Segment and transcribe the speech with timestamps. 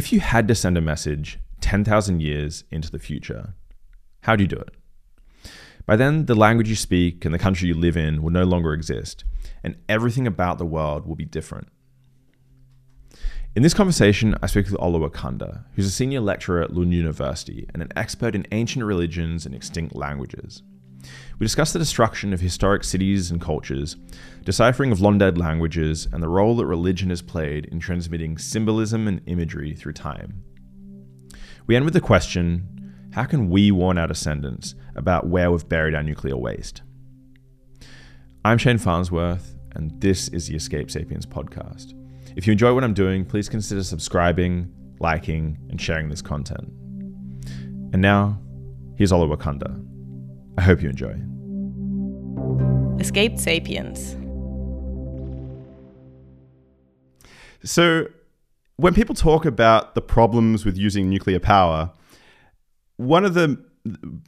[0.00, 3.52] If you had to send a message 10,000 years into the future,
[4.22, 4.74] how do you do it?
[5.84, 8.72] By then, the language you speak and the country you live in will no longer
[8.72, 9.24] exist,
[9.62, 11.68] and everything about the world will be different.
[13.54, 17.68] In this conversation, I speak with Ola Wikander, who's a senior lecturer at Lund University
[17.74, 20.62] and an expert in ancient religions and extinct languages.
[21.38, 23.96] We discuss the destruction of historic cities and cultures,
[24.44, 29.08] deciphering of long dead languages, and the role that religion has played in transmitting symbolism
[29.08, 30.44] and imagery through time.
[31.66, 32.76] We end with the question
[33.12, 36.82] how can we warn our descendants about where we've buried our nuclear waste?
[38.44, 41.94] I'm Shane Farnsworth, and this is the Escaped Sapiens podcast.
[42.36, 46.68] If you enjoy what I'm doing, please consider subscribing, liking, and sharing this content.
[47.92, 48.40] And now,
[48.96, 49.89] here's Ola Wikander.
[50.60, 51.16] I hope you enjoy.
[53.00, 54.14] Escaped Sapiens.
[57.64, 58.08] So,
[58.76, 61.90] when people talk about the problems with using nuclear power,
[62.98, 63.58] one of the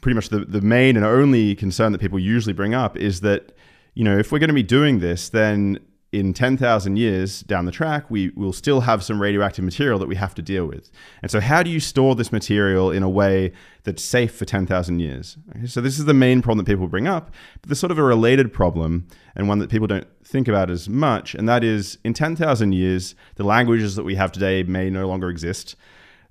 [0.01, 3.53] pretty much the, the main and only concern that people usually bring up is that,
[3.93, 5.79] you know, if we're going to be doing this, then
[6.13, 10.17] in 10,000 years down the track, we will still have some radioactive material that we
[10.17, 10.91] have to deal with.
[11.23, 13.53] And so, how do you store this material in a way
[13.85, 15.39] that's safe for 10,000 years?
[15.57, 17.31] Okay, so, this is the main problem that people bring up.
[17.63, 20.87] But there's sort of a related problem, and one that people don't think about as
[20.87, 25.09] much, and that is in 10,000 years, the languages that we have today may no
[25.09, 25.77] longer exist.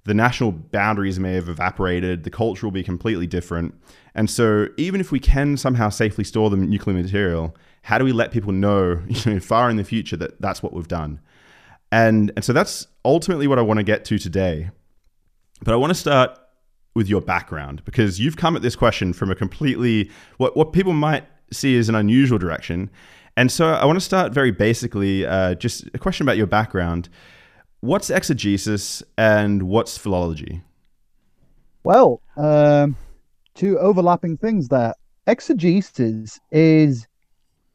[0.03, 3.73] The national boundaries may have evaporated, the culture will be completely different.
[4.13, 8.11] And so, even if we can somehow safely store the nuclear material, how do we
[8.11, 11.19] let people know, you know, far in the future that that's what we've done?
[11.91, 14.69] And and so that's ultimately what I want to get to today.
[15.63, 16.37] But I want to start
[16.93, 20.93] with your background because you've come at this question from a completely what what people
[20.93, 22.89] might see as an unusual direction.
[23.37, 27.09] And so I want to start very basically, uh, just a question about your background.
[27.79, 30.61] What's exegesis and what's philology?
[31.83, 32.95] Well, um,
[33.55, 34.93] two overlapping things there.
[35.27, 37.07] Exegesis is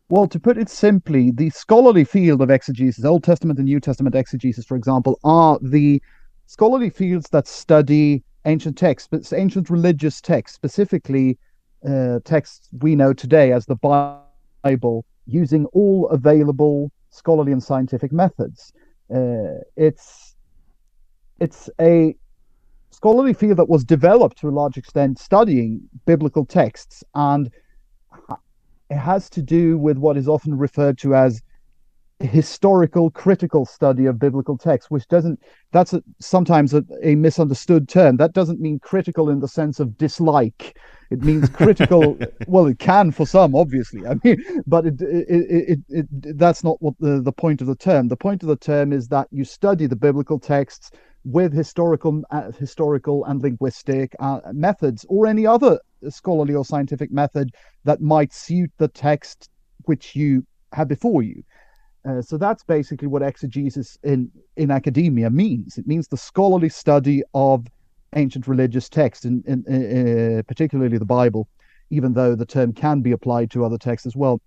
[0.08, 4.14] well, to put it simply, the scholarly field of exegesis, Old Testament and New Testament
[4.14, 6.00] exegesis, for example, are the
[6.46, 11.38] scholarly fields that study ancient texts, but ancient religious texts, specifically
[11.88, 13.74] uh, texts we know today as the
[14.62, 18.72] Bible, using all available scholarly and scientific methods.
[19.14, 20.36] Uh, it's
[21.40, 22.14] it's a
[22.90, 27.50] scholarly field that was developed to a large extent studying biblical texts and
[28.90, 31.42] it has to do with what is often referred to as
[32.20, 35.38] historical critical study of biblical text which doesn't
[35.72, 38.16] that's a, sometimes a, a, misunderstood term.
[38.16, 40.78] That doesn't mean critical in the sense of dislike.
[41.10, 45.26] It means critical well it can for some obviously i mean but it, it,
[45.68, 48.08] it, it, that's not what the, the point of the term.
[48.08, 50.90] The point of the term is that you study the biblical texts
[51.24, 57.54] with historical uh, historical and linguistic uh, methods or any other scholarly or scientific method
[57.84, 59.50] that might suit the text
[59.84, 61.42] which you have before you.
[62.08, 65.76] Uh, so that's basically what exegesis in, in academia means.
[65.76, 67.66] It means the scholarly study of
[68.14, 71.48] ancient religious texts, in, in, uh, particularly the Bible,
[71.90, 74.40] even though the term can be applied to other texts as well.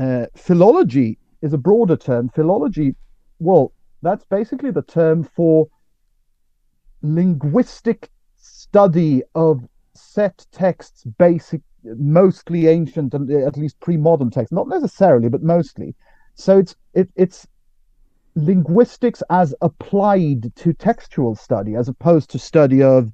[0.00, 2.28] Uh, philology is a broader term.
[2.28, 2.94] Philology,
[3.40, 3.72] well,
[4.02, 5.66] that's basically the term for
[7.02, 15.28] linguistic study of set texts, basic, mostly ancient and at least pre-modern texts, not necessarily,
[15.28, 15.94] but mostly.
[16.34, 17.46] So it's it, it's
[18.34, 23.12] linguistics as applied to textual study, as opposed to study of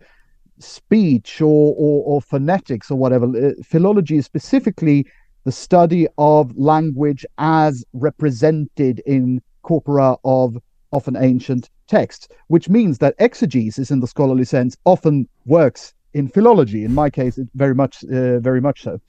[0.59, 3.27] speech or, or, or phonetics or whatever.
[3.27, 5.07] Uh, philology is specifically
[5.45, 10.57] the study of language as represented in corpora of
[10.93, 16.85] often ancient texts, which means that exegesis, in the scholarly sense, often works in philology.
[16.85, 19.01] In my case, it very much, uh, very much so.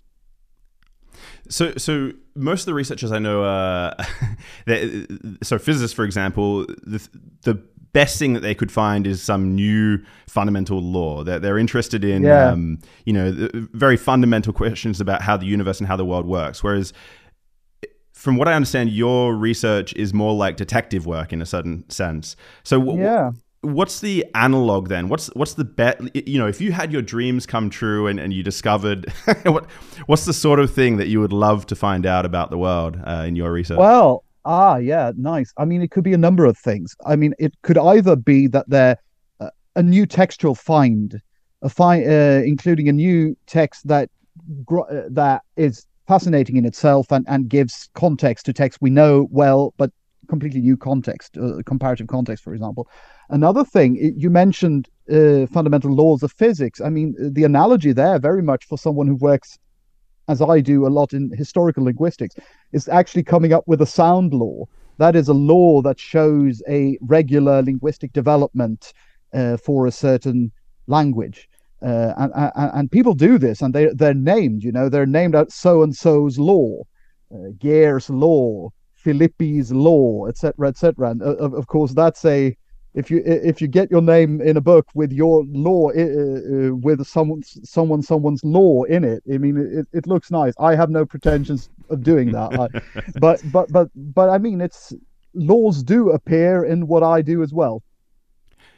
[1.49, 4.03] So, so most of the researchers I know, uh,
[5.43, 7.07] so physicists, for example, the,
[7.43, 7.55] the
[7.93, 11.23] best thing that they could find is some new fundamental law.
[11.23, 12.49] They're, they're interested in, yeah.
[12.49, 16.63] um, you know, very fundamental questions about how the universe and how the world works.
[16.63, 16.93] Whereas,
[18.13, 22.35] from what I understand, your research is more like detective work in a certain sense.
[22.63, 25.09] So, w- yeah what's the analog then?
[25.09, 25.99] What's what's the bet?
[26.27, 29.11] You know, if you had your dreams come true and, and you discovered
[29.43, 29.69] what
[30.05, 32.99] what's the sort of thing that you would love to find out about the world
[33.05, 33.77] uh, in your research?
[33.77, 35.53] Well, ah, yeah, nice.
[35.57, 36.95] I mean, it could be a number of things.
[37.05, 38.97] I mean, it could either be that they're
[39.39, 41.21] uh, a new textual find,
[41.61, 44.09] a find uh, including a new text that
[44.65, 49.27] gr- uh, that is fascinating in itself and and gives context to text we know
[49.31, 49.91] well, but
[50.27, 52.87] completely new context, uh, comparative context, for example.
[53.29, 56.81] Another thing you mentioned uh, fundamental laws of physics.
[56.81, 59.57] I mean, the analogy there, very much for someone who works,
[60.27, 62.35] as I do, a lot in historical linguistics,
[62.73, 64.65] is actually coming up with a sound law.
[64.97, 68.93] That is a law that shows a regular linguistic development
[69.33, 70.51] uh, for a certain
[70.87, 71.47] language.
[71.81, 74.63] Uh, and, and, and people do this, and they they're named.
[74.63, 76.81] You know, they're named out so and so's law,
[77.31, 77.51] uh,
[78.09, 78.69] law,
[79.07, 81.11] Philippi's law, etc., etc.
[81.11, 82.57] And uh, of, of course, that's a
[82.93, 86.75] if you if you get your name in a book with your law uh, uh,
[86.75, 90.89] with someone someone someone's law in it i mean it, it looks nice i have
[90.89, 94.93] no pretensions of doing that I, but but but but i mean it's
[95.35, 97.83] laws do appear in what i do as well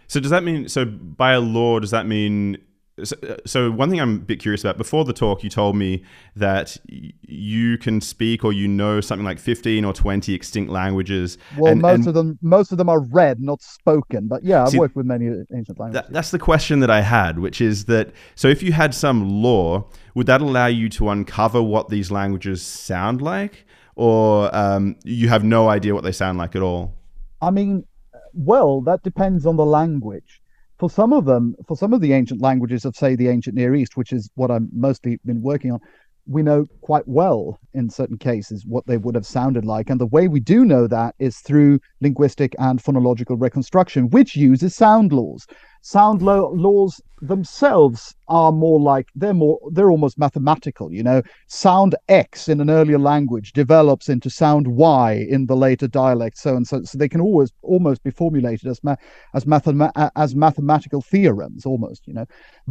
[0.07, 2.57] so does that mean so by a law does that mean
[3.04, 3.16] so,
[3.46, 6.04] so, one thing I'm a bit curious about before the talk, you told me
[6.36, 11.38] that you can speak or you know something like 15 or 20 extinct languages.
[11.57, 14.28] Well, and, most and of them, most of them are read, not spoken.
[14.28, 16.07] But yeah, I've see, worked with many ancient languages.
[16.07, 19.42] That, that's the question that I had, which is that so if you had some
[19.42, 23.66] law, would that allow you to uncover what these languages sound like,
[23.96, 26.96] or um, you have no idea what they sound like at all?
[27.42, 27.86] I mean,
[28.34, 30.38] well, that depends on the language
[30.79, 33.75] for some of them, for some of the ancient languages of, say, the ancient Near
[33.75, 35.79] East, which is what I've mostly been working on,
[36.25, 39.89] we know quite well in certain cases what they would have sounded like.
[39.89, 44.75] And the way we do know that is through linguistic and phonological reconstruction, which uses
[44.75, 45.45] sound laws.
[45.81, 51.21] Sound laws themselves are more like they're more they're almost mathematical you know?
[51.47, 56.55] Sound x in an earlier language develops into sound y in the later dialect so
[56.55, 58.95] and so so they can always almost be formulated as ma-
[59.33, 62.25] as mathema- as mathematical theorems almost you know?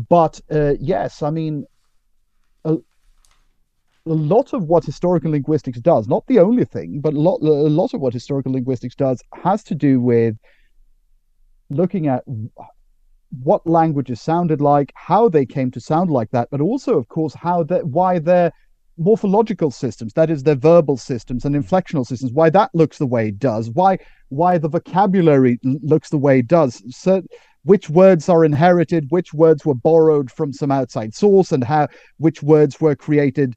[0.09, 1.65] But uh, yes i mean
[2.65, 2.79] a, a
[4.07, 7.95] lot of what historical linguistics does not the only thing but a lot a lot
[7.95, 10.37] of what historical linguistics does has to do with
[11.71, 12.25] looking at
[13.43, 17.35] what languages sounded like, how they came to sound like that, but also, of course,
[17.35, 18.53] how that why their
[18.97, 23.29] morphological systems, that is, their verbal systems and inflectional systems, why that looks the way
[23.29, 23.99] it does, why
[24.31, 26.83] why the vocabulary looks the way it does.
[26.91, 27.23] So,
[27.65, 31.89] which words are inherited, which words were borrowed from some outside source, and how
[32.19, 33.55] which words were created.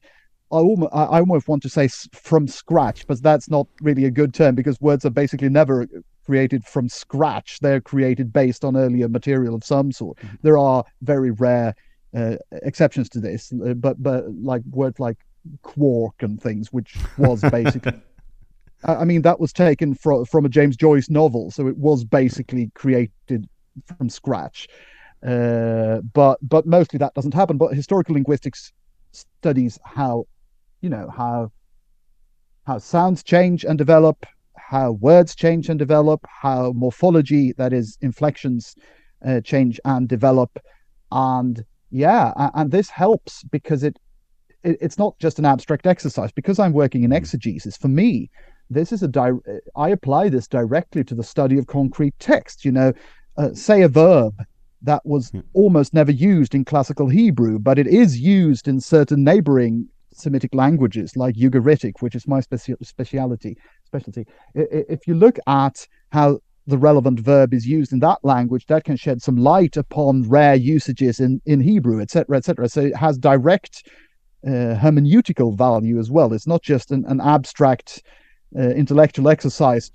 [0.52, 4.34] I almost, I almost want to say from scratch, but that's not really a good
[4.34, 5.86] term because words are basically never
[6.24, 7.58] created from scratch.
[7.60, 10.18] They're created based on earlier material of some sort.
[10.18, 10.36] Mm-hmm.
[10.42, 11.74] There are very rare
[12.14, 15.18] uh, exceptions to this, uh, but but like words like
[15.62, 18.00] quark and things, which was basically.
[18.84, 22.70] I mean, that was taken from from a James Joyce novel, so it was basically
[22.74, 23.48] created
[23.96, 24.68] from scratch.
[25.24, 27.56] Uh, but but mostly that doesn't happen.
[27.56, 28.72] But historical linguistics
[29.12, 30.26] studies how,
[30.80, 31.52] you know, how
[32.66, 34.26] how sounds change and develop,
[34.72, 38.74] how words change and develop, how morphology, that is, inflections,
[39.26, 40.58] uh, change and develop,
[41.10, 43.98] and yeah, and this helps because it,
[44.64, 46.32] it, it's not just an abstract exercise.
[46.32, 47.16] Because I'm working in mm.
[47.16, 48.30] exegesis, for me,
[48.70, 49.44] this is a di-
[49.76, 52.64] I apply this directly to the study of concrete text.
[52.64, 52.92] You know,
[53.36, 54.42] uh, say a verb
[54.80, 55.40] that was hmm.
[55.52, 61.16] almost never used in classical Hebrew, but it is used in certain neighboring Semitic languages
[61.16, 63.56] like Ugaritic, which is my speci- speciality.
[63.84, 64.26] Specialty.
[64.54, 68.96] If you look at how the relevant verb is used in that language, that can
[68.96, 72.68] shed some light upon rare usages in, in Hebrew, etc., etc.
[72.68, 73.88] So it has direct
[74.46, 76.32] uh, hermeneutical value as well.
[76.32, 78.02] It's not just an, an abstract
[78.56, 79.90] uh, intellectual exercise.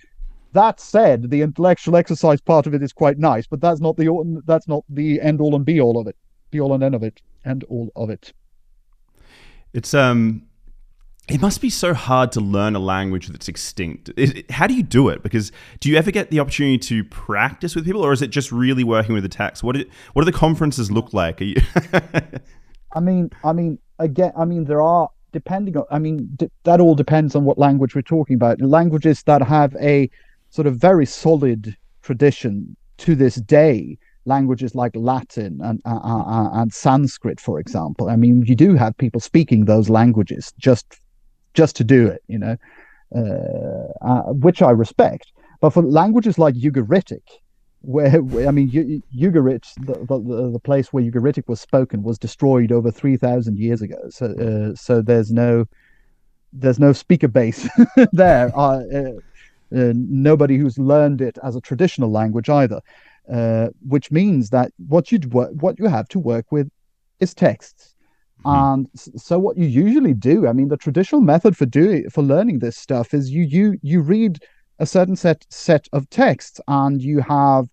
[0.53, 4.41] That said, the intellectual exercise part of it is quite nice, but that's not the
[4.45, 6.15] that's not the end all and be all of it,
[6.51, 8.33] be all and end of it, and all of it.
[9.77, 10.41] It's um,
[11.29, 14.09] it must be so hard to learn a language that's extinct.
[14.49, 15.21] how do you do it?
[15.21, 18.51] Because do you ever get the opportunity to practice with people, or is it just
[18.51, 19.61] really working with the text?
[19.61, 21.39] What it, what do the conferences look like?
[22.95, 25.85] I mean, I mean, again, I mean, there are depending on.
[25.91, 28.59] I mean, d- that all depends on what language we're talking about.
[28.59, 30.09] Languages that have a
[30.49, 36.61] sort of very solid tradition to this day languages like Latin and, uh, uh, uh,
[36.61, 38.09] and Sanskrit, for example.
[38.09, 40.99] I mean, you do have people speaking those languages just
[41.53, 42.55] just to do it, you know,
[43.15, 45.31] uh, uh which I respect.
[45.59, 47.23] But for languages like Ugaritic,
[47.81, 48.17] where,
[48.47, 48.69] I mean,
[49.17, 53.81] Ugarit, the, the, the place where Ugaritic was spoken, was destroyed over three thousand years
[53.81, 53.97] ago.
[54.09, 55.65] So uh, so there's no
[56.53, 57.67] there's no speaker base
[58.11, 58.51] there.
[59.71, 62.81] nobody who's learned it as a traditional language either.
[63.31, 66.69] Uh, which means that what you what you have to work with
[67.19, 67.93] is texts.
[68.45, 68.49] Mm-hmm.
[68.55, 72.59] And so what you usually do, I mean, the traditional method for doing for learning
[72.59, 74.39] this stuff is you you you read
[74.79, 77.67] a certain set set of texts, and you have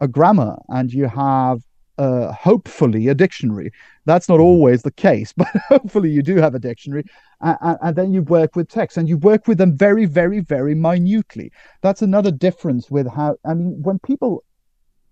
[0.00, 1.60] a grammar, and you have
[2.00, 3.70] uh, hopefully a dictionary.
[4.06, 7.04] That's not always the case, but hopefully you do have a dictionary.
[7.42, 10.74] And, and, then you work with text and you work with them very, very, very
[10.74, 11.52] minutely.
[11.82, 14.44] That's another difference with how, I mean, when people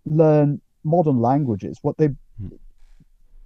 [0.07, 2.09] learn modern languages, what they,
[2.41, 2.49] hmm.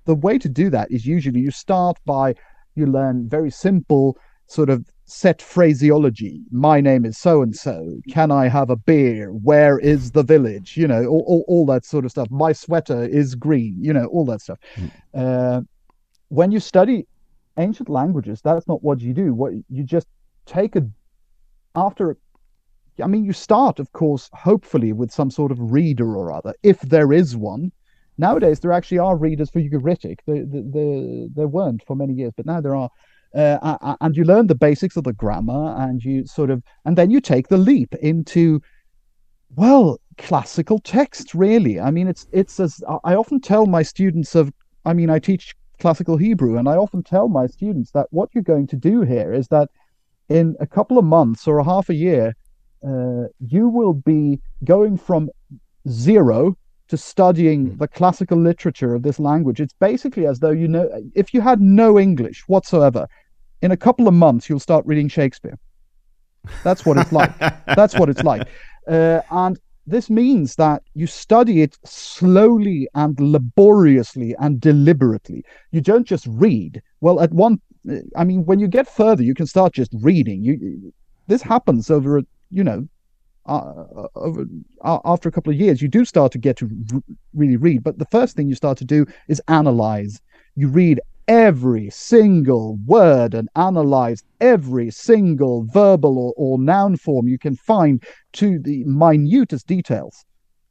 [0.05, 2.35] the way to do that is usually you start by,
[2.75, 4.17] you learn very simple
[4.47, 6.43] sort of set phraseology.
[6.51, 7.99] My name is so and so.
[8.11, 9.29] Can I have a beer?
[9.31, 10.77] Where is the village?
[10.77, 12.31] You know, all, all, all that sort of stuff.
[12.31, 13.77] My sweater is green.
[13.81, 14.59] You know, all that stuff.
[14.77, 14.91] Mm.
[15.15, 15.61] Uh,
[16.29, 17.07] when you study
[17.59, 19.35] ancient languages, that's not what you do.
[19.35, 20.07] What you just
[20.47, 20.87] take a
[21.75, 22.17] after.
[23.03, 26.81] I mean, you start, of course, hopefully with some sort of reader or other, if
[26.81, 27.73] there is one.
[28.19, 30.19] Nowadays, there actually are readers for Ugaritic.
[30.27, 32.91] There, there, there weren't for many years, but now there are
[33.35, 37.11] uh, and you learn the basics of the grammar and you sort of and then
[37.11, 38.61] you take the leap into
[39.57, 44.53] well classical text really i mean it's it's as i often tell my students of
[44.85, 48.45] i mean i teach classical hebrew and i often tell my students that what you're
[48.45, 49.71] going to do here is that
[50.29, 52.35] in a couple of months or a half a year
[52.87, 55.31] uh, you will be going from
[55.89, 56.57] zero
[56.89, 57.77] to studying hmm.
[57.79, 61.61] the classical literature of this language it's basically as though you know if you had
[61.61, 63.07] no english whatsoever
[63.63, 65.59] in a couple of months you'll start reading Shakespeare.
[66.65, 67.37] That's what it's like.
[67.67, 68.49] That's what it's like.
[68.87, 75.45] Uh, and this means that you study it slowly and laboriously and deliberately.
[75.71, 76.83] You don't just read.
[77.01, 77.61] Well, at one,
[78.17, 80.43] I mean, when you get further, you can start just reading.
[80.43, 80.93] You,
[81.29, 82.21] this happens over,
[82.53, 82.87] you know,
[83.47, 84.45] uh, over,
[84.83, 85.83] uh, after a couple of years.
[85.83, 87.03] You do start to get to r-
[87.35, 87.83] really read.
[87.83, 90.21] But the first thing you start to do is analyze.
[90.55, 97.39] You read every single word and analyze every single verbal or, or noun form you
[97.39, 98.03] can find
[98.35, 100.25] to the minutest details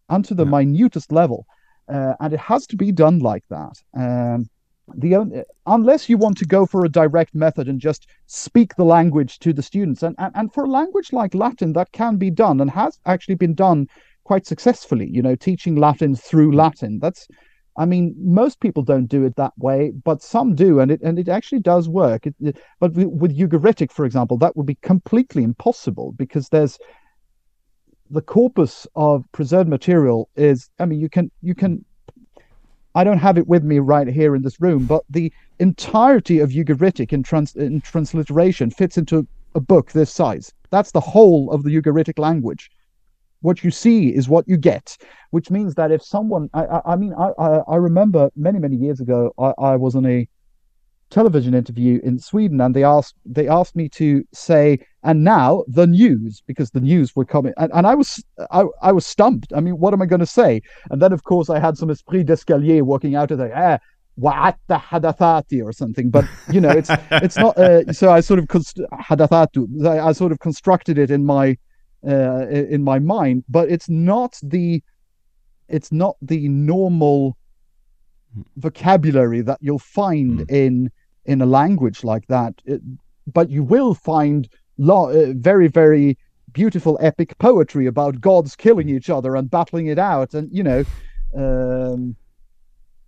[0.09, 0.51] and to the yeah.
[0.51, 1.45] minutest level.
[1.91, 3.73] Uh, and it has to be done like that.
[3.97, 4.49] Um,
[4.97, 8.85] the only, unless you want to go for a direct method and just speak the
[8.85, 12.29] language to the students, and, and and for a language like Latin, that can be
[12.29, 13.87] done and has actually been done
[14.23, 15.09] quite successfully.
[15.09, 16.99] You know, teaching Latin through Latin.
[16.99, 17.27] That's
[17.77, 21.17] I mean, most people don't do it that way, but some do, and it and
[21.17, 22.27] it actually does work.
[22.27, 26.77] It, it, but with Ugaritic, for example, that would be completely impossible because there's
[28.09, 30.69] the corpus of preserved material is.
[30.79, 31.85] I mean, you can you can.
[32.93, 36.49] I don't have it with me right here in this room, but the entirety of
[36.49, 40.53] Ugaritic in, trans, in transliteration fits into a book this size.
[40.69, 42.69] That's the whole of the Ugaritic language
[43.41, 44.97] what you see is what you get
[45.31, 47.31] which means that if someone i i, I mean I,
[47.67, 50.27] I, remember many many years ago I, I was on a
[51.09, 55.87] television interview in sweden and they asked they asked me to say and now the
[55.87, 59.59] news because the news were coming and, and i was I, I was stumped i
[59.59, 62.23] mean what am i going to say and then of course i had some esprit
[62.23, 63.79] d'escalier walking out of ah,
[64.17, 68.47] the hadathati or something but you know it's it's not uh, so i sort of
[68.47, 71.57] const- hadathatu I, I sort of constructed it in my
[72.07, 74.81] uh, in my mind, but it's not the
[75.67, 77.37] it's not the normal
[78.57, 80.51] vocabulary that you'll find mm.
[80.51, 80.91] in
[81.25, 82.55] in a language like that.
[82.65, 82.81] It,
[83.31, 86.17] but you will find lo- uh, very very
[86.53, 90.83] beautiful epic poetry about gods killing each other and battling it out, and you know.
[91.35, 92.15] Um,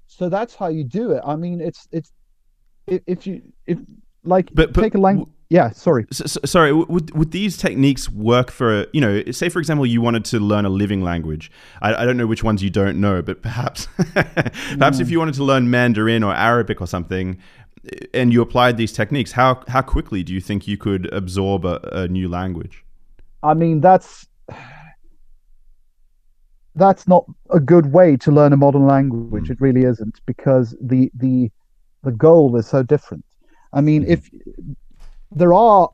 [0.08, 1.22] so that's how you do it.
[1.26, 2.12] I mean, it's it's
[2.88, 3.80] if you if
[4.24, 8.10] like but, but take a language yeah sorry so, so, sorry would, would these techniques
[8.10, 11.52] work for you know say for example you wanted to learn a living language
[11.82, 15.36] i, I don't know which ones you don't know but perhaps perhaps if you wanted
[15.36, 17.38] to learn mandarin or arabic or something
[18.14, 21.80] and you applied these techniques how how quickly do you think you could absorb a,
[21.92, 22.84] a new language
[23.44, 24.28] i mean that's
[26.76, 29.52] that's not a good way to learn a modern language mm.
[29.52, 31.52] it really isn't because the the
[32.04, 33.24] the goal is so different
[33.74, 34.12] I mean, mm-hmm.
[34.12, 34.30] if
[35.32, 35.90] there are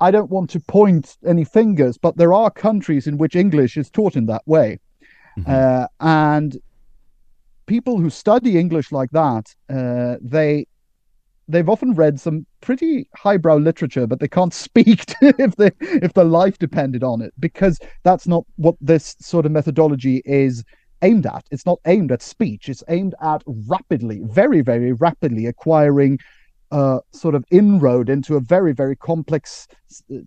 [0.00, 3.90] I don't want to point any fingers, but there are countries in which English is
[3.90, 4.80] taught in that way.
[5.38, 5.50] Mm-hmm.
[5.50, 6.58] Uh, and
[7.66, 10.66] people who study English like that, uh, they
[11.50, 16.24] they've often read some pretty highbrow literature, but they can't speak if they if their
[16.24, 20.64] life depended on it, because that's not what this sort of methodology is
[21.02, 21.46] aimed at.
[21.50, 22.68] It's not aimed at speech.
[22.68, 26.18] It's aimed at rapidly, very, very rapidly acquiring
[26.70, 29.66] uh, sort of inroad into a very very complex
[30.14, 30.18] uh,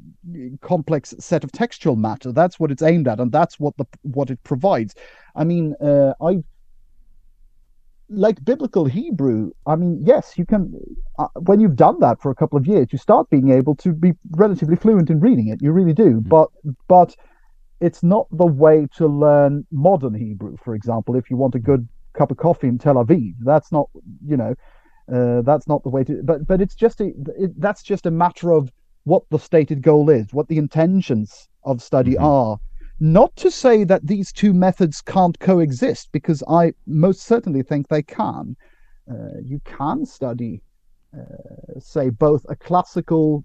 [0.62, 4.30] complex set of textual matter that's what it's aimed at and that's what the what
[4.30, 4.94] it provides
[5.38, 6.44] i mean uh, i
[8.10, 10.74] like biblical hebrew i mean yes you can
[11.20, 13.94] uh, when you've done that for a couple of years you start being able to
[13.94, 16.30] be relatively fluent in reading it you really do mm-hmm.
[16.30, 16.50] but
[16.88, 17.16] but
[17.84, 21.18] it's not the way to learn modern Hebrew, for example.
[21.18, 23.90] If you want a good cup of coffee in Tel Aviv, that's not
[24.26, 24.56] you know
[25.14, 26.22] uh, that's not the way to.
[26.24, 28.72] But but it's just a it, that's just a matter of
[29.04, 32.24] what the stated goal is, what the intentions of study mm-hmm.
[32.24, 32.58] are.
[33.00, 38.04] Not to say that these two methods can't coexist, because I most certainly think they
[38.04, 38.56] can.
[39.10, 40.62] Uh, you can study,
[41.18, 43.44] uh, say, both a classical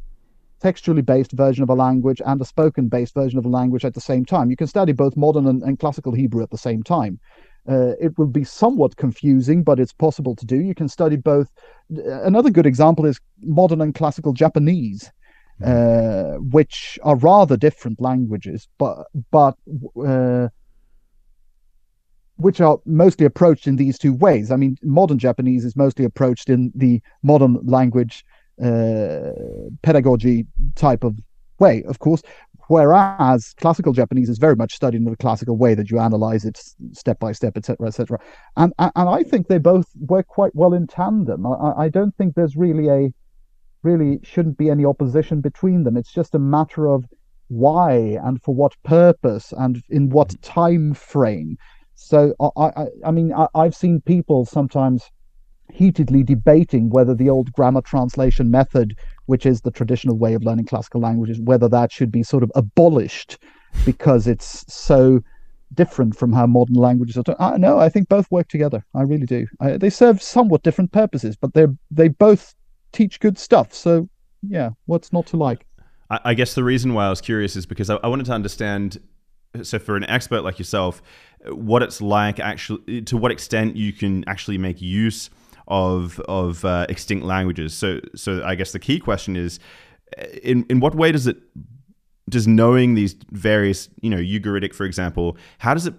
[0.60, 3.94] textually based version of a language and a spoken based version of a language at
[3.94, 4.50] the same time.
[4.50, 7.18] You can study both modern and, and classical Hebrew at the same time.
[7.68, 10.56] Uh, it will be somewhat confusing, but it's possible to do.
[10.56, 11.50] You can study both.
[11.90, 15.10] Another good example is modern and classical Japanese.
[15.64, 19.56] Uh, which are rather different languages, but but
[20.04, 20.48] uh,
[22.36, 24.50] which are mostly approached in these two ways.
[24.50, 28.24] I mean, modern Japanese is mostly approached in the modern language
[28.62, 29.30] uh,
[29.82, 30.46] pedagogy
[30.76, 31.18] type of
[31.58, 32.22] way, of course.
[32.68, 36.60] Whereas classical Japanese is very much studied in the classical way that you analyze it
[36.92, 38.18] step by step, etc., etc.
[38.56, 41.46] And and I think they both work quite well in tandem.
[41.46, 43.12] I, I don't think there's really a
[43.82, 45.96] really shouldn't be any opposition between them.
[45.96, 47.04] It's just a matter of
[47.48, 50.42] why and for what purpose and in what mm-hmm.
[50.42, 51.56] time frame.
[51.94, 55.10] So I I, I mean I, I've seen people sometimes
[55.70, 60.66] heatedly debating whether the old grammar translation method, which is the traditional way of learning
[60.66, 63.38] classical languages, whether that should be sort of abolished
[63.84, 65.20] because it's so
[65.74, 67.24] different from how modern languages are.
[67.38, 68.84] I, no, I think both work together.
[68.94, 69.46] I really do.
[69.60, 72.54] I, they serve somewhat different purposes, but they they both
[72.92, 73.74] teach good stuff.
[73.74, 74.08] So
[74.42, 75.66] yeah, what's not to like?
[76.10, 78.32] I, I guess the reason why I was curious is because I, I wanted to
[78.32, 78.98] understand.
[79.62, 81.02] So for an expert like yourself,
[81.46, 85.30] what it's like actually to what extent you can actually make use
[85.66, 87.74] of of uh, extinct languages.
[87.74, 89.58] So so I guess the key question is,
[90.42, 91.38] in in what way does it
[92.28, 95.94] does knowing these various you know Ugaritic, for example, how does it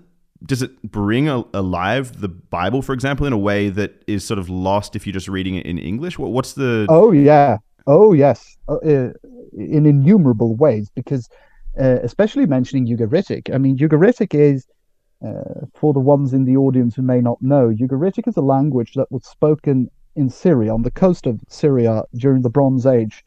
[0.46, 4.50] does it bring alive the Bible, for example, in a way that is sort of
[4.50, 6.18] lost if you're just reading it in English?
[6.18, 6.86] What, what's the?
[6.90, 9.12] Oh yeah, oh yes, uh, uh
[9.58, 10.90] in innumerable ways.
[10.96, 11.30] Because
[11.80, 14.66] uh, especially mentioning Ugaritic, I mean Ugaritic is
[15.26, 18.94] uh, for the ones in the audience who may not know, Ugaritic is a language
[18.94, 23.24] that was spoken in Syria, on the coast of Syria during the Bronze Age.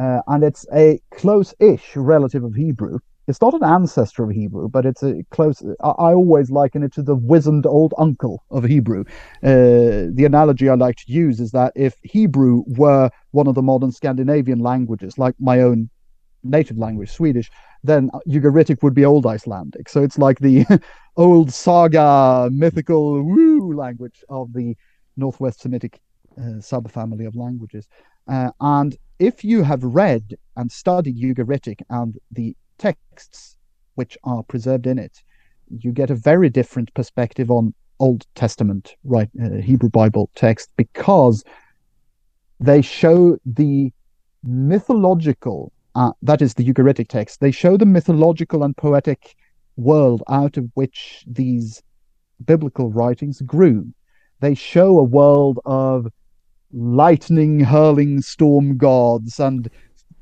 [0.00, 2.98] Uh, and it's a close ish relative of Hebrew.
[3.28, 5.62] It's not an ancestor of Hebrew, but it's a close.
[5.82, 9.04] I, always liken it to the wizened old uncle of Hebrew.
[9.42, 13.62] Uh, the analogy I like to use is that if Hebrew were one of the
[13.62, 15.90] modern Scandinavian languages, like my own
[16.44, 17.50] native language, Swedish,
[17.82, 19.88] then Ugaritic would be Old Icelandic.
[19.88, 20.64] So it's like the
[21.16, 24.76] old saga, mythical woo language of the
[25.16, 26.00] Northwest Semitic
[26.38, 27.88] uh, subfamily of languages.
[28.28, 33.56] Uh, and if you have read and studied Ugaritic and the texts
[33.94, 35.22] which are preserved in it,
[35.78, 41.42] you get a very different perspective on Old Testament, right, uh, Hebrew Bible text, because
[42.60, 43.92] they show the
[44.44, 49.34] mythological uh, that is the Ugaritic text, they show the mythological and poetic
[49.76, 51.82] world out of which these
[52.44, 53.86] biblical writings grew.
[54.40, 56.08] They show a world of
[56.70, 59.70] lightning hurling storm gods and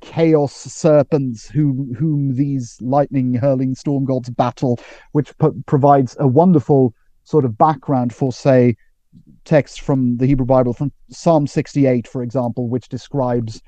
[0.05, 4.79] chaos serpents whom whom these lightning hurling storm gods battle,
[5.13, 8.77] which p- provides a wonderful sort of background for, say,
[9.45, 13.63] texts from the Hebrew Bible, from Psalm 68, for example, which describes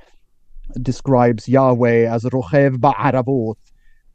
[0.82, 3.56] describes Yahweh as Rochev Ba'aravot,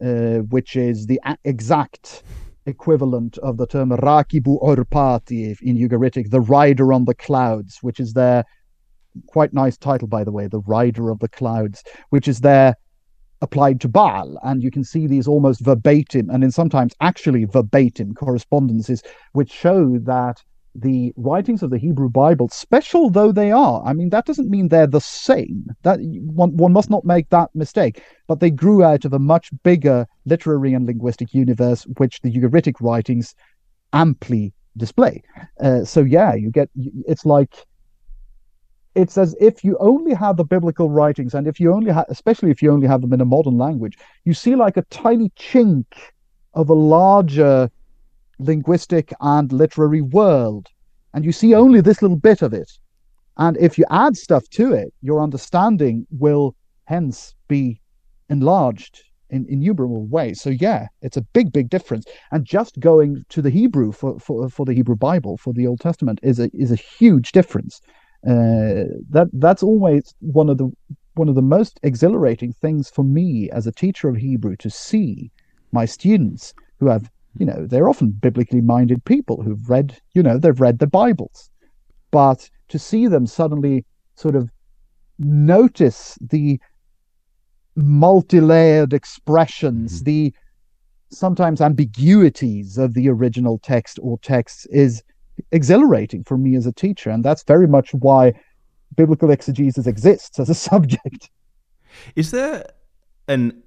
[0.04, 2.24] uh, which is the exact
[2.66, 8.14] equivalent of the term Rakibu Orpati in Ugaritic, the rider on the clouds, which is
[8.14, 8.44] their
[9.28, 12.76] quite nice title, by the way, the rider of the clouds, which is there
[13.42, 14.38] applied to Baal.
[14.44, 19.98] And you can see these almost verbatim and in sometimes actually verbatim correspondences, which show
[20.00, 20.42] that
[20.74, 24.70] the writings of the Hebrew Bible, special though they are, I mean, that doesn't mean
[24.70, 25.66] they're the same.
[25.84, 28.02] That one, one must not make that mistake.
[28.28, 32.76] But they grew out of a much bigger literary and linguistic universe, which the Ugaritic
[32.80, 33.36] writings
[33.92, 35.22] amply display.
[35.60, 37.66] Uh, so yeah, you get it's like
[38.96, 42.52] it's as if you only have the biblical writings, and if you only have, especially
[42.52, 45.86] if you only have them in a modern language, you see like a tiny chink
[46.54, 47.70] of a larger
[48.40, 50.68] linguistic and literary world.
[51.14, 52.72] And you see only this little bit of it.
[53.38, 57.80] And if you add stuff to it, your understanding will hence be
[58.30, 60.42] enlarged in innumerable ways.
[60.42, 62.06] So yeah, it's a big, big difference.
[62.32, 65.80] And just going to the Hebrew for, for, for the Hebrew Bible, for the Old
[65.80, 67.82] Testament, is a is a huge difference.
[68.28, 70.72] Uh, that that's always one of the
[71.16, 75.32] one of the most exhilarating things for me as a teacher of Hebrew to see
[75.72, 80.38] my students who have, you know, they're often biblically minded people who've read, you know,
[80.38, 81.50] they've read the Bibles.
[82.12, 84.50] But to see them suddenly sort of
[85.20, 86.60] notice the
[87.76, 90.06] multi-layered expressions, mm-hmm.
[90.06, 90.34] the
[91.10, 95.04] sometimes ambiguities of the original text or texts is
[95.52, 97.10] exhilarating for me as a teacher.
[97.10, 98.34] And that's very much why
[98.96, 101.30] biblical exegesis exists as a subject.
[102.16, 102.66] Is there
[103.28, 103.62] an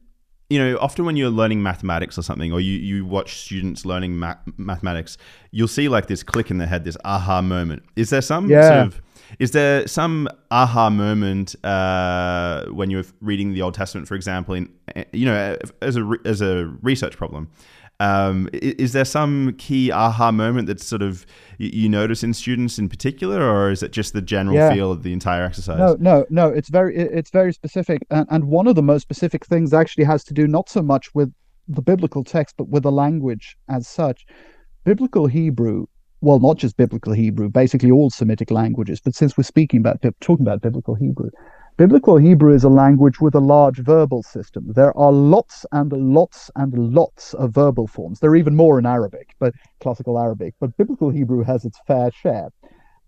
[0.50, 4.18] you know, often when you're learning mathematics or something, or you, you watch students learning
[4.18, 5.16] ma- mathematics,
[5.52, 7.82] you'll see like this click in their head, this aha moment.
[7.96, 8.68] Is there some yeah.
[8.68, 9.02] sort of
[9.38, 14.70] is there some aha moment uh, when you're reading the Old Testament, for example, in
[15.12, 17.50] you know as a as a research problem?
[18.04, 21.24] Um, is there some key aha moment that sort of
[21.58, 24.72] you notice in students in particular, or is it just the general yeah.
[24.72, 25.78] feel of the entire exercise?
[25.78, 26.48] No, no, no.
[26.48, 30.24] It's very it's very specific, and, and one of the most specific things actually has
[30.24, 31.32] to do not so much with
[31.68, 34.26] the biblical text, but with the language as such.
[34.84, 35.86] Biblical Hebrew
[36.24, 38.98] well, not just biblical Hebrew, basically all Semitic languages.
[38.98, 41.28] But since we're speaking about talking about biblical Hebrew,
[41.76, 44.72] biblical Hebrew is a language with a large verbal system.
[44.74, 48.20] There are lots and lots and lots of verbal forms.
[48.20, 50.54] There are even more in Arabic, but classical Arabic.
[50.60, 52.50] But biblical Hebrew has its fair share.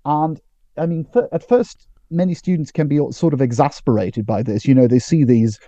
[0.05, 0.41] And
[0.77, 4.67] I mean, at first, many students can be sort of exasperated by this.
[4.67, 5.59] You know, they see these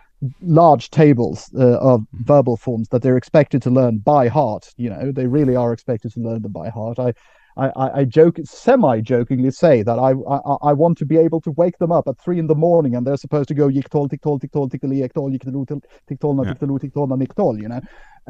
[0.40, 4.72] large tables uh, of verbal forms that they're expected to learn by heart.
[4.76, 6.98] You know, they really are expected to learn them by heart.
[6.98, 7.14] I
[7.58, 11.78] I, I, joke, semi-jokingly say that I, I I want to be able to wake
[11.78, 14.70] them up at three in the morning and they're supposed to go yiktol tiktol tiktol
[14.70, 15.66] tiktali yiktol yiktolu
[16.08, 17.60] tiktol na tiktolu tiktol na niktol.
[17.60, 17.80] You know,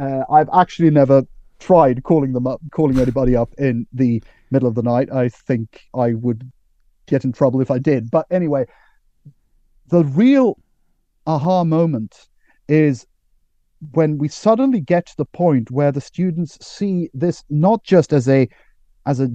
[0.01, 1.25] uh, I've actually never
[1.59, 5.12] tried calling them up, calling anybody up in the middle of the night.
[5.12, 6.51] I think I would
[7.07, 8.11] get in trouble if I did.
[8.11, 8.64] But anyway,
[9.88, 10.59] the real
[11.27, 12.29] aha moment
[12.69, 13.07] is
[13.93, 18.29] when we suddenly get to the point where the students see this not just as
[18.29, 18.49] a
[19.09, 19.29] as a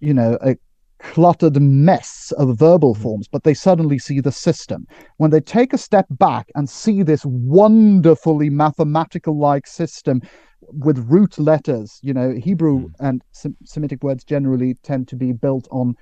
[0.00, 0.56] you know a
[0.98, 3.02] cluttered mess of verbal mm.
[3.02, 4.86] forms, but they suddenly see the system.
[5.16, 10.22] When they take a step back and see this wonderfully mathematical like system
[10.60, 12.92] with root letters, you know, Hebrew mm.
[13.00, 13.22] and
[13.64, 15.96] Semitic words generally tend to be built on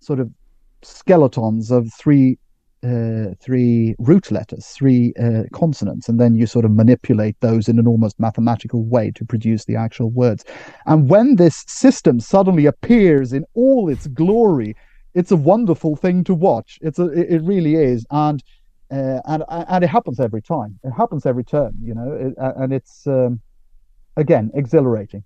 [0.00, 0.30] sort of
[0.82, 2.38] skeletons of three
[2.84, 7.78] uh, three root letters, three uh, consonants, and then you sort of manipulate those in
[7.78, 10.44] an almost mathematical way to produce the actual words.
[10.86, 14.76] And when this system suddenly appears in all its glory,
[15.14, 16.78] it's a wonderful thing to watch.
[16.80, 18.42] It's a, it really is, and
[18.90, 20.78] uh, and and it happens every time.
[20.84, 23.40] It happens every turn, you know, and it's um,
[24.16, 25.24] again exhilarating.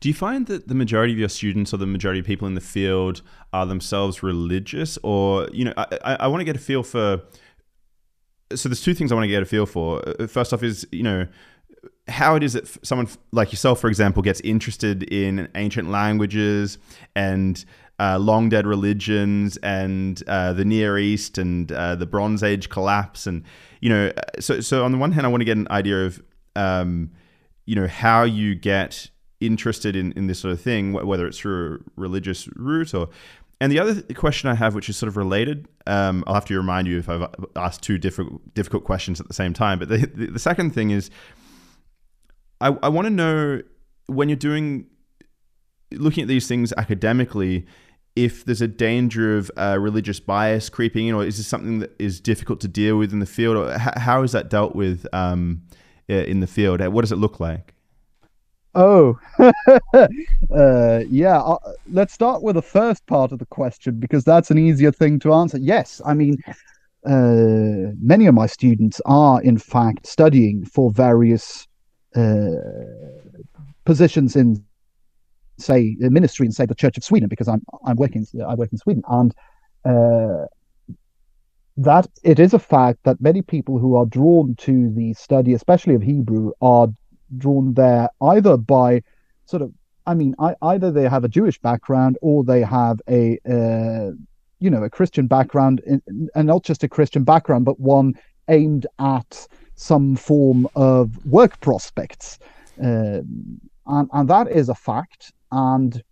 [0.00, 2.54] Do you find that the majority of your students or the majority of people in
[2.54, 6.60] the field are themselves religious, or you know, I, I, I want to get a
[6.60, 7.22] feel for.
[8.54, 10.02] So there's two things I want to get a feel for.
[10.06, 11.26] Uh, first off, is you know
[12.08, 16.78] how it is that someone like yourself, for example, gets interested in ancient languages
[17.16, 17.64] and
[17.98, 23.26] uh, long dead religions and uh, the Near East and uh, the Bronze Age collapse,
[23.26, 23.44] and
[23.80, 26.22] you know, so so on the one hand, I want to get an idea of
[26.56, 27.10] um,
[27.66, 29.10] you know how you get
[29.46, 33.08] interested in, in this sort of thing, whether it's through a religious route or.
[33.60, 36.56] And the other question I have, which is sort of related, um, I'll have to
[36.56, 39.78] remind you if I've asked two difficult difficult questions at the same time.
[39.78, 41.08] But the, the, the second thing is,
[42.60, 43.62] I, I want to know
[44.06, 44.86] when you're doing
[45.92, 47.64] looking at these things academically,
[48.16, 51.94] if there's a danger of uh, religious bias creeping in, or is this something that
[51.98, 55.06] is difficult to deal with in the field, or how, how is that dealt with
[55.12, 55.62] um,
[56.08, 56.80] in the field?
[56.80, 57.73] What does it look like?
[58.74, 61.40] Oh, uh, yeah.
[61.40, 61.58] Uh,
[61.90, 65.32] let's start with the first part of the question because that's an easier thing to
[65.32, 65.58] answer.
[65.58, 66.38] Yes, I mean,
[67.06, 71.68] uh, many of my students are, in fact, studying for various
[72.16, 72.50] uh,
[73.84, 74.64] positions in,
[75.58, 78.72] say, the ministry in, say, the Church of Sweden, because I'm I'm working I work
[78.72, 79.34] in Sweden, and
[79.84, 80.46] uh,
[81.76, 85.94] that it is a fact that many people who are drawn to the study, especially
[85.94, 86.88] of Hebrew, are
[87.38, 89.02] drawn there either by
[89.46, 89.72] sort of
[90.06, 94.12] I mean, I, either they have a Jewish background or they have a, uh,
[94.58, 98.14] you know, a Christian background, and not just a Christian background, but one
[98.48, 102.38] aimed at some form of work prospects,
[102.82, 103.20] uh,
[103.86, 105.32] and and that is a fact.
[105.50, 106.02] And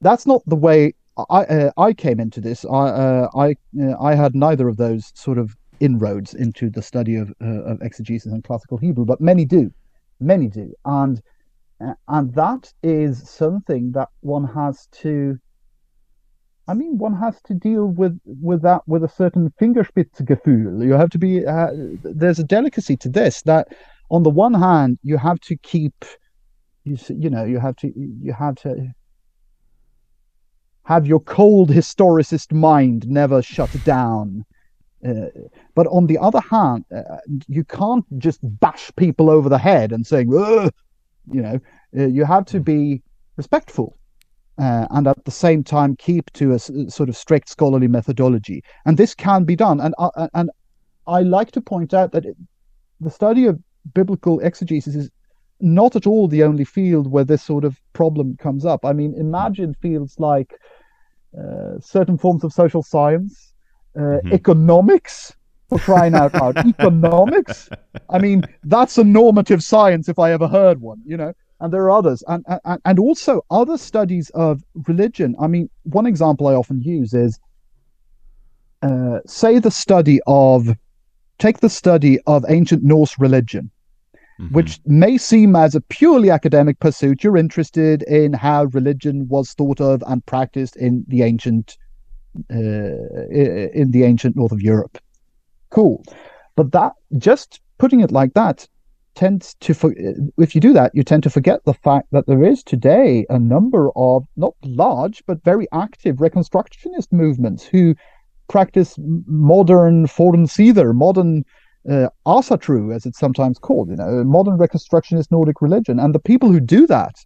[0.00, 2.64] that's not the way I uh, I came into this.
[2.64, 7.16] I uh, I uh, I had neither of those sort of inroads into the study
[7.16, 9.70] of, uh, of exegesis and classical Hebrew, but many do,
[10.18, 11.20] many do, and
[11.84, 15.38] uh, and that is something that one has to.
[16.66, 20.84] I mean, one has to deal with with that with a certain Fingerspitzengefühl.
[20.84, 21.44] You have to be.
[21.44, 21.70] Uh,
[22.02, 23.68] there's a delicacy to this that
[24.10, 26.04] on the one hand, you have to keep,
[26.84, 28.94] you you know, you have to you have to
[30.84, 34.44] have your cold historicist mind never shut down.
[35.06, 35.26] Uh,
[35.74, 40.06] but on the other hand, uh, you can't just bash people over the head and
[40.06, 41.60] saying, you know,
[41.98, 43.02] uh, you have to be
[43.36, 43.96] respectful
[44.58, 48.62] uh, and at the same time keep to a, a, sort of strict scholarly methodology.
[48.86, 49.80] And this can be done.
[49.80, 50.50] And uh, and
[51.06, 52.36] I like to point out that it,
[53.00, 53.58] the study of
[53.92, 55.10] biblical exegesis is
[55.60, 58.84] not at all the only field where this sort of problem comes up.
[58.84, 60.54] I mean, imagine fields like
[61.36, 63.53] uh, certain forms of social science,
[63.96, 64.32] uh, mm-hmm.
[64.32, 65.34] economics,
[65.68, 67.68] for crying out loud, economics.
[68.10, 71.32] I mean, that's a normative science if I ever heard one, you know.
[71.60, 75.34] And there are others, and and, and also other studies of religion.
[75.40, 77.38] I mean, one example I often use is,
[78.82, 80.68] uh, say, the study of,
[81.38, 83.70] take the study of ancient Norse religion
[84.40, 84.54] mm-hmm.
[84.54, 87.22] which may seem as a purely academic pursuit.
[87.22, 91.76] You're interested in how religion was thought of and practiced in the ancient
[92.50, 94.98] in the ancient north of Europe.
[95.70, 96.04] Cool,
[96.56, 98.68] but that just putting it like that
[99.14, 99.94] tends to for,
[100.38, 103.38] if you do that you tend to forget the fact that there is today a
[103.38, 107.94] number of not large but very active reconstructionist movements who
[108.48, 111.44] practice modern Fornsíðir, modern
[111.88, 115.98] uh, Asatru, as it's sometimes called, you know, modern reconstructionist Nordic religion.
[115.98, 117.16] And the people who do that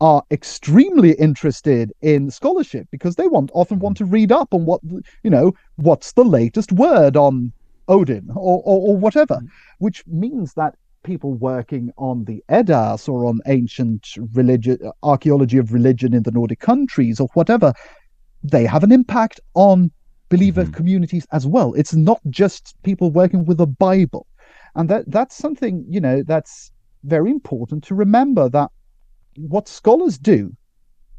[0.00, 4.80] are extremely interested in scholarship because they want often want to read up on what
[5.22, 7.52] you know what's the latest word on
[7.88, 9.48] Odin or or, or whatever, mm.
[9.78, 16.14] which means that people working on the Eddas or on ancient religion archaeology of religion
[16.14, 17.72] in the Nordic countries or whatever,
[18.42, 19.90] they have an impact on
[20.28, 20.72] believer mm-hmm.
[20.72, 21.74] communities as well.
[21.74, 24.26] It's not just people working with the Bible.
[24.74, 26.70] And that that's something, you know, that's
[27.04, 28.70] very important to remember that
[29.36, 30.54] what scholars do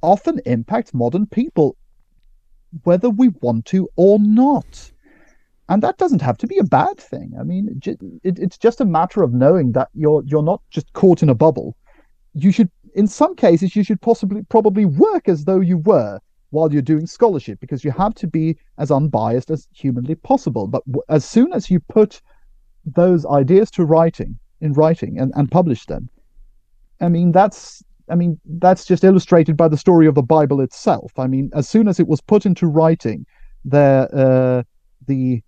[0.02, 1.76] often impacts modern people,
[2.84, 4.92] whether we want to or not.
[5.70, 7.34] And that doesn't have to be a bad thing.
[7.40, 7.82] I mean,
[8.24, 11.78] it's just a matter of knowing that you're you're not just caught in a bubble.
[12.34, 16.20] You should, in some cases, you should possibly probably work as though you were
[16.50, 20.68] while you're doing scholarship because you have to be as unbiased as humanly possible.
[20.68, 22.22] But as soon as you put
[22.86, 26.10] those ideas to writing in writing and, and publish them,
[27.00, 31.12] I mean that's I mean that's just illustrated by the story of the Bible itself.
[31.18, 33.26] I mean, as soon as it was put into writing,
[33.66, 34.64] there uh,
[35.08, 35.42] the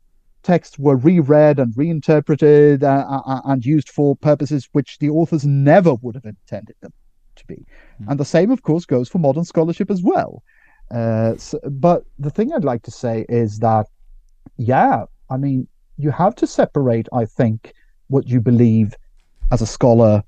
[0.43, 5.45] texts were reread and reinterpreted uh, uh, uh, and used for purposes which the authors
[5.45, 6.93] never would have intended them
[7.35, 7.65] to be.
[8.01, 8.09] Mm.
[8.09, 10.43] And the same, of course, goes for modern scholarship as well.
[10.91, 13.87] Uh, so, but the thing I'd like to say is that,
[14.57, 17.73] yeah, I mean, you have to separate, I think,
[18.07, 18.95] what you believe
[19.51, 20.23] as a scholar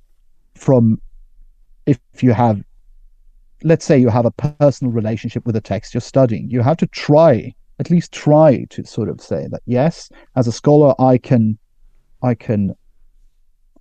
[0.56, 1.02] from
[1.86, 2.64] if you have,
[3.64, 6.50] let's say, you have a personal relationship with a text you're studying.
[6.50, 10.52] You have to try, at least try to sort of say that, yes, as a
[10.52, 11.58] scholar, I can,
[12.22, 12.76] I can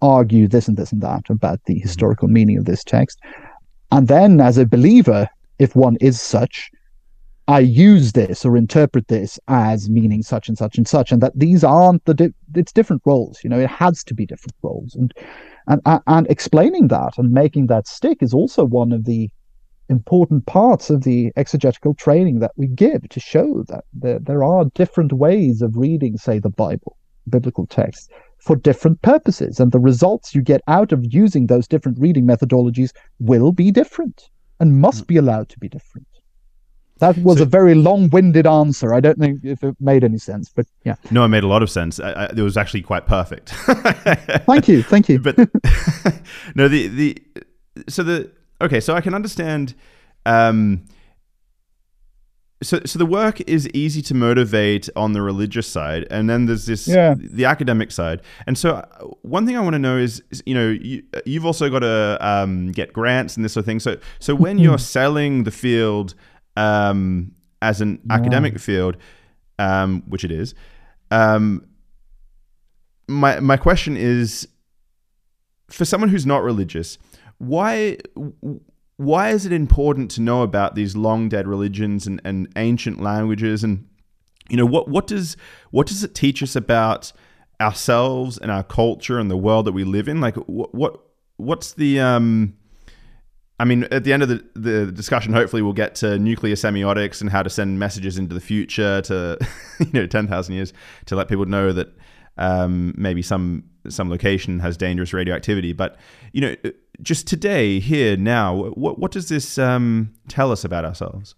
[0.03, 1.83] argue this and this and that about the mm-hmm.
[1.83, 3.19] historical meaning of this text.
[3.91, 6.71] And then as a believer, if one is such,
[7.47, 11.39] I use this or interpret this as meaning such and such and such, and that
[11.39, 13.45] these aren't the di- it's different roles.
[13.45, 15.13] You know, it has to be different roles, and
[15.67, 19.31] and and explaining that and making that stick is also one of the
[19.89, 24.65] important parts of the exegetical training that we give to show that there, there are
[24.75, 26.97] different ways of reading, say, the Bible,
[27.29, 31.99] biblical text, for different purposes, and the results you get out of using those different
[31.99, 35.07] reading methodologies will be different and must hmm.
[35.07, 36.07] be allowed to be different.
[37.05, 38.95] That was so, a very long-winded answer.
[38.95, 40.95] I don't think if it made any sense, but yeah.
[41.11, 42.01] No, it made a lot of sense.
[42.01, 43.51] I, I, it was actually quite perfect.
[44.47, 45.19] thank you, thank you.
[45.19, 45.37] but
[46.55, 47.19] no, the the
[47.89, 48.31] so the
[48.63, 49.75] okay, so I can understand.
[50.25, 50.87] Um,
[52.63, 56.65] so, so the work is easy to motivate on the religious side, and then there's
[56.65, 57.15] this yeah.
[57.19, 58.23] the academic side.
[58.47, 61.45] And so, uh, one thing I want to know is, is you know, you, you've
[61.45, 63.81] also got to um, get grants and this sort of thing.
[63.81, 66.15] So, so when you're selling the field
[66.57, 68.15] um, as an yeah.
[68.15, 68.97] academic field,
[69.59, 70.55] um, which it is,
[71.11, 71.67] um,
[73.09, 74.49] my my question is,
[75.69, 76.99] for someone who's not religious,
[77.39, 77.99] why
[78.97, 83.65] why is it important to know about these long dead religions and, and ancient languages
[83.65, 83.89] and
[84.49, 85.37] you know what what does
[85.71, 87.13] what does it teach us about
[87.61, 91.01] ourselves and our culture and the world that we live in like what, what
[91.37, 92.55] what's the um
[93.61, 97.21] I mean, at the end of the, the discussion, hopefully we'll get to nuclear semiotics
[97.21, 99.39] and how to send messages into the future to,
[99.79, 100.73] you know, 10,000 years
[101.07, 101.89] to let people know that
[102.37, 105.73] um, maybe some some location has dangerous radioactivity.
[105.73, 105.97] But
[106.33, 106.57] you know,
[107.03, 111.35] just today, here, now, what what does this um, tell us about ourselves?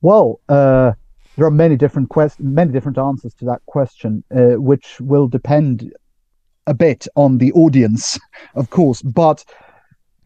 [0.00, 0.92] Well, uh,
[1.36, 5.92] there are many different quest- many different answers to that question, uh, which will depend
[6.66, 8.18] a bit on the audience,
[8.54, 9.02] of course.
[9.02, 9.44] But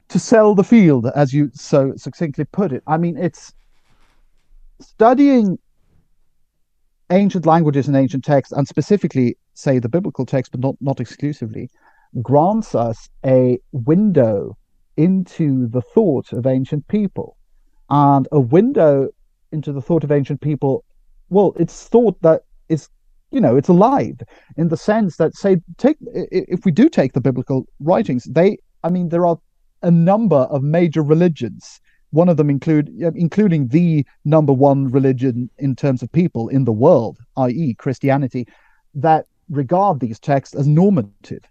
[0.08, 3.52] to sell the field, as you so succinctly put it, I mean, it's
[4.80, 5.58] studying
[7.10, 11.70] ancient languages and ancient texts, and specifically, say, the biblical text, but not, not exclusively,
[12.22, 14.56] grants us a window
[14.96, 17.36] into the thought of ancient people.
[17.90, 19.08] And a window
[19.52, 20.84] into the thought of ancient people,
[21.30, 22.88] well, it's thought that is,
[23.30, 24.20] you know, it's alive
[24.56, 28.90] in the sense that, say, take if we do take the biblical writings, they, I
[28.90, 29.38] mean, there are
[29.82, 35.76] a number of major religions one of them include including the number one religion in
[35.76, 38.46] terms of people in the world, i.e., Christianity,
[38.94, 41.42] that regard these texts as normative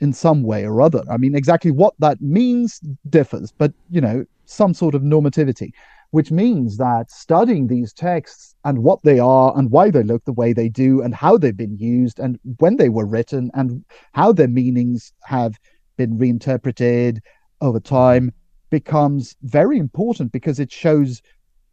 [0.00, 1.02] in some way or other.
[1.10, 5.70] I mean, exactly what that means differs, but you know, some sort of normativity,
[6.10, 10.32] which means that studying these texts and what they are and why they look the
[10.32, 14.32] way they do and how they've been used and when they were written and how
[14.32, 15.58] their meanings have
[15.96, 17.22] been reinterpreted
[17.60, 18.32] over time
[18.70, 21.22] becomes very important because it shows,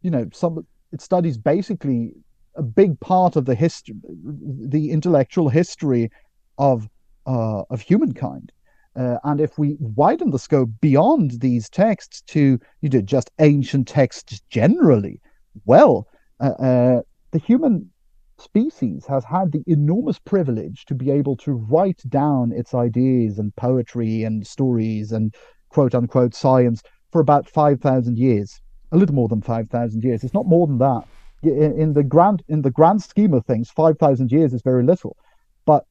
[0.02, 2.12] you know, some it studies basically
[2.56, 6.10] a big part of the history, the intellectual history
[6.58, 6.88] of
[7.26, 8.52] uh, of humankind.
[8.96, 13.88] Uh, and if we widen the scope beyond these texts to you know just ancient
[13.88, 15.20] texts generally,
[15.64, 16.06] well,
[16.40, 17.90] uh, uh, the human
[18.38, 23.54] species has had the enormous privilege to be able to write down its ideas and
[23.56, 25.34] poetry and stories and
[25.74, 28.60] quote unquote science for about 5,000 years,
[28.92, 30.22] a little more than 5,000 years.
[30.22, 31.02] It's not more than that.
[31.42, 35.16] In, in, the grand in the grand scheme of things, 5,000 years is very little.
[35.66, 35.84] But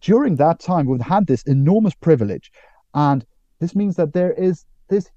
[0.00, 2.50] during that time, we've had this enormous privilege,
[2.94, 3.24] and
[3.60, 5.10] this means that there is this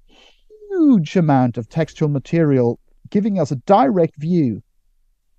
[0.68, 4.62] huge amount of textual material giving us a direct view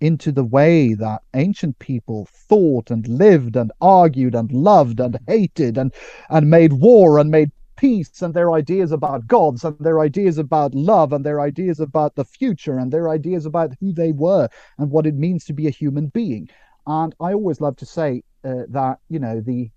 [0.02, 5.78] into the way that ancient people thought and lived and argued and loved and hated
[5.78, 5.94] and
[6.30, 10.74] and made war and made peace and their ideas about gods and their ideas about
[10.74, 14.92] love and their ideas about the future and their ideas about who they were and
[14.92, 16.50] what it means to be a human being.
[16.88, 19.72] And I always love to say uh, that you know the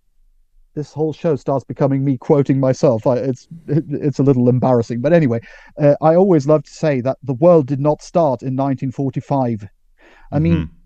[0.75, 3.07] this whole show starts becoming me quoting myself.
[3.07, 5.41] I, it's it, it's a little embarrassing, but anyway,
[5.79, 9.67] uh, I always love to say that the world did not start in 1945.
[10.33, 10.77] I mean, mm-hmm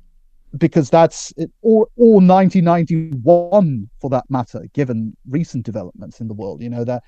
[0.58, 6.60] because that's it, or or 1991 for that matter given recent developments in the world
[6.60, 7.02] you know that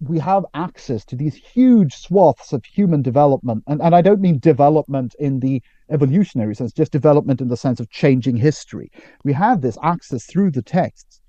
[0.00, 3.64] we have access to these huge swaths of human development.
[3.66, 7.80] And, and i don't mean development in the evolutionary sense just development in the sense
[7.80, 8.90] of changing history.
[9.24, 11.20] We have this access through the texts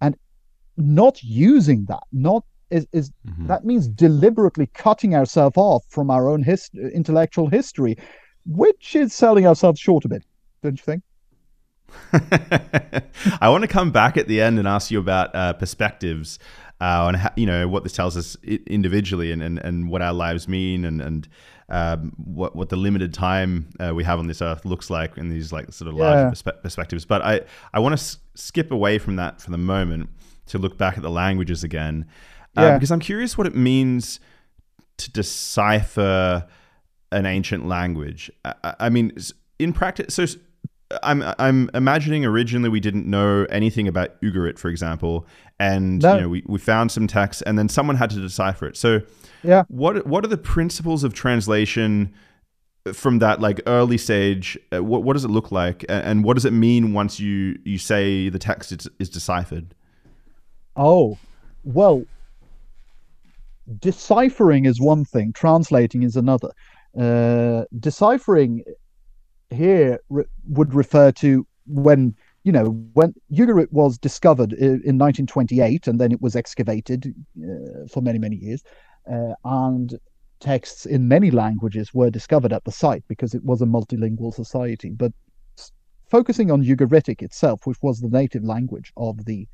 [0.00, 0.16] and
[0.76, 3.46] not using that not is, is mm-hmm.
[3.46, 7.96] that means deliberately cutting ourselves off from our own his, intellectual history
[8.44, 10.24] which is selling ourselves short a bit
[10.66, 11.02] don't you think?
[13.40, 16.38] I want to come back at the end and ask you about uh, perspectives
[16.80, 20.12] uh, on how, you know what this tells us individually and, and, and what our
[20.12, 21.28] lives mean and and
[21.68, 25.28] um, what what the limited time uh, we have on this earth looks like in
[25.28, 26.30] these like sort of larger yeah.
[26.30, 27.04] perspe- perspectives.
[27.04, 27.40] But I
[27.72, 30.10] I want to s- skip away from that for the moment
[30.46, 32.06] to look back at the languages again
[32.56, 32.74] uh, yeah.
[32.74, 34.20] because I'm curious what it means
[34.98, 36.46] to decipher
[37.12, 38.30] an ancient language.
[38.44, 39.12] I, I mean,
[39.58, 40.26] in practice, so
[41.02, 45.26] I'm I'm imagining originally we didn't know anything about Ugarit, for example,
[45.58, 46.14] and no.
[46.14, 48.76] you know we, we found some text, and then someone had to decipher it.
[48.76, 49.00] So,
[49.42, 52.14] yeah, what what are the principles of translation
[52.92, 54.56] from that like early stage?
[54.72, 57.78] Uh, what what does it look like, and what does it mean once you you
[57.78, 59.74] say the text is, is deciphered?
[60.76, 61.18] Oh,
[61.64, 62.04] well,
[63.80, 66.50] deciphering is one thing, translating is another.
[66.96, 68.62] Uh, deciphering
[69.50, 75.86] here re- would refer to when you know when Ugarit was discovered in, in 1928
[75.86, 78.62] and then it was excavated uh, for many many years
[79.10, 79.98] uh, and
[80.40, 84.90] texts in many languages were discovered at the site because it was a multilingual society.
[84.90, 85.12] But
[86.10, 89.48] focusing on Ugaritic itself which was the native language of the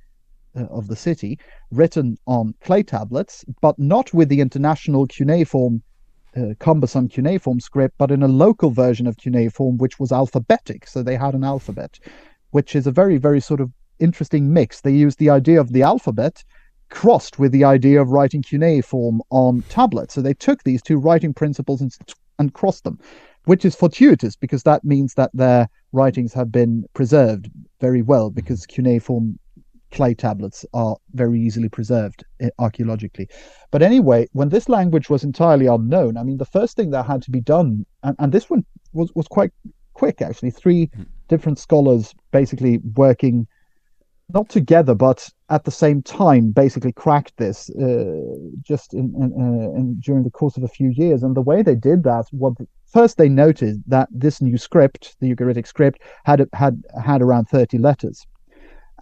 [0.55, 1.39] uh, of the city
[1.71, 5.83] written on clay tablets but not with the international cuneiform
[6.59, 10.87] cumbersome cuneiform script, but in a local version of cuneiform, which was alphabetic.
[10.87, 11.99] So they had an alphabet,
[12.51, 14.81] which is a very, very sort of interesting mix.
[14.81, 16.45] They used the idea of the alphabet
[16.91, 20.15] crossed with the idea of writing cuneiform on tablets.
[20.15, 21.97] So they took these two writing principles and,
[22.39, 22.99] and crossed them,
[23.45, 28.67] which is fortuitous because that means that their writings have been preserved very well because
[28.67, 29.39] cuneiform
[29.93, 33.29] clay tablets are very easily preserved uh, archaeologically.
[33.71, 37.23] But anyway, when this language was entirely unknown, I mean, the first thing that had
[37.23, 39.53] to be done, and, and this one was, was quite
[39.95, 41.07] quick actually, three mm.
[41.29, 43.47] different scholars basically working
[44.33, 48.21] not together, but at the same time, basically cracked this uh,
[48.63, 51.23] just in, in, uh, in, during the course of a few years.
[51.23, 52.55] And the way they did that was
[52.87, 57.79] first they noted that this new script, the Ugaritic script, had had had around thirty
[57.79, 58.27] letters,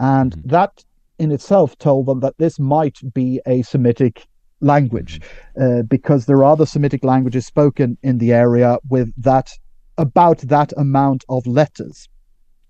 [0.00, 0.48] and mm-hmm.
[0.48, 0.84] that
[1.18, 4.26] in itself told them that this might be a Semitic
[4.60, 5.80] language, mm-hmm.
[5.80, 9.52] uh, because there are other Semitic languages spoken in the area with that
[9.98, 12.08] about that amount of letters.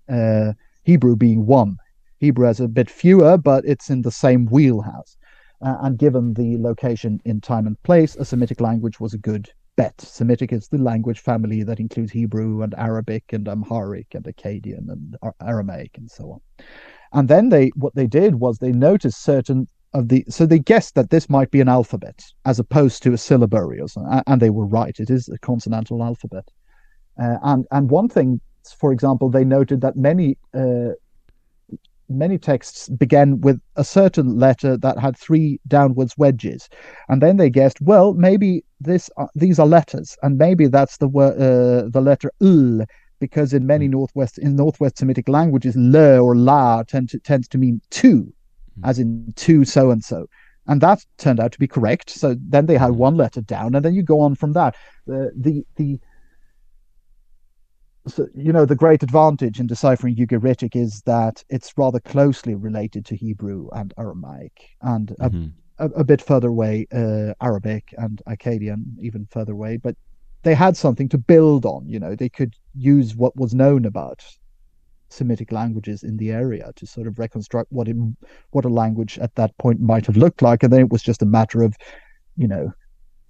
[0.07, 0.51] Uh,
[0.83, 1.77] Hebrew being one.
[2.19, 5.17] Hebrew has a bit fewer, but it's in the same wheelhouse.
[5.61, 9.49] Uh, and given the location in time and place, a Semitic language was a good
[9.75, 9.99] bet.
[10.01, 15.15] Semitic is the language family that includes Hebrew and Arabic and Amharic and Akkadian and
[15.41, 16.41] Aramaic and so on.
[17.13, 20.95] And then they what they did was they noticed certain of the so they guessed
[20.95, 24.49] that this might be an alphabet as opposed to a syllabary or something, and they
[24.49, 24.97] were right.
[24.99, 26.45] It is a consonantal alphabet.
[27.21, 28.39] Uh, and and one thing,
[28.77, 30.89] for example, they noted that many uh,
[32.09, 36.69] many texts began with a certain letter that had three downwards wedges,
[37.09, 41.07] and then they guessed, well, maybe this uh, these are letters, and maybe that's the
[41.07, 42.85] word uh, the letter l,
[43.21, 43.91] because in many hmm.
[43.91, 48.83] northwest in northwest Semitic languages, le or la tend to, tends to mean to, mm.
[48.83, 50.27] as in to so and so.
[50.67, 52.09] And that turned out to be correct.
[52.09, 52.97] So then they had hmm.
[52.97, 54.75] one letter down, and then you go on from that.
[55.09, 55.99] Uh, the the
[58.07, 63.05] so, you know, the great advantage in deciphering Ugaritic is that it's rather closely related
[63.05, 65.47] to Hebrew and Aramaic, and mm-hmm.
[65.77, 69.77] a, a, a, bit further away, uh, Arabic and Akkadian, even further away.
[69.77, 69.95] But
[70.43, 71.87] they had something to build on.
[71.87, 74.23] You know, they could use what was known about
[75.09, 77.97] Semitic languages in the area to sort of reconstruct what it,
[78.51, 81.21] what a language at that point might have looked like, and then it was just
[81.21, 81.75] a matter of,
[82.37, 82.71] you know,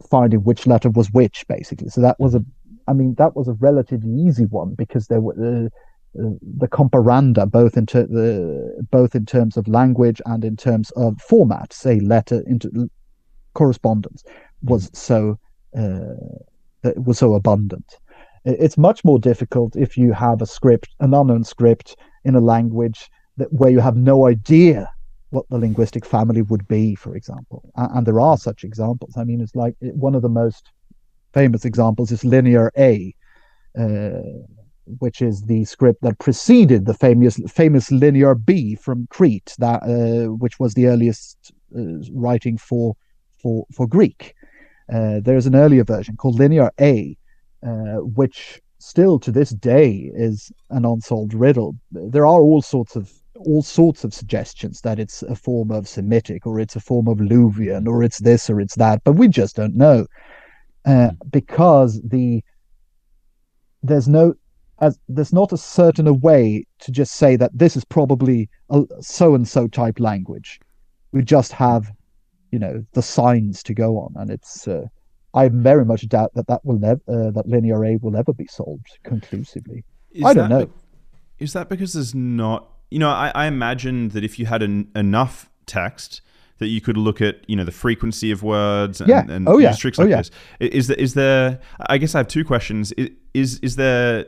[0.09, 1.89] finding which letter was which, basically.
[1.89, 2.45] So that was a
[2.87, 5.71] I mean, that was a relatively easy one because there were the
[6.13, 11.19] the comparanda both in ter- the both in terms of language and in terms of
[11.21, 12.89] format, say letter into
[13.53, 14.23] correspondence,
[14.61, 15.39] was so
[15.77, 16.15] uh,
[16.95, 17.97] was so abundant.
[18.43, 23.09] It's much more difficult if you have a script, an unknown script in a language
[23.37, 24.89] that where you have no idea
[25.29, 27.71] what the linguistic family would be, for example.
[27.75, 29.15] And, and there are such examples.
[29.17, 30.71] I mean, it's like one of the most
[31.33, 33.15] famous examples is Linear A,
[33.79, 34.21] uh,
[34.99, 40.33] which is the script that preceded the famous famous Linear B from Crete, that uh,
[40.33, 42.95] which was the earliest uh, writing for
[43.41, 44.35] for for Greek.
[44.91, 47.17] Uh, there's an earlier version called Linear A,
[47.65, 51.75] uh, which still to this day is an unsolved riddle.
[51.91, 56.45] There are all sorts of all sorts of suggestions that it's a form of Semitic
[56.45, 59.55] or it's a form of Luwian or it's this or it's that, but we just
[59.55, 60.05] don't know
[60.85, 61.29] uh, hmm.
[61.29, 62.43] because the
[63.83, 64.35] there's no
[64.81, 68.83] as there's not a certain a way to just say that this is probably a
[68.99, 70.59] so and so type language.
[71.11, 71.91] We just have,
[72.51, 74.67] you know, the signs to go on, and it's.
[74.67, 74.87] Uh,
[75.33, 78.47] I very much doubt that that will never uh, that linear A will ever be
[78.47, 79.85] solved conclusively.
[80.11, 80.65] Is I don't know.
[80.65, 80.73] Be-
[81.39, 82.67] is that because there's not?
[82.89, 86.21] You know, I, I imagine that if you had an, enough text,
[86.61, 89.25] that you could look at you know the frequency of words and, yeah.
[89.27, 89.73] and oh, yeah.
[89.73, 90.17] tricks oh, like yeah.
[90.17, 92.93] this is there is there i guess i have two questions
[93.33, 94.27] is is there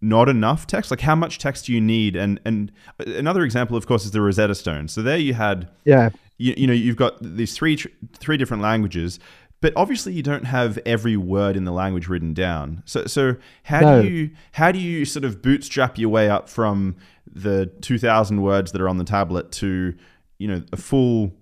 [0.00, 3.86] not enough text like how much text do you need and and another example of
[3.86, 7.16] course is the rosetta stone so there you had yeah you, you know you've got
[7.20, 7.76] these three
[8.14, 9.18] three different languages
[9.60, 13.80] but obviously you don't have every word in the language written down so so how
[13.80, 14.02] no.
[14.02, 18.72] do you how do you sort of bootstrap your way up from the 2000 words
[18.72, 19.94] that are on the tablet to
[20.38, 21.32] you know a full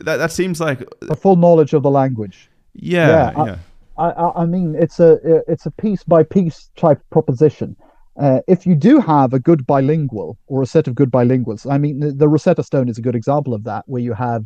[0.00, 2.50] that that seems like a full knowledge of the language.
[2.74, 3.44] Yeah, yeah.
[3.44, 3.56] yeah.
[3.96, 7.76] I, I, I mean, it's a it's a piece by piece type proposition.
[8.16, 11.78] Uh, if you do have a good bilingual or a set of good bilinguals, I
[11.78, 14.44] mean, the, the, Rosetta Stone is a good example of that, where you have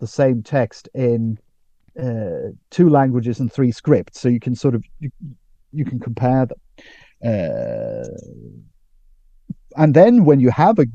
[0.00, 1.38] the same text in
[1.98, 5.10] uh, two languages and three scripts, so you can sort of you,
[5.72, 6.58] you can compare them.
[7.24, 8.04] Uh,
[9.78, 10.86] and then when you have a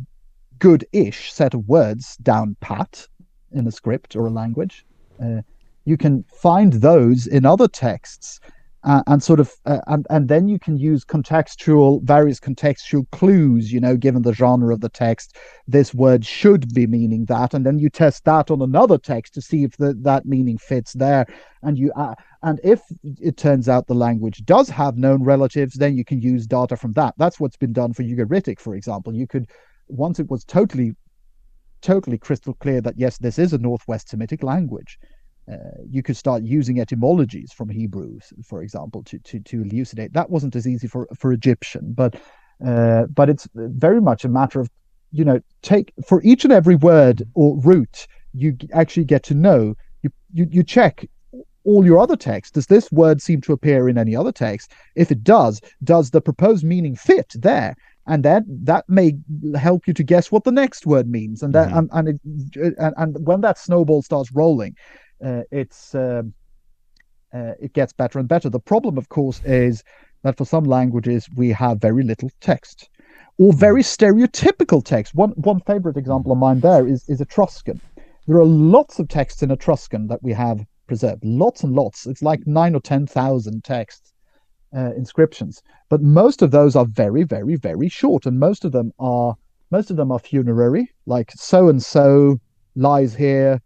[0.59, 3.07] good-ish set of words down pat,
[3.53, 4.85] in a script or a language.
[5.21, 5.41] Uh,
[5.85, 8.39] you can find those in other texts
[8.83, 13.71] uh, and sort of uh, and and then you can use contextual various contextual clues
[13.71, 17.65] you know given the genre of the text this word should be meaning that and
[17.65, 21.25] then you test that on another text to see if the, that meaning fits there
[21.63, 25.95] and you uh, and if it turns out the language does have known relatives then
[25.95, 29.27] you can use data from that that's what's been done for ugaritic for example you
[29.27, 29.47] could
[29.87, 30.95] once it was totally
[31.81, 34.99] totally crystal clear that yes, this is a Northwest Semitic language.
[35.51, 35.57] Uh,
[35.89, 40.13] you could start using etymologies from Hebrew, for example, to, to, to elucidate.
[40.13, 42.15] That wasn't as easy for, for Egyptian, but
[42.65, 44.69] uh, but it's very much a matter of
[45.11, 49.75] you know take for each and every word or root you actually get to know
[50.03, 51.05] you you, you check
[51.63, 52.51] all your other texts.
[52.51, 56.21] does this word seem to appear in any other text if it does does the
[56.21, 57.75] proposed meaning fit there
[58.07, 59.13] and that that may
[59.55, 61.95] help you to guess what the next word means and that mm-hmm.
[61.95, 62.19] and and,
[62.55, 64.75] it, and, and when that snowball starts rolling
[65.51, 66.23] it's uh,
[67.33, 69.83] uh, it gets better and better the problem of course is
[70.23, 72.89] that for some languages we have very little text
[73.37, 75.15] or very stereotypical text.
[75.15, 77.81] One one favorite example of mine there is is Etruscan.
[78.27, 82.05] There are lots of texts in Etruscan that we have preserved, lots and lots.
[82.05, 84.13] It's like nine or ten thousand texts,
[84.75, 88.91] uh, inscriptions, but most of those are very, very, very short, and most of them
[88.99, 89.35] are
[89.71, 92.39] most of them are funerary, like so and so
[92.75, 93.59] lies here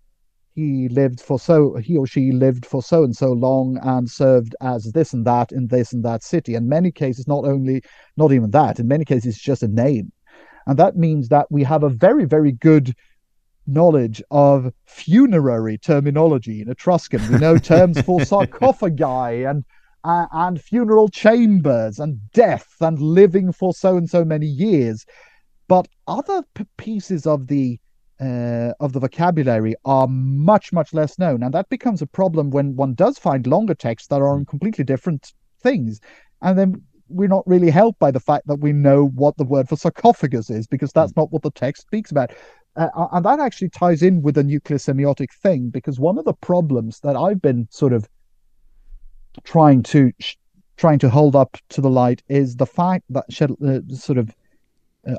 [0.56, 4.56] he lived for so he or she lived for so and so long and served
[4.62, 6.56] as this and that in this and that city.
[6.56, 7.84] In many cases not only
[8.16, 10.12] not even that in many cases it's just a name.
[10.66, 12.94] And that means that we have a very very good
[13.68, 17.28] knowledge of funerary terminology in etruscan.
[17.28, 19.66] We know terms for sarcophagi and
[20.06, 25.06] uh, and funeral chambers and death and living for so and so many years.
[25.68, 27.80] But other p- pieces of the
[28.20, 31.44] uh, of the vocabulary are much much less known.
[31.44, 34.84] And that becomes a problem when one does find longer texts that are on completely
[34.84, 36.00] different things.
[36.42, 39.70] And then we're not really helped by the fact that we know what the word
[39.70, 41.18] for sarcophagus is because that's mm.
[41.18, 42.32] not what the text speaks about.
[42.76, 46.34] Uh, and that actually ties in with the nuclear semiotic thing because one of the
[46.34, 48.06] problems that i've been sort of
[49.46, 50.12] trying to
[50.78, 54.36] trying to hold up to the light is the fact that uh, sort of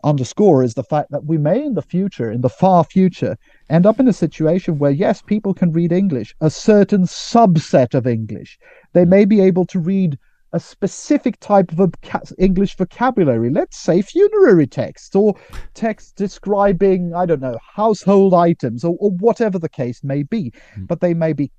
[0.05, 3.37] underscore is the fact that we may in the future, in the far future,
[3.71, 8.07] end up in a situation where, yes, people can read English, a certain subset of
[8.07, 8.59] English.
[8.93, 10.19] They may be able to read
[10.53, 11.95] a specific type of
[12.39, 15.35] English vocabulary, let's say funerary texts or
[15.75, 20.53] texts describing, I don't know, household items or, or whatever the case may be.
[20.77, 20.87] Mm.
[20.87, 21.51] But they may be,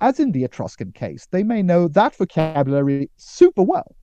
[0.00, 3.96] as in the Etruscan case, they may know that vocabulary super well,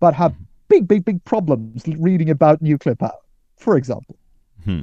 [0.00, 3.18] but have hmm big, big, big problems reading about nuclear power,
[3.56, 4.16] for example.
[4.64, 4.82] Hmm.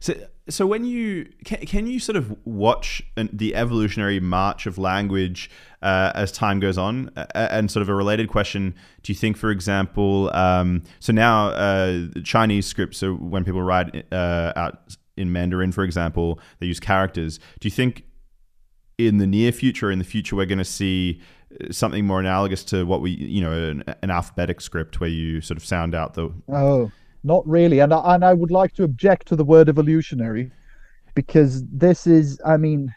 [0.00, 0.14] So,
[0.48, 5.50] so when you can, can you sort of watch an, the evolutionary march of language
[5.82, 7.10] uh, as time goes on?
[7.34, 12.06] And sort of a related question: Do you think, for example, um, so now uh,
[12.22, 17.38] Chinese scripts, so when people write uh, out in Mandarin, for example, they use characters.
[17.58, 18.04] Do you think
[18.98, 21.20] in the near future, in the future, we're going to see
[21.70, 25.56] something more analogous to what we, you know, an, an, alphabetic script where you sort
[25.56, 26.32] of sound out the.
[26.48, 26.90] Oh,
[27.24, 27.80] not really.
[27.80, 30.50] And I, and I would like to object to the word evolutionary
[31.14, 32.94] because this is, I mean,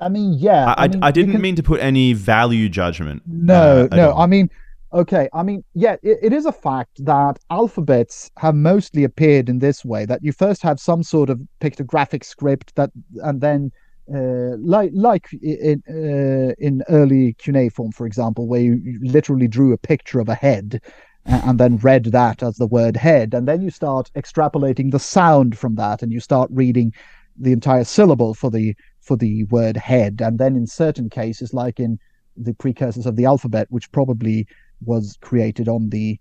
[0.00, 0.74] I mean, yeah.
[0.76, 1.40] I, I, mean, I didn't can...
[1.40, 3.22] mean to put any value judgment.
[3.26, 4.14] No, uh, no.
[4.14, 4.50] I mean,
[4.92, 5.28] okay.
[5.32, 9.84] I mean, yeah, it, it is a fact that alphabets have mostly appeared in this
[9.84, 12.90] way that you first have some sort of pictographic script that,
[13.22, 13.72] and then
[14.14, 19.78] uh, like like in uh, in early cuneiform, for example, where you literally drew a
[19.78, 20.80] picture of a head
[21.24, 25.58] and then read that as the word head, and then you start extrapolating the sound
[25.58, 26.92] from that, and you start reading
[27.36, 31.78] the entire syllable for the for the word head, and then in certain cases, like
[31.78, 31.98] in
[32.36, 34.46] the precursors of the alphabet, which probably
[34.84, 36.18] was created on the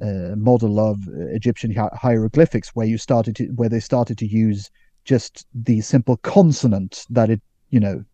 [0.00, 0.98] uh, model of
[1.32, 4.70] Egyptian hieroglyphics, where you started to where they started to use
[5.04, 7.40] just the simple consonant that it,
[7.70, 8.04] you know,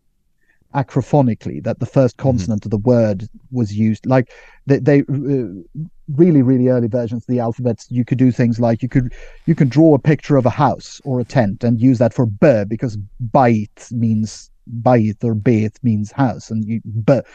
[0.73, 2.29] acrophonically, that the first mm-hmm.
[2.29, 2.67] consonant mm-hmm.
[2.67, 4.05] of the word was used.
[4.05, 4.31] Like
[4.65, 8.81] they, they uh, really, really early versions of the alphabets, you could do things like
[8.81, 9.13] you could
[9.45, 12.25] you can draw a picture of a house or a tent and use that for
[12.25, 12.97] b because
[13.31, 14.49] bait means
[14.81, 17.25] bait or bait means house and you but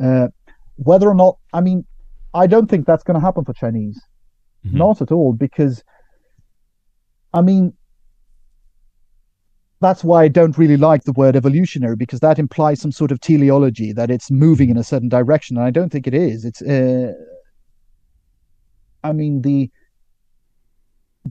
[0.00, 0.28] uh,
[0.76, 1.84] whether or not I mean
[2.34, 4.00] I don't think that's going to happen for Chinese,
[4.66, 4.76] mm-hmm.
[4.76, 5.82] not at all because
[7.32, 7.74] I mean
[9.80, 13.20] that's why I don't really like the word evolutionary because that implies some sort of
[13.20, 16.44] teleology that it's moving in a certain direction, and I don't think it is.
[16.44, 17.12] It's, uh,
[19.04, 19.70] I mean, the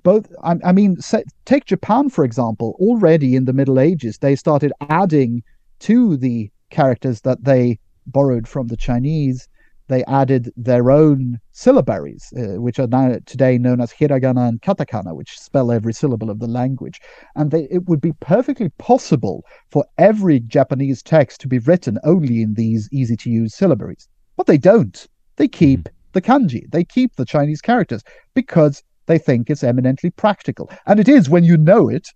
[0.04, 0.32] both.
[0.44, 2.76] I, I mean, say, take Japan for example.
[2.80, 5.44] Already in the Middle Ages, they started adding
[5.80, 9.48] to the characters that they borrowed from the Chinese
[9.88, 15.16] they added their own syllabaries, uh, which are now today known as hiragana and katakana,
[15.16, 17.00] which spell every syllable of the language.
[17.36, 22.42] And they, it would be perfectly possible for every Japanese text to be written only
[22.42, 24.08] in these easy to use syllabaries.
[24.36, 25.08] But they don't.
[25.38, 25.96] They keep mm-hmm.
[26.14, 30.70] the kanji, they keep the Chinese characters because they think it's eminently practical.
[30.86, 32.10] And it is when you know it.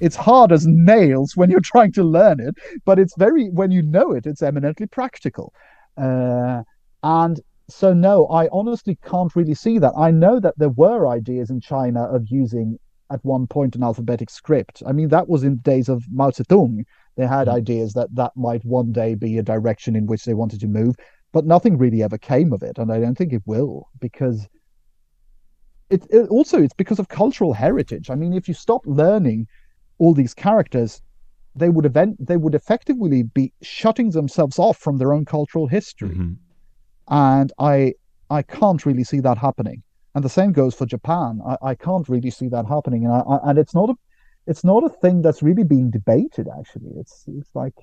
[0.00, 2.54] It's hard as nails when you're trying to learn it,
[2.84, 5.52] but it's very, when you know it, it's eminently practical.
[5.96, 6.62] Uh,
[7.02, 7.40] and
[7.70, 9.92] so, no, I honestly can't really see that.
[9.96, 12.78] I know that there were ideas in China of using
[13.10, 14.82] at one point an alphabetic script.
[14.86, 16.84] I mean, that was in the days of Mao Zedong.
[17.16, 17.56] They had mm-hmm.
[17.56, 20.96] ideas that that might one day be a direction in which they wanted to move,
[21.32, 24.48] but nothing really ever came of it, and I don't think it will because
[25.90, 28.10] it, it also it's because of cultural heritage.
[28.10, 29.46] I mean, if you stop learning
[29.98, 31.02] all these characters,
[31.54, 36.10] they would event they would effectively be shutting themselves off from their own cultural history,
[36.10, 36.34] mm-hmm.
[37.08, 37.94] And I
[38.30, 39.82] I can't really see that happening.
[40.14, 41.40] And the same goes for Japan.
[41.46, 43.94] I, I can't really see that happening, and I, I, and it's not a
[44.46, 46.48] it's not a thing that's really being debated.
[46.58, 47.74] Actually, it's it's like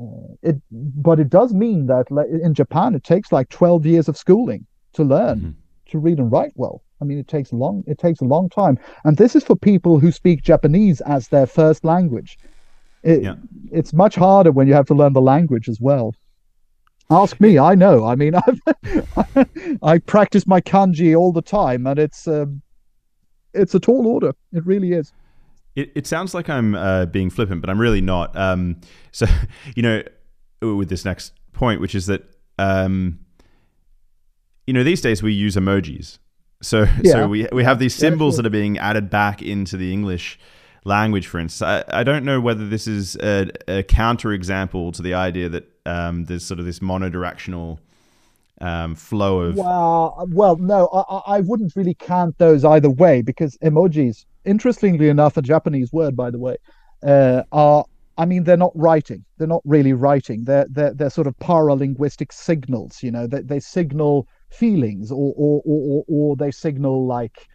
[0.00, 2.06] uh, it, but it does mean that
[2.42, 5.50] in Japan it takes like twelve years of schooling to learn mm-hmm.
[5.90, 6.82] to read and write well.
[7.00, 7.82] I mean, it takes long.
[7.86, 11.46] It takes a long time, and this is for people who speak Japanese as their
[11.46, 12.38] first language.
[13.02, 13.34] It, yeah.
[13.72, 16.14] It's much harder when you have to learn the language as well.
[17.12, 18.06] Ask me, I know.
[18.06, 19.48] I mean, I've,
[19.82, 22.62] I practice my kanji all the time, and it's um,
[23.52, 24.32] it's a tall order.
[24.52, 25.12] It really is.
[25.74, 28.36] It, it sounds like I'm uh, being flippant, but I'm really not.
[28.36, 29.26] Um, so,
[29.76, 30.02] you know,
[30.60, 32.22] with this next point, which is that,
[32.58, 33.18] um,
[34.66, 36.18] you know, these days we use emojis.
[36.62, 37.12] So, yeah.
[37.12, 40.38] so we we have these symbols yeah, that are being added back into the English
[40.84, 41.84] language, for instance.
[41.90, 46.24] I, I don't know whether this is a, a counterexample to the idea that um,
[46.24, 47.78] there's sort of this monodirectional
[48.60, 49.56] um, flow of.
[49.56, 55.36] Well, well, no, I, I wouldn't really count those either way because emojis, interestingly enough,
[55.36, 56.56] a Japanese word, by the way,
[57.02, 57.84] uh, are.
[58.18, 59.24] I mean, they're not writing.
[59.38, 60.44] They're not really writing.
[60.44, 63.02] They're they're, they're sort of paralinguistic signals.
[63.02, 67.48] You know, they, they signal feelings or or, or or they signal like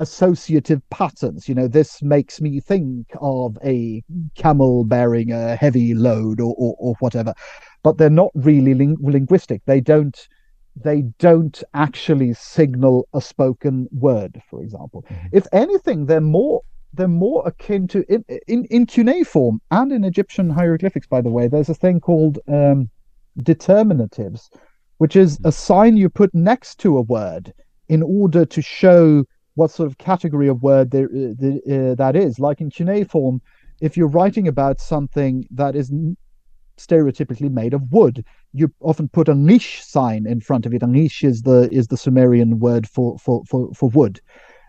[0.00, 1.48] associative patterns.
[1.48, 4.02] You know, this makes me think of a
[4.34, 7.34] camel bearing a heavy load or, or, or whatever,
[7.82, 9.62] but they're not really ling- linguistic.
[9.66, 10.28] They don't
[10.76, 15.04] they don't actually signal a spoken word, for example.
[15.10, 15.26] Mm-hmm.
[15.32, 16.62] If anything, they're more
[16.92, 21.06] they're more akin to in, in in cuneiform and in Egyptian hieroglyphics.
[21.06, 22.88] By the way, there's a thing called um,
[23.40, 24.48] determinatives,
[24.98, 27.52] which is a sign you put next to a word
[27.88, 29.24] in order to show
[29.54, 32.38] what sort of category of word there, uh, uh, that is.
[32.38, 33.40] Like in cuneiform,
[33.80, 35.92] if you're writing about something that is
[36.80, 40.82] stereotypically made of wood, you often put a niche sign in front of it.
[40.82, 44.20] A niche is the is the Sumerian word for for for, for wood.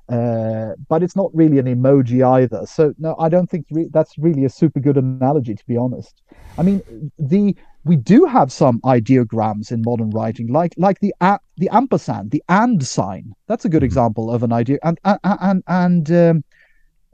[0.09, 2.66] Uh, but it's not really an emoji either.
[2.66, 6.22] So no, I don't think re- that's really a super good analogy, to be honest.
[6.57, 7.55] I mean, the
[7.86, 12.43] we do have some ideograms in modern writing, like like the a, the ampersand, the
[12.49, 13.34] and sign.
[13.47, 13.86] That's a good mm-hmm.
[13.86, 16.43] example of an idea, and and and, and um,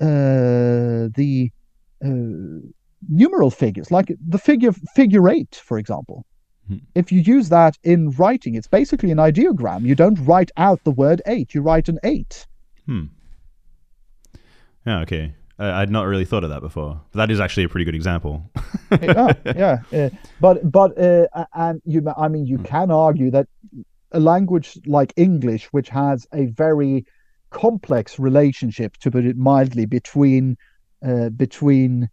[0.02, 1.52] uh, the
[2.04, 2.68] uh,
[3.10, 6.26] numeral figures, like the figure figure eight, for example.
[6.68, 6.78] Hmm.
[6.96, 9.84] If you use that in writing, it's basically an ideogram.
[9.84, 12.48] You don't write out the word eight; you write an eight.
[12.86, 13.06] Hmm.
[14.86, 15.02] Yeah.
[15.02, 15.34] Okay.
[15.60, 17.02] I'd not really thought of that before.
[17.12, 18.44] But that is actually a pretty good example.
[19.02, 19.80] yeah, yeah.
[19.92, 21.26] Uh, but but uh,
[21.56, 22.64] and you, I mean, you hmm.
[22.64, 23.48] can argue that
[24.12, 27.06] a language like English, which has a very
[27.50, 30.58] complex relationship, to put it mildly, between
[31.06, 32.10] uh, between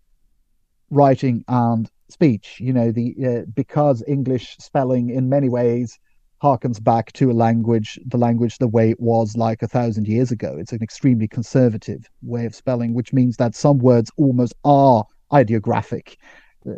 [0.95, 2.59] writing and speech.
[2.61, 5.99] You know, the uh, because English spelling in many ways
[6.43, 10.31] harkens back to a language, the language the way it was like a thousand years
[10.31, 10.57] ago.
[10.59, 16.19] It's an extremely conservative way of spelling, which means that some words almost are ideographic.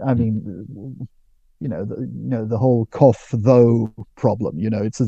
[0.05, 1.09] I mean,
[1.61, 4.59] you know, the, you know the whole cough though problem.
[4.59, 5.07] You know, it's a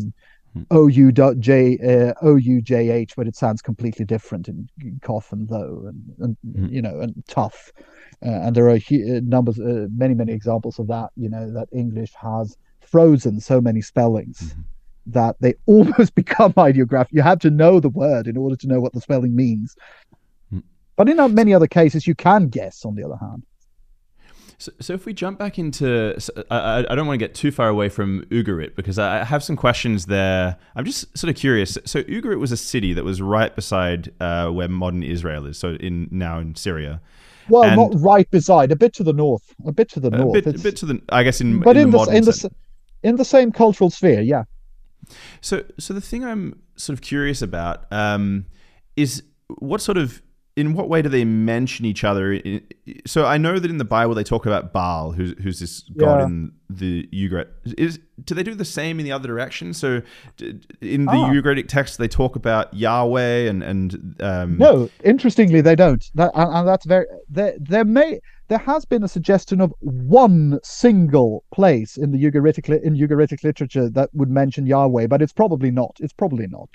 [0.52, 0.62] hmm.
[0.70, 4.68] O U J uh, O U J H, but it sounds completely different in
[5.02, 6.72] cough and though, and, and mm.
[6.72, 7.72] you know, and tough.
[8.24, 11.10] Uh, and there are uh, numbers, uh, many, many examples of that.
[11.16, 14.60] You know, that English has frozen so many spellings mm-hmm.
[15.06, 17.12] that they almost become ideographic.
[17.12, 19.76] You have to know the word in order to know what the spelling means.
[20.52, 20.62] Mm.
[20.96, 22.84] But in many other cases, you can guess.
[22.84, 23.44] On the other hand.
[24.60, 27.52] So, so if we jump back into, so I, I don't want to get too
[27.52, 30.56] far away from Ugarit because I have some questions there.
[30.74, 31.78] I'm just sort of curious.
[31.84, 35.74] So Ugarit was a city that was right beside uh, where modern Israel is, so
[35.74, 37.00] in now in Syria.
[37.48, 40.36] Well, and not right beside, a bit to the north, a bit to the north.
[40.36, 42.24] A bit, a bit to the, I guess, in but in, in the, the in
[42.24, 42.50] the
[43.02, 44.44] in the same cultural sphere, yeah.
[45.40, 48.46] So, so the thing I'm sort of curious about um,
[48.96, 49.22] is
[49.58, 50.22] what sort of
[50.58, 52.40] in what way do they mention each other?
[53.06, 56.18] So I know that in the Bible they talk about Baal, who's, who's this god
[56.18, 56.26] Yeah.
[56.26, 57.48] in the Ugaritic.
[57.78, 59.72] Is do they do the same in the other direction?
[59.72, 60.02] So
[60.80, 61.30] in the Ah.
[61.32, 66.04] Ugaritic text they talk about Yahweh and and um, No, interestingly, they don't.
[66.16, 67.06] That, and, and that's very.
[67.30, 72.82] There, there may there has been a suggestion of one single place in the Ugaritic
[72.82, 75.96] in Ugaritic literature that would mention Yahweh, but it's probably not.
[76.00, 76.68] It's probably not.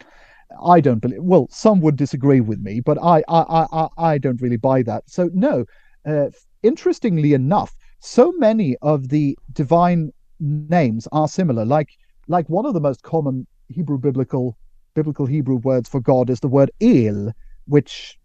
[0.62, 1.22] I don't believe.
[1.22, 5.10] Well, some would disagree with me, but I I I, I, don't really buy that.
[5.10, 5.66] So no.
[6.06, 6.30] Uh,
[6.64, 11.66] interestingly enough, so many of the divine names are similar.
[11.66, 11.90] Like
[12.28, 14.58] like one of the most common Hebrew biblical
[14.94, 17.34] biblical Hebrew words for God is the word El,
[17.66, 18.18] which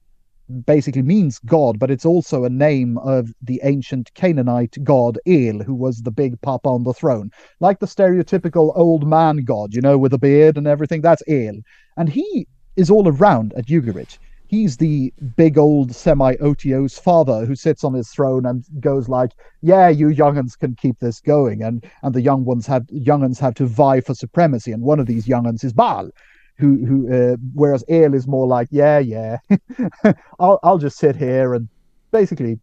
[0.65, 5.75] basically means God, but it's also a name of the ancient Canaanite god El, who
[5.75, 7.31] was the big papa on the throne.
[7.61, 11.61] Like the stereotypical old man god, you know, with a beard and everything, that's El.
[11.97, 12.47] And he
[12.77, 14.19] is all around at Ugarit.
[14.47, 19.33] He's the big old semi otiose father who sits on his throne and goes like,
[19.61, 23.55] "Yeah, you younguns can keep this going," and and the young ones have younguns have
[23.57, 26.11] to vie for supremacy, and one of these younguns is Baal,
[26.59, 29.39] who who uh, whereas El is more like, "Yeah, yeah,
[30.39, 31.69] I'll I'll just sit here and
[32.11, 32.59] basically."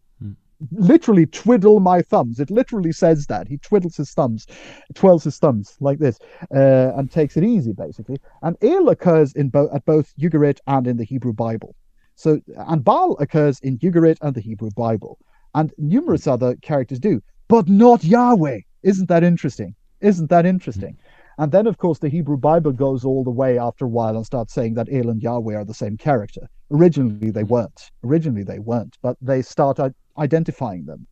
[0.72, 2.40] Literally twiddle my thumbs.
[2.40, 4.46] It literally says that he twiddles his thumbs,
[4.94, 6.18] twirls his thumbs like this,
[6.50, 8.16] uh, and takes it easy, basically.
[8.40, 11.74] And El occurs in both at both Ugarit and in the Hebrew Bible.
[12.14, 15.18] So, and Baal occurs in Ugarit and the Hebrew Bible,
[15.54, 18.60] and numerous other characters do, but not Yahweh.
[18.82, 19.74] Isn't that interesting?
[20.00, 20.96] Isn't that interesting?
[21.38, 24.24] And then, of course, the Hebrew Bible goes all the way after a while and
[24.24, 26.48] starts saying that El and Yahweh are the same character.
[26.70, 27.90] Originally, they weren't.
[28.02, 29.78] Originally, they weren't, but they start
[30.18, 31.06] identifying them.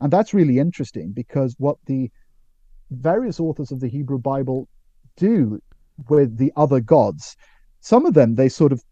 [0.00, 2.10] And that's really interesting because what the
[2.90, 4.68] various authors of the Hebrew Bible
[5.16, 5.60] do
[6.08, 7.36] with the other gods,
[7.80, 8.82] some of them they sort of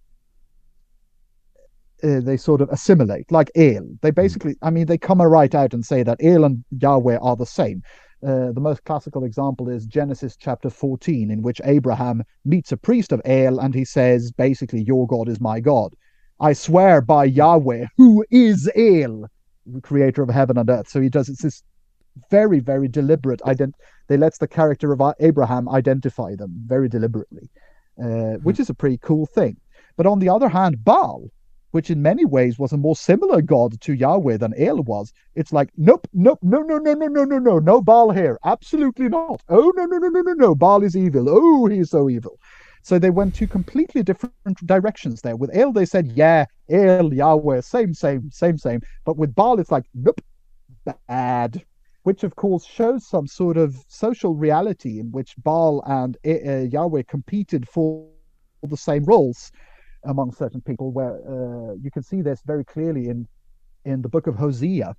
[2.02, 3.84] uh, they sort of assimilate, like El.
[4.02, 7.34] They basically, I mean, they come right out and say that El and Yahweh are
[7.34, 7.82] the same.
[8.26, 13.12] Uh, the most classical example is Genesis chapter 14, in which Abraham meets a priest
[13.12, 15.94] of El and he says, basically, Your God is my God.
[16.40, 19.26] I swear by Yahweh, who is El,
[19.66, 20.88] the creator of heaven and earth.
[20.88, 21.62] So he does it's this
[22.30, 23.72] very, very deliberate ident.
[24.08, 27.50] They lets the character of Abraham identify them very deliberately,
[28.02, 29.56] uh, which is a pretty cool thing.
[29.96, 31.30] But on the other hand, Baal,
[31.70, 35.52] which in many ways was a more similar god to Yahweh than El was, it's
[35.52, 38.38] like, nope, nope, no, no, no, no, no, no, no, no Baal here.
[38.44, 39.42] Absolutely not.
[39.48, 40.54] Oh, no, no, no, no, no, no.
[40.54, 41.26] Baal is evil.
[41.28, 42.38] Oh, he's so evil.
[42.82, 44.32] So they went two completely different
[44.64, 45.36] directions there.
[45.36, 48.80] With El, they said, yeah, El, Yahweh, same, same, same, same.
[49.04, 50.20] But with Baal, it's like, nope,
[51.06, 51.62] bad.
[52.04, 57.02] Which, of course, shows some sort of social reality in which Baal and uh, Yahweh
[57.06, 58.08] competed for
[58.62, 59.52] the same roles
[60.04, 63.26] among certain people where uh, you can see this very clearly in
[63.84, 64.94] in the book of Hosea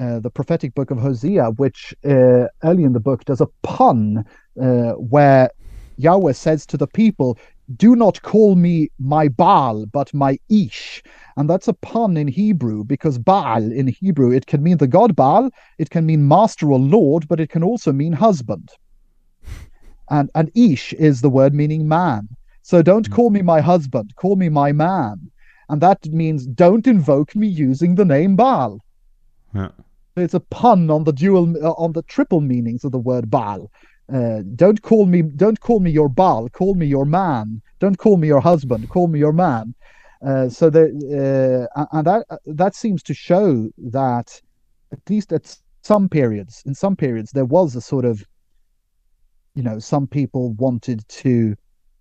[0.00, 4.24] uh, the prophetic book of Hosea which uh, early in the book does a pun
[4.60, 5.50] uh, where
[5.98, 7.38] Yahweh says to the people
[7.76, 11.02] do not call me my Baal but my Ish.
[11.36, 15.14] And that's a pun in Hebrew because Baal in Hebrew it can mean the god
[15.16, 18.70] Baal it can mean master or lord but it can also mean husband.
[20.10, 22.28] And and Ish is the word meaning man
[22.64, 25.30] so don't call me my husband, call me my man.
[25.68, 28.80] And that means don't invoke me using the name Baal.
[29.54, 29.68] Yeah.
[30.16, 33.70] It's a pun on the dual uh, on the triple meanings of the word Baal.
[34.10, 37.60] Uh, don't call me don't call me your Baal, call me your man.
[37.80, 39.74] Don't call me your husband, call me your man.
[40.26, 44.40] Uh, so the uh, and that that seems to show that
[44.90, 48.24] at least at some periods in some periods there was a sort of
[49.54, 51.54] you know some people wanted to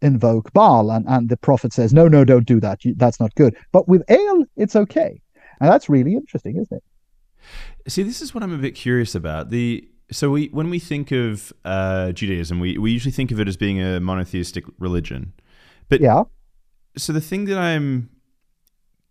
[0.03, 2.79] invoke Baal, and, and the prophet says, no, no, don't do that.
[2.97, 3.55] That's not good.
[3.71, 5.21] But with El, it's okay.
[5.59, 6.83] And that's really interesting, isn't it?
[7.91, 9.49] See, this is what I'm a bit curious about.
[9.49, 13.47] The so we when we think of uh, Judaism, we, we usually think of it
[13.47, 15.33] as being a monotheistic religion.
[15.89, 16.23] But yeah.
[16.97, 18.09] So the thing that I'm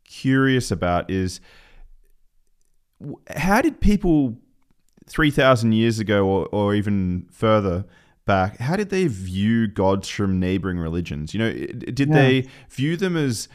[0.05, 1.41] curious about is
[3.37, 4.37] how did people
[5.07, 7.85] three thousand years ago, or, or even further,
[8.25, 11.35] back, how did they view gods from neighboring religions?
[11.35, 12.15] You know, did Yeah.
[12.15, 13.49] they view them as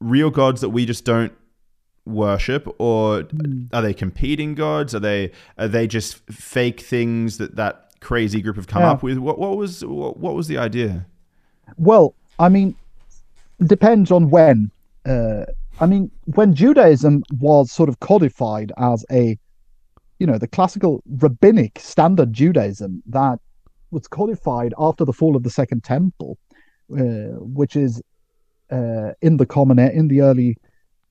[0.00, 1.32] real gods that we just don't
[2.06, 3.68] worship, or Mm.
[3.72, 4.94] are they competing gods?
[4.94, 8.90] Are they are they just fake things that that crazy group have come Yeah.
[8.90, 9.18] up with?
[9.18, 11.06] What what was what, what was the idea?
[11.78, 12.74] Well, I mean,
[13.64, 14.70] depends on when.
[15.06, 15.44] Uh,
[15.80, 19.38] I mean, when Judaism was sort of codified as a,
[20.18, 23.40] you know, the classical rabbinic standard Judaism that
[23.94, 26.36] was codified after the fall of the Second Temple,
[26.92, 28.02] uh, which is
[28.70, 30.58] uh, in the common in the early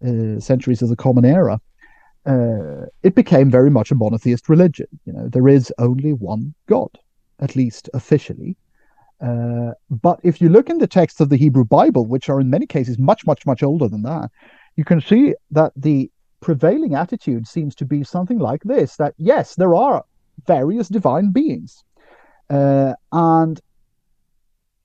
[0.05, 1.59] uh, centuries of the common era,
[2.25, 4.87] uh, it became very much a monotheist religion.
[5.05, 6.89] You know, there is only one God,
[7.39, 8.55] at least officially.
[9.21, 12.49] Uh, but if you look in the texts of the Hebrew Bible, which are in
[12.49, 14.29] many cases much, much, much older than that,
[14.75, 16.11] you can see that the
[16.41, 20.03] prevailing attitude seems to be something like this that yes, there are
[20.45, 21.83] various divine beings.
[22.53, 23.59] Uh, and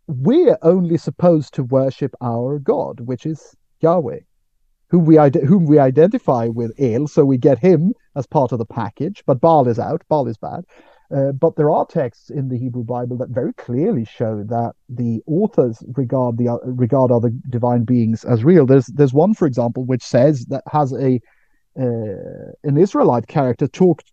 [0.06, 4.20] we're only supposed to worship our God, which is Yahweh,
[4.88, 8.64] whom we, whom we identify with El, so we get him as part of the
[8.64, 10.64] package, but Baal is out, Baal is bad.
[11.14, 15.22] Uh, but there are texts in the Hebrew Bible that very clearly show that the
[15.26, 18.66] authors regard the uh, regard other divine beings as real.
[18.66, 21.18] There's there's one, for example, which says that has a
[21.78, 24.12] uh, an Israelite character talked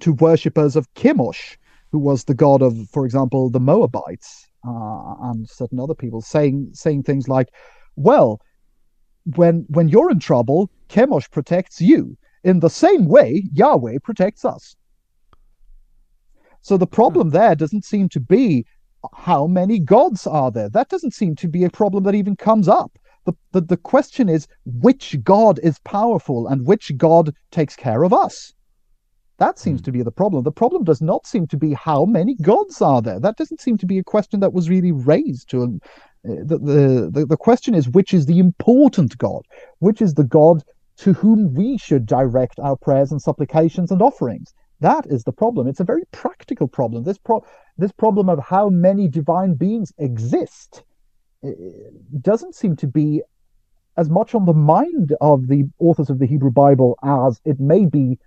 [0.00, 1.56] to worshippers of Chemosh,
[1.92, 6.70] who was the god of, for example, the Moabites uh, and certain other people, saying
[6.72, 7.48] saying things like,
[7.96, 8.40] "Well,
[9.36, 12.16] when when you're in trouble, Chemosh protects you.
[12.42, 14.74] In the same way, Yahweh protects us."
[16.62, 17.34] So the problem hmm.
[17.34, 18.64] there doesn't seem to be
[19.14, 20.70] how many gods are there.
[20.70, 22.98] That doesn't seem to be a problem that even comes up.
[23.24, 28.12] The, the, the question is which God is powerful and which God takes care of
[28.12, 28.54] us.
[29.42, 29.86] That seems hmm.
[29.86, 30.44] to be the problem.
[30.44, 33.18] The problem does not seem to be how many gods are there.
[33.18, 35.80] That doesn't seem to be a question that was really raised to him.
[36.24, 39.42] Uh, the, the, the, the question is which is the important God?
[39.80, 40.62] Which is the God
[40.98, 44.54] to whom we should direct our prayers and supplications and offerings?
[44.78, 45.66] That is the problem.
[45.66, 47.02] It's a very practical problem.
[47.02, 47.44] This pro-
[47.76, 50.84] this problem of how many divine beings exist
[52.20, 53.22] doesn't seem to be
[53.96, 57.86] as much on the mind of the authors of the Hebrew Bible as it may
[57.86, 58.20] be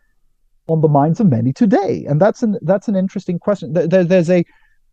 [0.68, 2.06] on the minds of many today.
[2.08, 3.74] And that's an that's an interesting question.
[3.74, 4.44] There, there's a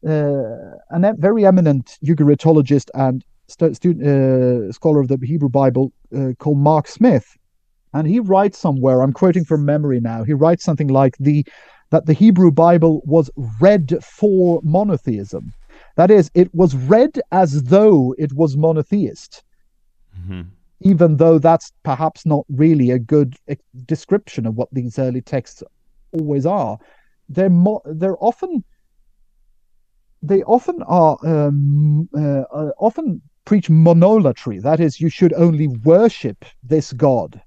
[0.06, 6.58] uh, very eminent Ugaritologist and st- student, uh, scholar of the Hebrew Bible uh, called
[6.58, 7.36] Mark Smith,
[7.94, 11.46] and he writes somewhere, I'm quoting from memory now, he writes something like the
[11.90, 15.52] that the Hebrew Bible was read for monotheism.
[15.96, 19.44] That is, it was read as though it was monotheist,
[20.18, 20.42] mm-hmm.
[20.84, 23.36] Even though that's perhaps not really a good
[23.86, 25.62] description of what these early texts
[26.12, 26.78] always are.
[27.28, 28.64] They're mo- they're often
[30.24, 34.62] they often are um, uh, uh, often preach monolatry.
[34.62, 37.42] That is, you should only worship this God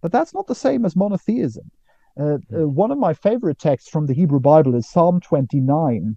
[0.00, 1.70] but that's not the same as monotheism.
[2.18, 2.74] Uh, uh, hmm.
[2.74, 6.16] one of my favorite texts from the Hebrew Bible is Psalm 29,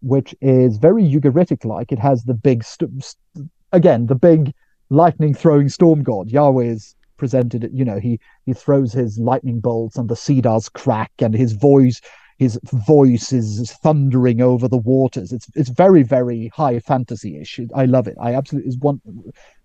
[0.00, 1.92] which is very Ugaritic like.
[1.92, 4.52] It has the big, st- st- again, the big
[4.92, 6.30] lightning throwing storm god.
[6.30, 11.12] Yahweh is presented, you know, he, he throws his lightning bolts and the cedars crack
[11.18, 12.00] and his voice
[12.38, 15.32] his voice is thundering over the waters.
[15.32, 17.60] It's it's very very high fantasy ish.
[17.74, 18.16] I love it.
[18.20, 19.00] I absolutely is one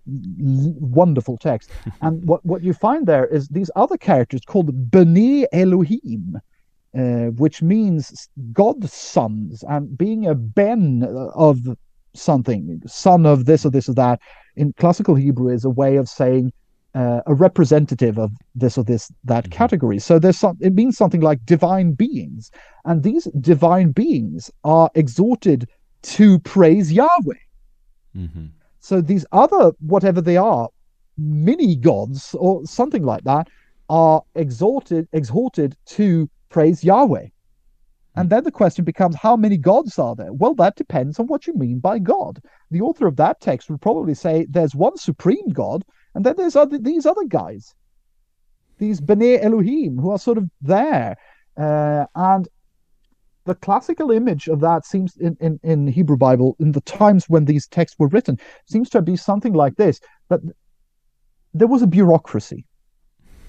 [0.05, 1.71] wonderful text.
[2.01, 6.39] and what what you find there is these other characters called B'nai Elohim.
[6.97, 11.03] Uh, which means God's sons, and being a ben
[11.36, 11.78] of
[12.18, 14.20] something, son of this or this or that,
[14.55, 16.51] in classical Hebrew is a way of saying
[16.95, 19.51] uh, a representative of this or this that mm-hmm.
[19.51, 19.99] category.
[19.99, 22.51] So there's some, it means something like divine beings,
[22.86, 25.68] and these divine beings are exhorted
[26.03, 27.43] to praise Yahweh.
[28.15, 28.45] Mm-hmm.
[28.80, 30.70] So these other whatever they are,
[31.18, 33.47] mini gods or something like that,
[33.89, 37.28] are exhorted exhorted to praise Yahweh.
[38.18, 40.34] And then the question becomes, how many gods are there?
[40.34, 42.41] Well, that depends on what you mean by God.
[42.72, 46.55] The author of that text would probably say there's one supreme God, and then there's
[46.55, 47.76] other, these other guys,
[48.80, 51.15] these B'nai Elohim, who are sort of there.
[51.55, 52.47] Uh, and
[53.45, 57.45] the classical image of that seems in, in, in Hebrew Bible, in the times when
[57.45, 59.99] these texts were written, seems to be something like this
[60.30, 60.41] that
[61.53, 62.65] there was a bureaucracy.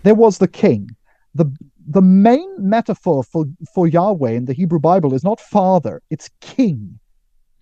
[0.02, 0.90] There was the king.
[1.34, 1.52] The
[1.90, 6.98] the main metaphor for, for Yahweh in the Hebrew Bible is not father, it's king.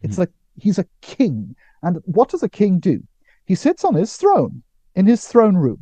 [0.02, 0.22] It's mm-hmm.
[0.22, 1.54] like he's a king.
[1.82, 3.02] And what does a king do?
[3.44, 4.62] He sits on his throne
[4.96, 5.78] in his throne room,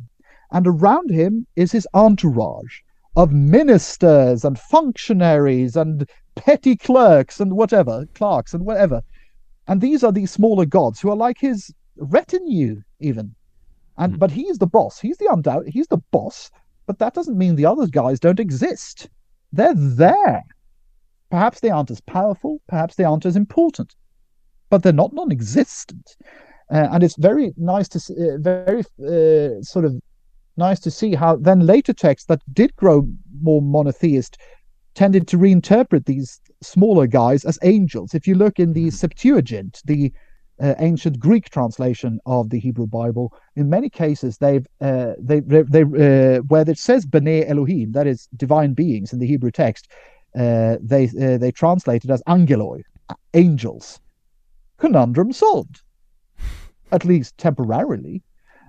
[0.51, 2.81] and around him is his entourage
[3.15, 9.01] of ministers and functionaries and petty clerks and whatever, clerks and whatever.
[9.67, 13.33] And these are these smaller gods who are like his retinue, even.
[13.97, 14.19] And mm.
[14.19, 14.99] but he's the boss.
[14.99, 15.67] He's the undoubt.
[15.67, 16.51] He's the boss.
[16.85, 19.09] But that doesn't mean the other guys don't exist.
[19.51, 20.43] They're there.
[21.31, 22.61] Perhaps they aren't as powerful.
[22.67, 23.95] Perhaps they aren't as important.
[24.69, 26.15] But they're not non-existent.
[26.71, 29.99] Uh, and it's very nice to see, uh, very uh, sort of
[30.57, 33.07] nice to see how then later texts that did grow
[33.41, 34.37] more monotheist
[34.93, 38.13] tended to reinterpret these smaller guys as angels.
[38.13, 40.11] If you look in the Septuagint, the
[40.61, 45.63] uh, ancient Greek translation of the Hebrew Bible, in many cases they've uh, they they,
[45.63, 49.91] they uh, where it says B'nai Elohim, that is divine beings in the Hebrew text,
[50.37, 52.81] uh, they uh, they translate it as angeloi,
[53.33, 53.99] angels.
[54.77, 55.81] Conundrum solved,
[56.91, 58.21] at least temporarily.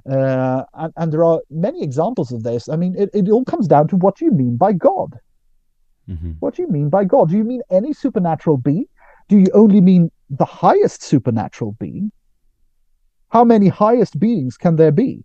[0.08, 2.68] Uh, and, and there are many examples of this.
[2.68, 5.18] I mean, it, it all comes down to what you mean by God.
[6.08, 6.32] Mm-hmm.
[6.38, 7.30] What do you mean by God?
[7.30, 8.86] Do you mean any supernatural being?
[9.28, 12.12] Do you only mean the highest supernatural being?
[13.28, 15.24] How many highest beings can there be?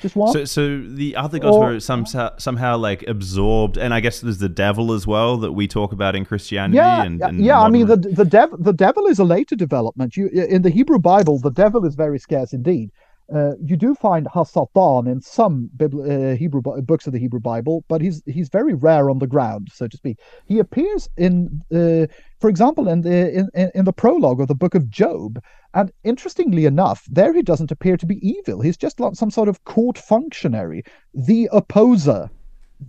[0.00, 0.32] Just one.
[0.32, 4.38] So, so the other gods Or- were somehow, somehow like absorbed, and I guess there's
[4.38, 6.76] the devil as well that we talk about in Christianity.
[6.76, 7.60] yeah, and, yeah, and yeah.
[7.60, 10.16] I mean, the the devil the devil is a later development.
[10.16, 12.90] You in the Hebrew Bible, the devil is very scarce indeed.
[13.34, 17.82] Uh, you do find Hasatan in some Bibl- uh, Hebrew books of the Hebrew Bible,
[17.88, 20.18] but he's he's very rare on the ground, so to speak.
[20.44, 22.06] He appears in, uh,
[22.44, 25.42] for example, in the in, in the prologue of the book of Job,
[25.72, 28.60] and interestingly enough, there he doesn't appear to be evil.
[28.60, 30.84] He's just like some sort of court functionary,
[31.14, 32.28] the opposer,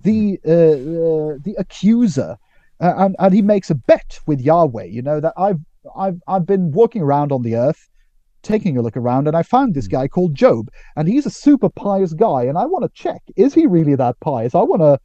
[0.04, 2.38] the uh, uh, the accuser,
[2.82, 4.88] uh, and and he makes a bet with Yahweh.
[4.88, 5.62] You know that I've
[5.96, 7.88] I've I've been walking around on the earth,
[8.44, 11.70] taking a look around, and I found this guy called Job, and he's a super
[11.70, 14.54] pious guy, and I want to check is he really that pious?
[14.54, 15.00] I want to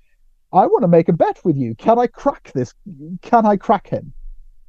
[0.53, 1.77] I want to make a bet with you.
[1.77, 2.75] Can I crack this?
[3.23, 4.13] Can I crack him?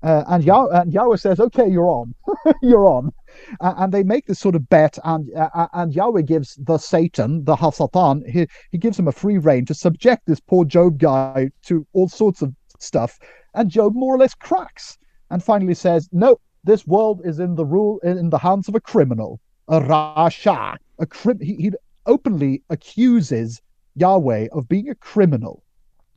[0.04, 2.16] Uh, and, Yah- and Yahweh says, "Okay, you're on,
[2.64, 3.12] you're on,"
[3.60, 7.44] uh, and they make this sort of bet, and uh, and Yahweh gives the Satan,
[7.44, 11.52] the Hasatan, he he gives him a free rein to subject this poor Job guy
[11.66, 13.20] to all sorts of stuff,
[13.54, 14.98] and Job more or less cracks,
[15.30, 18.82] and finally says, "No, this world is in the rule in the hands of a
[18.82, 21.40] criminal, a rasha, a crim.
[21.40, 21.72] He, he
[22.08, 23.62] openly accuses
[23.94, 25.62] Yahweh of being a criminal."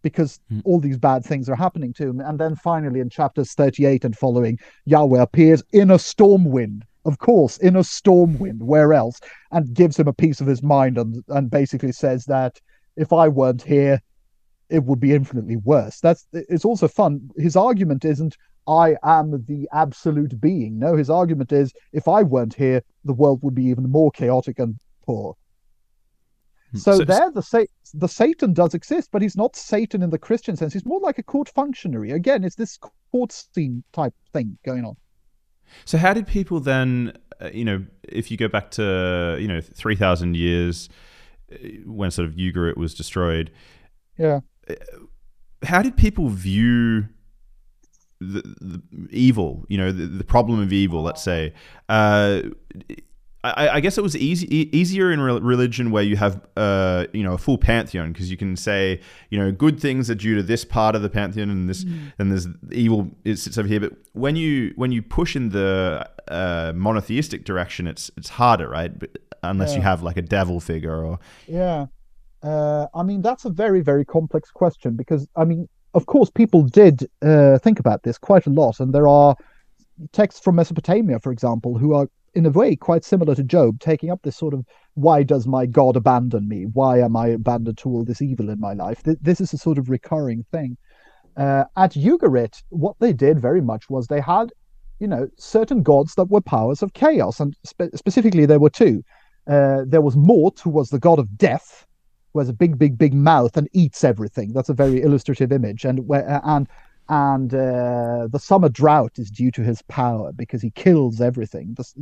[0.04, 0.60] Because Hmm.
[0.64, 2.20] all these bad things are happening to him.
[2.20, 7.18] And then finally, in chapters 38 and following, Yahweh appears in a storm wind, of
[7.18, 9.18] course, in a storm wind, where else,
[9.50, 12.60] and gives him a piece of his mind and, and basically says that
[12.96, 14.00] if I weren't here,
[14.68, 16.00] it would be infinitely worse.
[16.00, 17.30] That's it's also fun.
[17.36, 18.36] His argument isn't
[18.66, 20.78] I am the absolute being.
[20.78, 24.58] No, his argument is if I weren't here, the world would be even more chaotic
[24.58, 24.76] and
[25.06, 25.34] poor.
[26.74, 30.18] So, So- there, the sa- the Satan does exist, but he's not Satan in the
[30.18, 30.72] Christian sense.
[30.72, 32.10] He's more like a court functionary.
[32.10, 32.78] Again, it's this
[33.12, 34.96] court scene type thing going on.
[35.84, 39.60] So how did people then, uh, you know, if you go back to you know
[39.60, 40.88] three thousand years
[41.52, 41.56] uh,
[41.86, 43.50] when sort of Ugarit was destroyed,
[44.18, 44.40] Yeah.
[45.64, 47.08] how did people view
[48.20, 49.64] the, the evil?
[49.68, 51.02] You know, the, the problem of evil.
[51.02, 51.54] Let's say.
[51.88, 52.42] Uh,
[53.44, 57.06] I, I guess it was easy, e- easier in re- religion where you have, uh,
[57.12, 60.34] you know, a full pantheon because you can say, you know, good things are due
[60.34, 61.84] to this part of the pantheon, and this,
[62.18, 63.80] and there's evil it sits over here.
[63.80, 68.98] But when you when you push in the uh, monotheistic direction, it's it's harder, right?
[68.98, 71.86] But unless you have like a devil figure or Yeah.
[72.42, 76.62] Uh, I mean, that's a very, very complex question because, I mean, of course, people
[76.62, 78.80] did uh, think about this quite a lot.
[78.80, 79.34] And there are
[80.12, 84.10] texts from Mesopotamia, for example, who are, in a way, quite similar to Job, taking
[84.10, 84.64] up this sort of
[84.94, 86.64] why does my God abandon me?
[86.64, 89.02] Why am I abandoned to all this evil in my life?
[89.04, 90.76] This is a sort of recurring thing.
[91.36, 94.52] Uh, at Ugarit, what they did very much was they had,
[95.00, 97.40] you know, certain gods that were powers of chaos.
[97.40, 99.02] And spe- specifically, there were two.
[99.48, 101.86] Uh, there was Mot, who was the god of death,
[102.32, 104.52] who has a big, big, big mouth and eats everything.
[104.52, 105.84] That's a very illustrative image.
[105.84, 106.68] And and
[107.08, 111.74] and uh, the summer drought is due to his power because he kills everything.
[111.76, 111.94] This,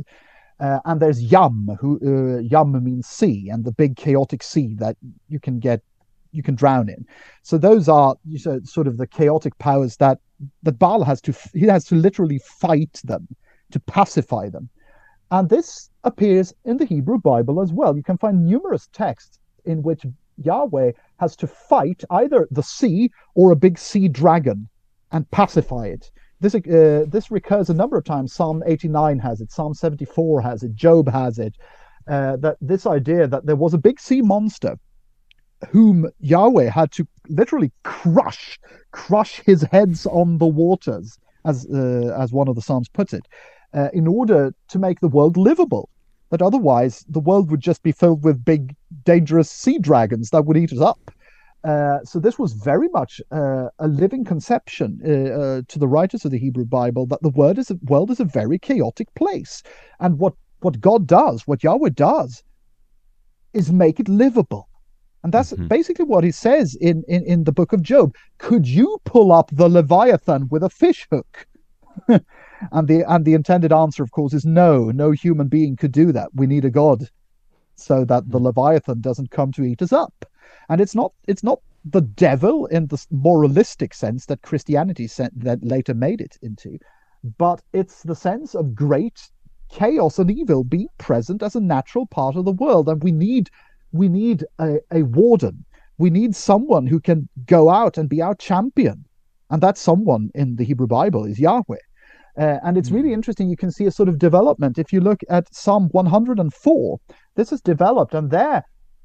[0.59, 4.95] uh, and there's Yam, who uh, Yam means sea, and the big chaotic sea that
[5.27, 5.81] you can get,
[6.31, 7.05] you can drown in.
[7.41, 10.19] So those are you know, sort of the chaotic powers that
[10.63, 13.27] that Baal has to he has to literally fight them
[13.71, 14.69] to pacify them.
[15.31, 17.97] And this appears in the Hebrew Bible as well.
[17.97, 20.05] You can find numerous texts in which
[20.37, 24.69] Yahweh has to fight either the sea or a big sea dragon
[25.13, 26.11] and pacify it.
[26.41, 28.33] This uh, this recurs a number of times.
[28.33, 29.51] Psalm 89 has it.
[29.51, 30.75] Psalm 74 has it.
[30.75, 31.55] Job has it.
[32.05, 34.77] Uh, that this idea that there was a big sea monster
[35.69, 38.59] whom Yahweh had to literally crush,
[38.91, 43.25] crush his heads on the waters, as uh, as one of the psalms puts it,
[43.73, 45.89] uh, in order to make the world livable.
[46.31, 50.57] That otherwise the world would just be filled with big, dangerous sea dragons that would
[50.57, 51.11] eat us up.
[51.63, 56.25] Uh, so this was very much uh, a living conception uh, uh, to the writers
[56.25, 59.63] of the Hebrew Bible that the world is a, world is a very chaotic place,
[59.99, 62.43] and what what God does, what Yahweh does,
[63.53, 64.67] is make it livable.
[65.23, 65.69] And that's Mhm.
[65.69, 68.13] basically what he says in, in, in the book of Job.
[68.39, 71.47] Could you pull up the Leviathan with a fish hook?
[72.71, 74.89] And the and the intended answer, of course, is no.
[74.91, 76.29] No human being could do that.
[76.33, 77.09] We need a god,
[77.75, 80.25] so that the leviathan doesn't come to eat us up.
[80.69, 85.63] And it's not it's not the devil in the moralistic sense that Christianity sent, that
[85.63, 86.79] later made it into,
[87.37, 89.29] but it's the sense of great
[89.69, 93.49] chaos and evil being present as a natural part of the world, and we need
[93.91, 95.65] we need a, a warden.
[95.97, 99.05] We need someone who can go out and be our champion,
[99.49, 101.77] and that someone in the Hebrew Bible is Yahweh.
[102.35, 103.47] Uh, and it's really interesting.
[103.47, 104.79] You can see a sort of development.
[104.79, 106.99] If you look at Psalm 104,
[107.35, 108.63] this is developed, and there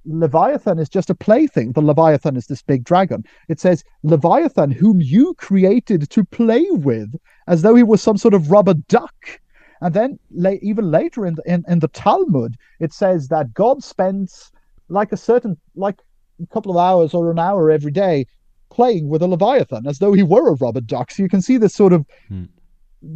[0.08, 1.72] Leviathan is just a plaything.
[1.72, 3.24] The Leviathan is this big dragon.
[3.48, 7.14] It says, Leviathan, whom you created to play with,
[7.46, 9.40] as though he was some sort of rubber duck.
[9.80, 13.84] And then la- even later in the, in, in the Talmud, it says that God
[13.84, 14.50] spends
[14.88, 16.00] like a certain, like
[16.42, 18.26] a couple of hours or an hour every day
[18.70, 21.10] playing with a Leviathan as though he were a rubber duck.
[21.10, 22.44] So you can see this sort of Hmm.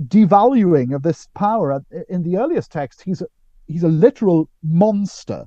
[0.09, 1.83] devaluing of this power.
[2.09, 3.27] In the earliest text, he's a,
[3.67, 5.47] he's a literal monster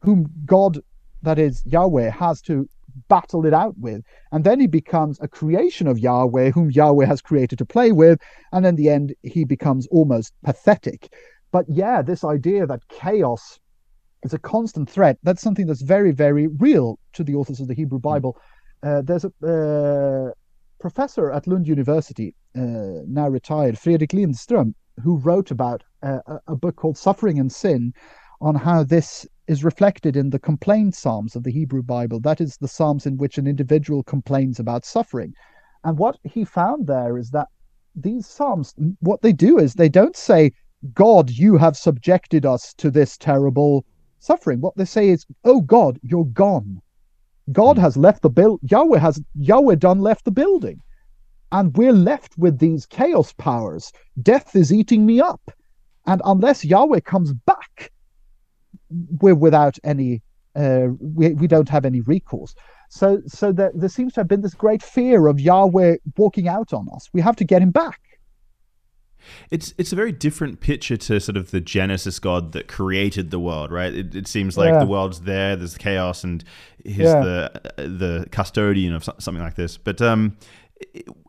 [0.00, 0.78] whom God,
[1.22, 2.68] that is Yahweh, has to
[3.08, 4.02] battle it out with.
[4.32, 8.18] And then he becomes a creation of Yahweh, whom Yahweh has created to play with.
[8.52, 11.12] And in the end, he becomes almost pathetic.
[11.52, 13.58] But yeah, this idea that chaos
[14.22, 17.74] is a constant threat, that's something that's very, very real to the authors of the
[17.74, 18.36] Hebrew Bible.
[18.82, 20.32] Uh, there's a uh,
[20.78, 26.56] professor at Lund University, uh, now retired, Fredrik Lindström, who wrote about uh, a, a
[26.56, 27.92] book called Suffering and Sin
[28.40, 32.20] on how this is reflected in the complaint psalms of the Hebrew Bible.
[32.20, 35.34] That is the psalms in which an individual complains about suffering.
[35.84, 37.48] And what he found there is that
[37.94, 40.52] these psalms, what they do is they don't say,
[40.94, 43.84] God, you have subjected us to this terrible
[44.18, 44.60] suffering.
[44.60, 46.80] What they say is, Oh God, you're gone.
[47.52, 47.82] God hmm.
[47.82, 48.58] has left the bill.
[48.62, 50.80] Yahweh has Yahweh done left the building,
[51.52, 53.92] and we're left with these chaos powers.
[54.22, 55.50] Death is eating me up,
[56.06, 57.90] and unless Yahweh comes back,
[59.20, 60.22] we're without any.
[60.56, 62.54] Uh, we we don't have any recourse.
[62.88, 66.72] So so there there seems to have been this great fear of Yahweh walking out
[66.72, 67.08] on us.
[67.12, 68.00] We have to get him back.
[69.50, 73.38] It's it's a very different picture to sort of the Genesis God that created the
[73.38, 73.94] world, right?
[73.94, 74.80] It, it seems like Yeah.
[74.80, 76.42] the world's there, there's chaos, and
[76.84, 77.20] he's Yeah.
[77.22, 79.76] the the custodian of something like this.
[79.76, 80.36] But um,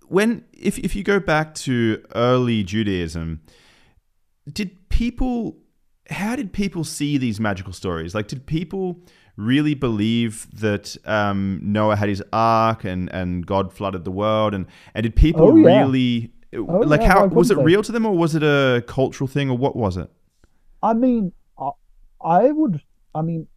[0.07, 3.41] when if if you go back to early Judaism,
[4.51, 5.57] did people
[6.12, 8.14] how did people see these magical stories?
[8.14, 8.99] Like, did people
[9.38, 14.53] really believe that um, Noah had his ark and, and God flooded the world?
[14.53, 15.82] And, and did people Oh, yeah.
[15.82, 19.49] really, like, yeah, how was it real to them or was it a cultural thing
[19.49, 20.09] or what was it?
[20.84, 21.70] I mean, I,
[22.24, 22.82] I would.
[23.14, 23.47] I mean,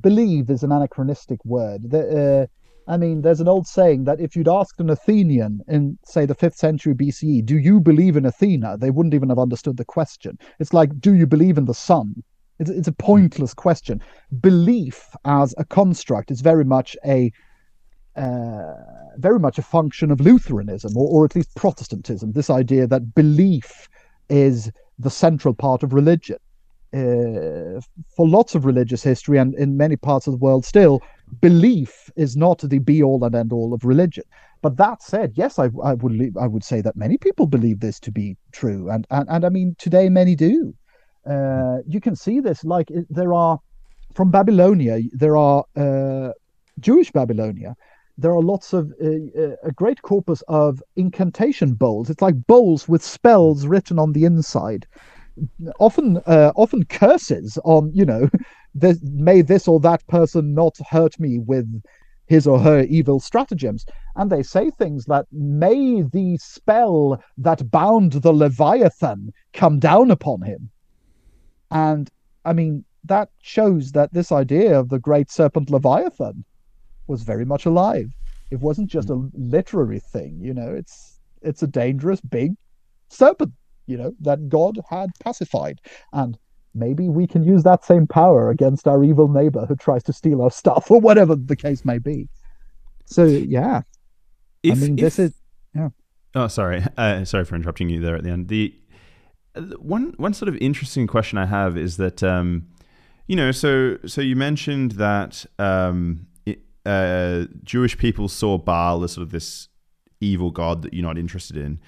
[0.00, 1.90] believe is an anachronistic word.
[1.90, 2.46] The, uh,
[2.88, 6.34] I mean, there's an old saying that if you'd asked an Athenian in, say, the
[6.34, 10.38] fifth century BCE, "Do you believe in Athena?" they wouldn't even have understood the question.
[10.58, 12.22] It's like, "Do you believe in the sun?"
[12.58, 14.00] It's, it's a pointless question.
[14.40, 17.30] Belief as a construct is very much a
[18.16, 18.74] uh,
[19.18, 22.32] very much a function of Lutheranism, or, or at least Protestantism.
[22.32, 23.88] This idea that belief
[24.28, 26.38] is the central part of religion.
[26.92, 27.80] Uh,
[28.16, 31.02] for lots of religious history and in many parts of the world still,
[31.40, 34.24] belief is not the be all and end all of religion.
[34.62, 38.00] But that said, yes, I, I would I would say that many people believe this
[38.00, 40.74] to be true, and and, and I mean today many do.
[41.26, 43.58] Uh, you can see this like there are
[44.14, 46.30] from Babylonia there are uh,
[46.80, 47.76] Jewish Babylonia.
[48.16, 49.06] There are lots of uh,
[49.40, 52.10] uh, a great corpus of incantation bowls.
[52.10, 54.86] It's like bowls with spells written on the inside
[55.78, 58.28] often uh, often curses on you know
[58.74, 61.82] this, may this or that person not hurt me with
[62.26, 63.86] his or her evil stratagems.
[64.16, 70.42] And they say things that may the spell that bound the leviathan come down upon
[70.42, 70.70] him.
[71.70, 72.10] And
[72.44, 76.44] i mean that shows that this idea of the great serpent leviathan
[77.06, 78.12] was very much alive.
[78.50, 79.28] It wasn't just a hmm.
[79.34, 82.54] literary thing you know it's it's a dangerous big
[83.08, 83.52] serpent
[83.88, 85.80] you know, that God had pacified.
[86.12, 86.38] And
[86.74, 90.42] maybe we can use that same power against our evil neighbor who tries to steal
[90.42, 92.28] our stuff or whatever the case may be.
[93.06, 93.82] So, yeah.
[94.62, 95.34] If, I mean, this is
[95.74, 95.88] yeah.
[96.34, 96.84] Oh, sorry.
[96.96, 98.48] Uh, sorry for interrupting you there at the end.
[98.48, 98.74] The
[99.78, 102.68] one one sort of interesting question I have is that um,
[103.26, 109.12] you know, so so you mentioned that um, it, uh, Jewish people saw Baal as
[109.12, 109.68] sort of this
[110.20, 111.80] evil god that you're not interested in,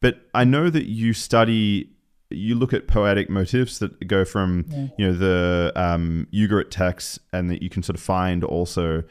[0.00, 1.92] but I know that you study.
[2.30, 4.86] You look at poetic motifs that go from Yeah.
[4.98, 9.04] you know the um, Ugarit texts, and that you can sort of find also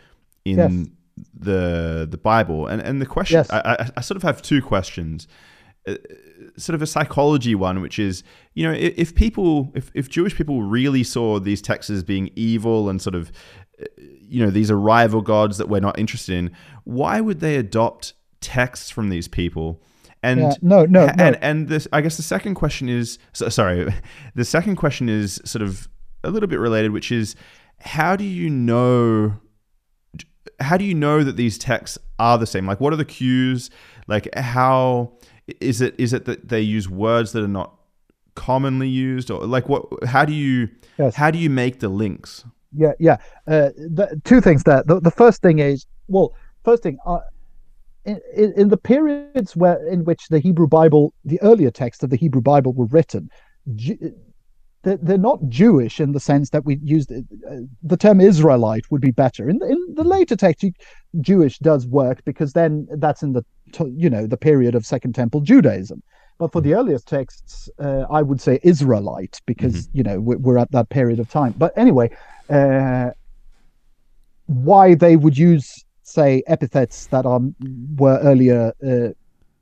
[0.44, 0.88] in Yes.
[1.34, 2.68] the the Bible.
[2.68, 3.50] And and the question Yes.
[3.52, 5.28] I, I, sort of have two questions.
[5.88, 5.96] Uh,
[6.58, 8.24] sort of a psychology one, which is,
[8.54, 12.32] you know, if, if people, if, if Jewish people really saw these texts as being
[12.36, 13.32] evil and sort of,
[13.98, 16.52] you know, these are rival gods that we're not interested in,
[16.86, 19.82] why would they adopt texts from these people?
[20.26, 21.38] And Yeah, no, no, and no.
[21.41, 23.93] and this, I guess the second question is, so, sorry,
[24.35, 25.88] the second question is sort of
[26.23, 27.35] a little bit related, which is,
[27.80, 29.39] how do you know
[30.60, 32.65] how do you know that these texts are the same?
[32.65, 33.69] Like, what are the cues?
[34.07, 35.18] Like, how
[35.60, 35.95] is it?
[35.97, 37.77] Is it that they use words that are not
[38.35, 39.85] commonly used, or like what?
[40.06, 41.15] How do you Yes.
[41.15, 42.45] how do you make the links?
[42.73, 43.18] Yeah, yeah.
[43.47, 44.84] Uh, the, two things there.
[44.85, 46.34] The, the first thing is, well,
[46.64, 47.19] first thing, uh,
[48.06, 52.15] in, in, the periods where in which the Hebrew Bible, the earlier texts of the
[52.15, 53.30] Hebrew Bible were written,
[54.86, 57.22] they're, not Jewish in the sense that we used uh,
[57.82, 59.49] the term Israelite would be better.
[59.49, 60.72] In the, in the later text, you,
[61.22, 63.44] Jewish does work because then that's in the
[63.95, 66.03] you know the period of Second Temple Judaism.
[66.38, 70.57] But for the earliest texts, uh, I would say Israelite because you know we're, we're
[70.57, 71.56] at that period of time.
[71.57, 72.15] But anyway,
[72.49, 73.11] uh,
[74.45, 77.41] why they would use say epithets that are
[77.98, 79.10] were earlier uh,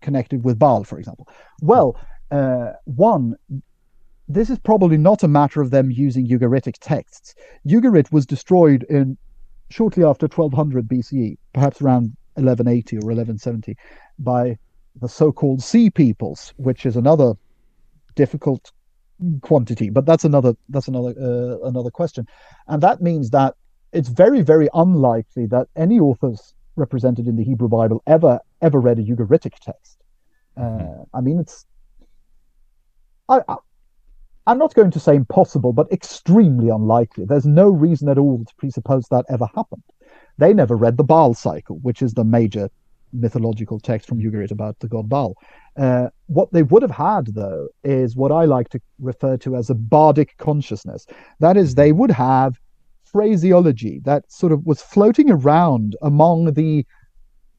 [0.02, 1.28] connected with Baal, for example.
[1.61, 1.98] Well,
[2.32, 3.36] uh, one,
[4.28, 7.34] this is probably not a matter of them using Ugaritic texts.
[7.68, 9.18] Ugarit was destroyed in
[9.70, 13.76] shortly after 1200 BCE, perhaps around 1180 or 1170,
[14.20, 14.57] by
[15.02, 17.34] the so-called Sea Peoples, which is another
[18.15, 18.72] difficult
[19.41, 22.28] quantity, but that's another that's another uh, another question,
[22.68, 23.56] and that means that
[23.94, 28.99] it's very very unlikely that any authors represented in the Hebrew Bible ever ever read
[28.99, 30.02] a Ugaritic text.
[30.57, 31.65] Uh, I mean, it's
[33.30, 33.56] I, I
[34.45, 37.26] I'm not going to say impossible, but extremely unlikely.
[37.26, 39.84] There's no reason at all to presuppose that ever happened.
[40.38, 42.70] They never read the Baal cycle, which is the major
[43.14, 45.36] mythological text from Ugarit about the god Baal.
[45.78, 49.70] Uh, what they would have had, though, is what I like to refer to as
[49.70, 51.06] a bardic consciousness.
[51.40, 52.60] That is, they would have
[53.14, 56.85] phraseology that sort of was floating around among the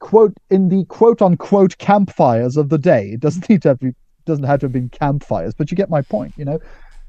[0.01, 3.13] quote in the quote unquote campfires of the day.
[3.13, 3.93] It doesn't need to have be,
[4.27, 6.35] doesn't have to have been campfires, but you get my point.
[6.37, 6.59] You know,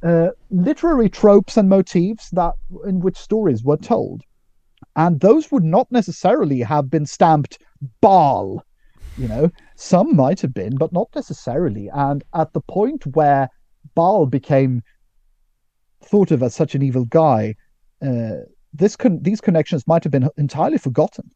[0.04, 2.54] uh, literary tropes and motifs that
[2.86, 4.22] in which stories were told,
[4.96, 7.58] and those would not necessarily have been stamped
[8.00, 8.64] Baal.
[9.18, 11.90] You know, some might have been, but not necessarily.
[11.94, 13.50] And at the point where
[13.96, 14.84] Baal became
[16.04, 17.56] thought of as such an evil guy,
[18.74, 21.32] this con- these connections might have been entirely forgotten.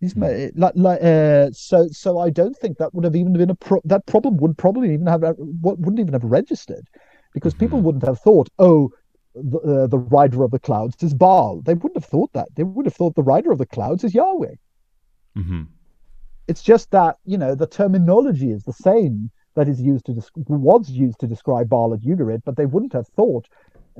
[0.00, 3.50] These may, like, like, uh, so so I don't think that would have even been
[3.50, 5.22] a pro- that problem would probably even have
[5.60, 6.86] what wouldn't even have registered
[7.34, 8.90] because people wouldn't have thought oh
[9.34, 11.62] the, uh, the rider of the clouds is Baal.
[11.62, 12.48] They wouldn't have thought that.
[12.54, 14.54] They would have thought the rider of the clouds is Yahweh.
[15.36, 15.62] Mm-hmm.
[16.48, 20.48] it's just that you know the terminology is the same that is used to desc-
[20.48, 23.46] was used to describe Baal at Ugarit, but they wouldn't have thought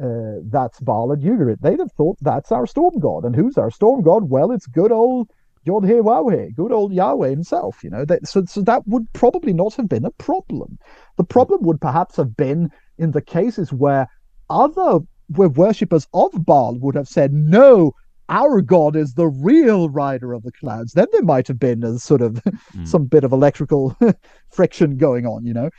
[0.03, 1.61] uh, that's Baal and Ugarit.
[1.61, 4.31] They'd have thought that's our storm god, and who's our storm god?
[4.31, 5.31] Well, it's good old
[5.65, 7.83] Yod He Wahweh, good old Yahweh himself.
[7.83, 10.79] You know, that, so so that would probably not have been a problem.
[11.17, 14.09] The problem would perhaps have been in the cases where
[14.49, 17.93] other where worshippers of Baal would have said no.
[18.31, 20.93] Our God is the real rider of the clouds.
[20.93, 22.43] Then there might have been a sort of
[22.85, 23.97] some bit of electrical
[24.51, 25.71] friction going on, you know.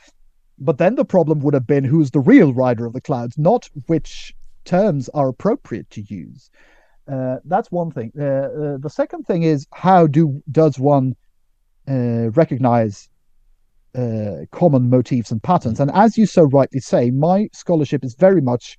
[0.59, 3.69] But then the problem would have been who's the real rider of the clouds, not
[3.87, 6.49] which terms are appropriate to use.
[7.07, 8.11] Uh, that's one thing.
[8.19, 11.15] Uh, uh, the second thing is how do does one
[11.89, 13.09] uh, recognize
[13.95, 15.79] uh, common motifs and patterns?
[15.79, 18.77] And as you so rightly say, my scholarship is very much,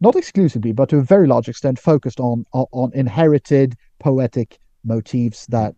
[0.00, 5.46] not exclusively, but to a very large extent, focused on on, on inherited poetic motifs
[5.46, 5.74] that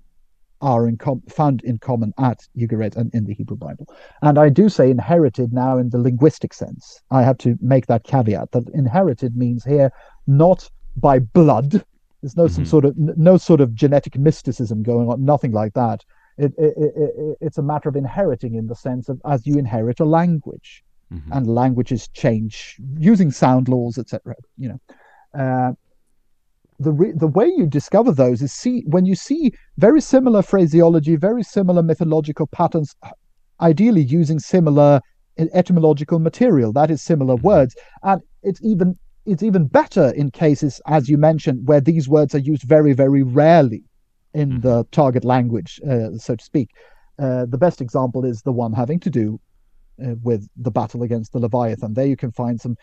[0.60, 3.86] are in com- found in common at Ugarit and in the Hebrew Bible.
[4.22, 7.00] And I do say inherited now in the linguistic sense.
[7.10, 9.90] I have to make that caveat that inherited means here
[10.26, 11.84] not by blood.
[12.22, 16.04] There's no some sort of no sort of genetic mysticism going on, nothing like that.
[16.36, 19.58] It, it, it, it, it's a matter of inheriting in the sense of as you
[19.58, 21.32] inherit a language, Mm-hmm.
[21.32, 24.36] and languages change using sound laws, etc.
[24.56, 24.80] You know,
[25.34, 25.72] uh,
[26.80, 31.14] the re- the way you discover those is see when you see very similar phraseology,
[31.14, 32.94] very similar mythological patterns,
[33.60, 35.00] ideally using similar
[35.54, 41.08] etymological material, that is similar words, and it's even it's even better in cases, as
[41.08, 43.84] you mentioned, where these words are used very very rarely
[44.32, 46.70] in the target language, uh, so to speak.
[47.18, 49.38] Uh, the best example is the one having to do
[50.04, 51.94] uh, with the battle against the Leviathan.
[51.94, 52.76] There you can find some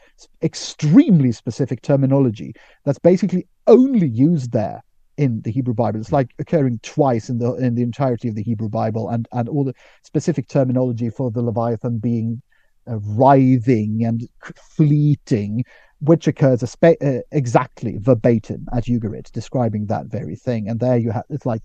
[0.44, 2.54] extremely specific terminology
[2.86, 4.82] that's basically only used there
[5.18, 6.00] in the Hebrew Bible.
[6.00, 9.50] It's like occurring twice in the in the entirety of the Hebrew Bible, and and
[9.50, 9.74] all the
[10.04, 12.42] specific terminology for the Leviathan being
[12.90, 14.28] uh, writhing and
[14.76, 15.64] fleeting,
[16.00, 20.70] which occurs spe- uh, exactly verbatim at Ugarit, describing that very thing.
[20.70, 21.64] And there you have it's like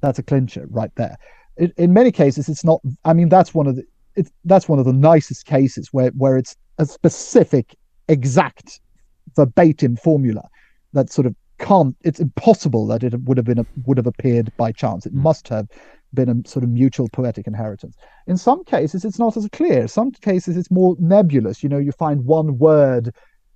[0.00, 1.16] that's a clincher right there.
[1.56, 2.80] It, in many cases, it's not.
[3.04, 3.84] I mean, that's one of the
[4.16, 7.74] it's that's one of the nicest cases where where it's a specific,
[8.08, 8.80] exact,
[9.36, 10.48] verbatim formula
[10.92, 11.96] that sort of can't.
[12.02, 15.06] It's impossible that it would have been a, would have appeared by chance.
[15.06, 15.22] It hmm.
[15.22, 15.68] must have
[16.12, 17.96] been a sort of mutual poetic inheritance.
[18.26, 19.88] In some cases, it's not as clear.
[19.88, 21.62] Some cases, it's more nebulous.
[21.62, 23.12] You know, you find one word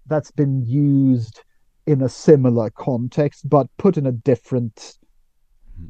[0.06, 1.43] that's been used
[1.86, 4.98] in a similar context, but put in a different,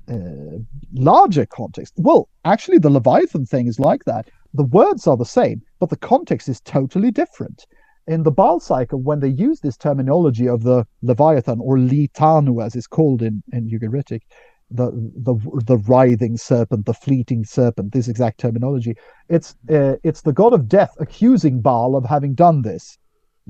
[0.09, 0.59] uh,
[0.93, 1.95] larger context.
[1.97, 4.29] Well, actually, the Leviathan thing is like that.
[4.55, 7.67] The words are the same, but the context is totally different.
[8.07, 12.75] In the Baal cycle, when they use this terminology of the Leviathan or Litanu, as
[12.75, 14.23] it's called in, in Ugaritic,
[14.71, 15.35] the the
[15.67, 18.95] the writhing serpent, the fleeting serpent, this exact terminology.
[19.29, 22.99] It's uh, it's the god of death accusing Baal of having done this.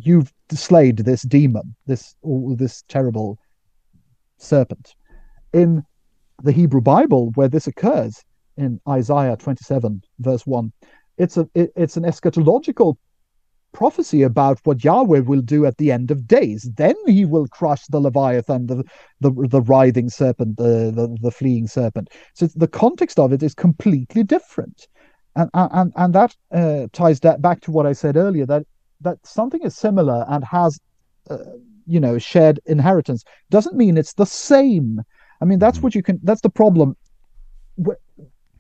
[0.00, 2.14] You've slayed this demon, this
[2.56, 3.38] this terrible
[4.36, 4.94] serpent.
[5.52, 5.82] In
[6.42, 8.24] the Hebrew Bible, where this occurs
[8.58, 10.72] in Isaiah 27 verse 1,
[11.16, 12.96] it's a it, it's an eschatological
[13.72, 16.68] prophecy about what Yahweh will do at the end of days.
[16.76, 18.84] Then he will crush the Leviathan, the
[19.20, 22.10] the, the writhing serpent, the, the, the fleeing serpent.
[22.34, 24.88] So the context of it is completely different,
[25.36, 28.66] and and and that uh, ties that back to what I said earlier that
[29.00, 30.78] that something is similar and has.
[31.30, 31.38] Uh,
[31.90, 35.00] you know shared inheritance doesn't mean it's the same
[35.40, 35.84] i mean that's mm-hmm.
[35.84, 36.94] what you can that's the problem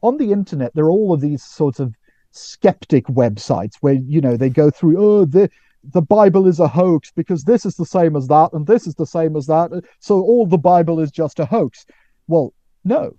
[0.02, 1.94] on the internet there are all of these sorts of
[2.30, 5.48] skeptic websites where you know they go through oh the
[5.84, 8.94] the bible is a hoax because this is the same as that and this is
[8.94, 9.70] the same as that.
[10.00, 11.86] So all the bible is just a hoax.
[12.26, 12.52] Well
[12.84, 13.16] no.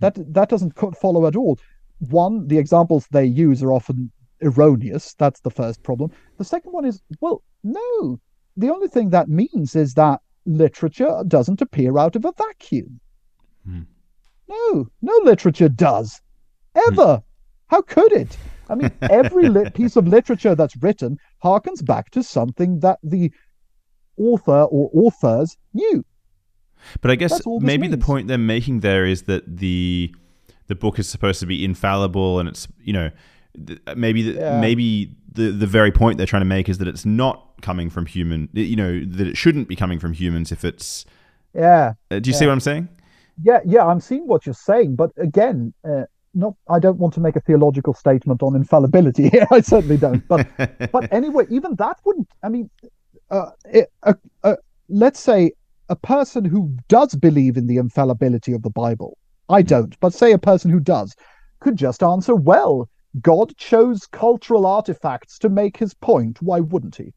[0.00, 1.58] That that doesn't follow at all.
[2.10, 4.10] One the examples they use are often
[4.42, 5.14] erroneous.
[5.14, 6.10] That's the first problem.
[6.38, 8.18] The second one is well no.
[8.56, 13.00] The only thing that means is that literature doesn't appear out of a vacuum.
[13.64, 13.82] Hmm.
[14.52, 16.20] No no literature does
[16.74, 17.32] ever hmm.
[17.72, 18.36] How could it?
[18.68, 23.32] I mean, every piece of literature that's written harkens back to something that the
[24.18, 26.04] author or authors knew.
[27.00, 27.92] But I guess maybe means.
[27.92, 30.14] the point they're making there is that the
[30.66, 33.10] the book is supposed to be infallible, and it's you know
[33.96, 34.60] maybe the, yeah.
[34.60, 38.04] maybe the the very point they're trying to make is that it's not coming from
[38.04, 38.50] human.
[38.52, 41.06] You know that it shouldn't be coming from humans if it's.
[41.54, 41.94] Yeah.
[42.10, 42.38] Uh, do you yeah.
[42.38, 42.90] see what I'm saying?
[43.42, 46.04] Yeah, yeah, I'm seeing what you're saying, but again, uh,
[46.34, 49.46] not I don't want to make a theological statement on infallibility here.
[49.50, 50.26] I certainly don't.
[50.28, 50.46] But
[50.92, 52.28] but anyway, even that wouldn't.
[52.42, 52.70] I mean,
[53.30, 54.14] uh, it, uh,
[54.44, 54.56] uh,
[54.88, 55.52] let's say
[55.88, 59.18] a person who does believe in the infallibility of the Bible.
[59.48, 61.14] I don't, but say a person who does
[61.60, 62.88] could just answer, well,
[63.20, 66.40] God chose cultural artifacts to make his point.
[66.40, 67.12] Why wouldn't he?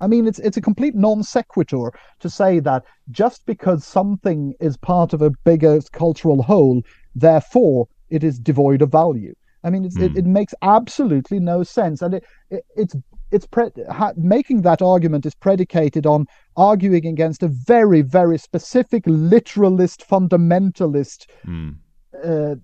[0.00, 4.76] I mean, it's it's a complete non sequitur to say that just because something is
[4.76, 6.82] part of a bigger cultural whole,
[7.14, 9.34] therefore it is devoid of value.
[9.62, 10.02] I mean, mm.
[10.02, 10.32] it, it hmm.
[10.32, 12.96] makes absolutely no sense, and it, it it's
[13.30, 19.04] it's pre- ha- making that argument is predicated on arguing against a very very specific
[19.06, 21.76] literalist fundamentalist mm.
[22.24, 22.54] uh,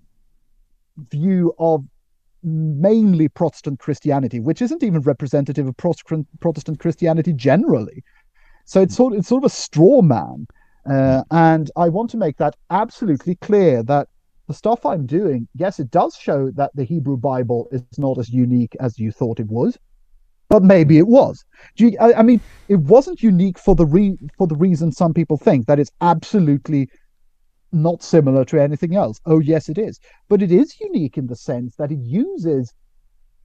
[1.11, 1.85] view of
[2.47, 8.05] mainly Protestant Christianity, which isn't even representative of Protestant Christianity generally.
[8.65, 10.47] So it's sort of, it's sort of a straw man.
[10.89, 14.09] Uh, and I want to make that absolutely clear that
[14.47, 18.31] the stuff I'm doing, yes, it does show that the Hebrew Bible is not as
[18.31, 19.77] unique as you thought it was,
[20.49, 21.45] but maybe it was.
[22.01, 25.81] I, mean, it wasn't unique for the re, for the reason some people think that
[25.81, 26.89] it's absolutely
[27.73, 29.21] not similar to anything else.
[29.27, 30.01] Oh, yes, it is.
[30.29, 32.73] But it is unique in the sense that it uses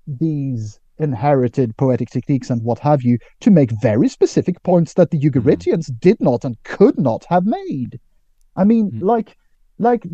[0.07, 5.18] these inherited poetic techniques and what have you to make very specific points that the
[5.18, 5.39] mm-hmm.
[5.39, 5.99] Ugaritians mm.
[5.99, 7.99] did not and could not have made.
[8.56, 9.02] I mean, mm.
[9.02, 9.35] like
[9.80, 10.06] like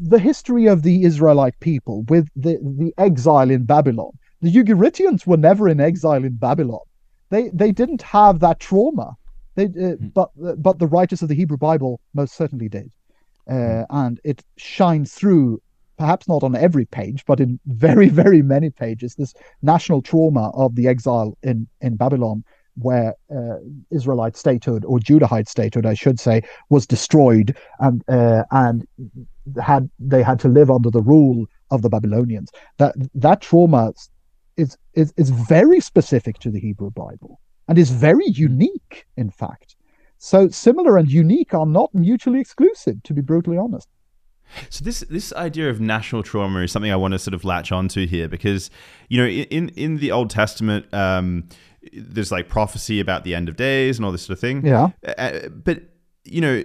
[0.00, 4.12] the history of the Israelite people with the, the exile in Babylon.
[4.40, 6.80] The Ugaritians were never in exile in Babylon.
[7.30, 9.16] They they didn't have that trauma.
[9.54, 10.14] They, uh, mm.
[10.14, 10.30] but
[10.62, 12.90] but the writers of the Hebrew Bible most certainly did.
[13.50, 15.60] Uh, and it shines through
[15.98, 20.74] perhaps not on every page, but in very, very many pages, this national trauma of
[20.74, 22.44] the exile in, in Babylon,
[22.76, 23.56] where uh,
[23.90, 28.86] Israelite statehood or Judahite statehood, I should say, was destroyed, and uh, and
[29.62, 32.50] had they had to live under the rule of the Babylonians.
[32.78, 33.94] That that trauma
[34.56, 39.75] is is is very specific to the Hebrew Bible and is very unique, in fact.
[40.18, 43.88] So similar and unique are not mutually exclusive, to be brutally honest.
[44.70, 47.72] So this this idea of national trauma is something I want to sort of latch
[47.72, 48.70] onto here because
[49.08, 51.48] you know in in the Old Testament um,
[51.92, 54.64] there's like prophecy about the end of days and all this sort of thing.
[54.64, 54.90] Yeah.
[55.18, 55.82] Uh, but
[56.24, 56.62] you know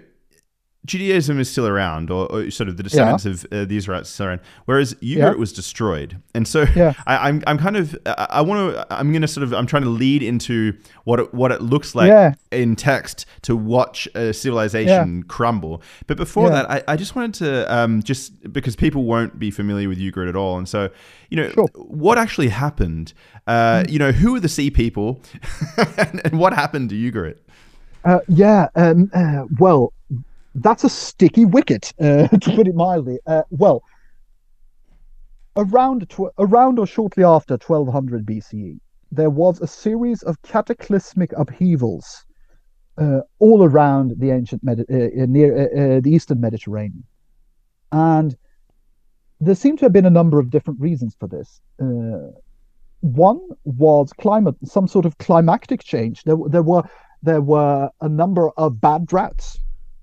[0.85, 3.31] Judaism is still around, or, or sort of the descendants yeah.
[3.31, 5.31] of uh, the Israelites still around, whereas Ugarit yeah.
[5.33, 6.19] was destroyed.
[6.33, 6.93] And so yeah.
[7.05, 9.53] I, am I'm, I'm kind of I, I want to I'm going to sort of
[9.53, 14.07] I'm trying to lead into what it, what it looks like in text to watch
[14.15, 15.83] a civilization crumble.
[16.07, 19.87] But before that, I, I just wanted to um, just because people won't be familiar
[19.87, 20.89] with Ugarit at all, and so
[21.29, 21.67] you know sure.
[21.75, 23.13] what actually happened.
[23.45, 23.89] Uh, mm.
[23.91, 25.21] You know who are the sea people,
[25.97, 27.37] and, and, what happened to Ugarit?
[28.03, 29.93] Uh, yeah, um, uh, well,
[30.55, 33.19] that's a sticky wicket, uh, to put it mildly.
[33.25, 33.83] Uh, well,
[35.55, 38.79] around tw- around or shortly after 1200 BCE,
[39.11, 42.25] there was a series of cataclysmic upheavals
[42.97, 47.03] uh, all around the ancient Medi- uh, uh, near uh, the eastern Mediterranean,
[47.91, 48.35] and
[49.39, 51.61] there seem to have been a number of different reasons for this.
[52.99, 56.23] one was climate, some sort of climactic change.
[56.23, 56.83] There, there were
[57.23, 59.60] there were a number of bad droughts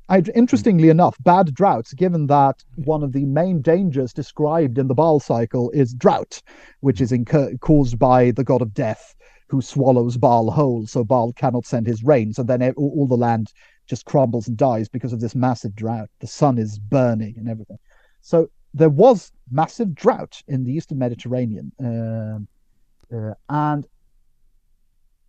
[0.08, 4.94] I, interestingly enough, bad droughts, given that one of the main dangers described in the
[4.94, 6.40] Baal cycle is drought,
[6.80, 9.14] which is incur- caused by the god of death
[9.48, 12.32] who swallows Baal whole, so Baal cannot send his rain.
[12.32, 13.52] So then all, all the land
[13.86, 16.10] just crumbles and dies because of this massive drought.
[16.20, 17.78] The sun is burning and everything.
[18.20, 21.72] So there was massive drought in the eastern Mediterranean.
[21.82, 23.86] Uh, uh, and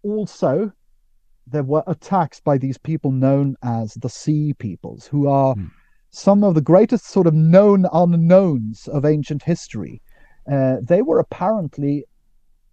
[0.04, 0.72] also,
[1.52, 5.72] there were attacks by these people known as the Sea Peoples, who are mm.
[6.10, 10.02] some of the greatest sort of known unknowns of ancient history.
[10.52, 12.06] Uh, they were apparently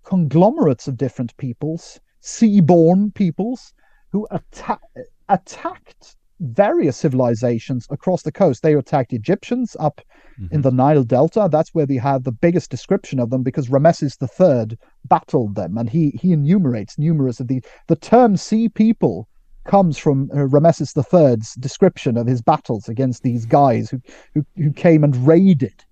[0.05, 3.75] conglomerates of different peoples, sea-born peoples,
[4.11, 4.81] who atta-
[5.29, 8.63] attacked various civilizations across the coast.
[8.63, 10.01] They attacked Egyptians up
[10.39, 10.55] mm-hmm.
[10.55, 11.49] in the Nile Delta.
[11.51, 15.89] That's where they have the biggest description of them because Rameses III battled them, and
[15.89, 19.29] he he enumerates numerous of the the term "sea people."
[19.65, 24.01] comes from uh, Rameses III's description of his battles against these guys who
[24.35, 25.85] who, who came and raided.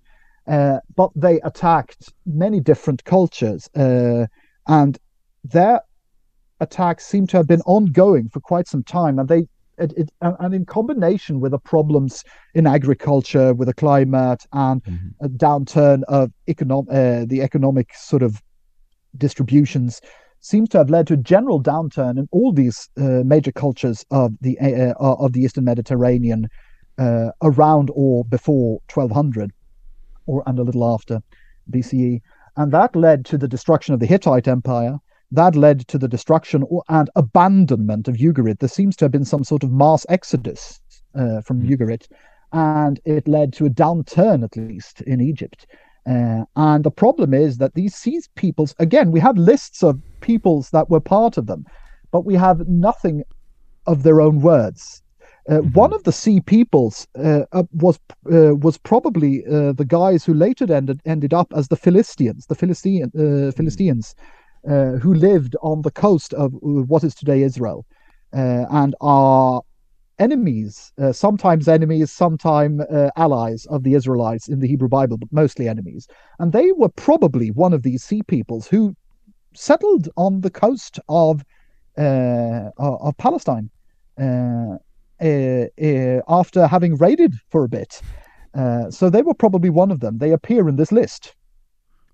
[0.47, 4.27] Uh, but they attacked many different cultures, uh,
[4.67, 4.97] and
[5.43, 5.81] their
[6.59, 9.47] attacks seem to have been ongoing for quite some time, and they
[9.77, 12.23] it, it, and in combination with the problems
[12.53, 15.25] in agriculture, with the climate, and mm-hmm.
[15.25, 18.41] a downturn of economic, uh, the economic sort of
[19.17, 20.01] distributions,
[20.39, 24.33] seems to have led to a general downturn in all these uh, major cultures of
[24.41, 26.47] the uh, uh of the Eastern Mediterranean
[26.97, 29.51] uh, around or before 1200,
[30.25, 31.21] or and a little after
[31.71, 32.21] BCE,
[32.57, 34.99] and that led to the destruction of the Hittite Empire
[35.31, 38.59] that led to the destruction and abandonment of Ugarit.
[38.59, 40.79] There seems to have been some sort of mass exodus
[41.15, 41.69] uh, from mm.
[41.69, 42.07] Ugarit,
[42.51, 45.67] and it led to a downturn, at least, in Egypt.
[46.07, 50.69] Uh, and the problem is that these sea peoples, again, we have lists of peoples
[50.69, 51.65] that were part of them,
[52.11, 53.23] but we have nothing
[53.87, 55.01] of their own words.
[55.47, 55.69] Uh, mm-hmm.
[55.73, 57.99] One of the sea peoples uh, uh, was
[58.31, 62.55] uh, was probably uh, the guys who later ended ended up as the Philistines, the
[62.55, 64.23] Philistine uh, Philistines, uh,
[64.65, 67.85] who lived on the coast of what is today Israel,
[68.33, 69.61] uh, and are
[70.19, 75.31] enemies, uh, sometimes enemies, sometimes uh, allies of the Israelites in the Hebrew Bible, but
[75.31, 76.07] mostly enemies.
[76.39, 78.95] And they were probably one of these sea peoples who
[79.53, 81.43] settled on the coast of
[81.97, 83.69] uh, of Palestine
[86.27, 88.01] after having raided for a bit.
[88.89, 90.17] so they were probably one of them.
[90.17, 91.35] They appear in this list.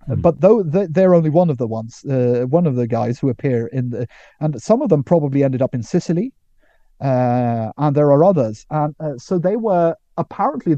[0.10, 0.22] Mm.
[0.22, 3.68] But though they're only one of the ones, uh, one of the guys who appear
[3.68, 4.08] in the,
[4.40, 6.34] and some of them probably ended up in Sicily,
[7.00, 10.76] uh, and there are others, and uh, so they were apparently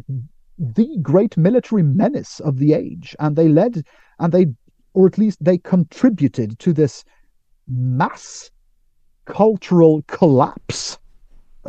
[0.58, 3.84] the great military menace of the age, and they led,
[4.20, 4.48] and they,
[4.94, 7.04] or at least they contributed to this
[7.68, 8.52] mass
[9.26, 10.98] cultural collapse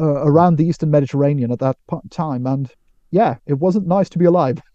[0.01, 1.77] uh, around the Eastern Mediterranean at that
[2.11, 2.71] time, and
[3.11, 4.61] yeah, it wasn't nice to be alive.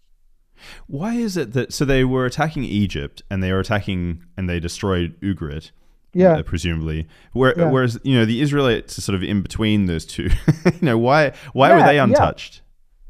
[0.86, 4.60] Why is it that so they were attacking Egypt and they were attacking and they
[4.60, 5.70] destroyed Ugarit?
[6.12, 7.06] Yeah, uh, presumably.
[7.32, 7.70] Where, yeah.
[7.70, 10.28] Whereas you know the Israelites are sort of in between those two.
[10.64, 11.32] you know why?
[11.52, 12.62] Why yeah, were they untouched?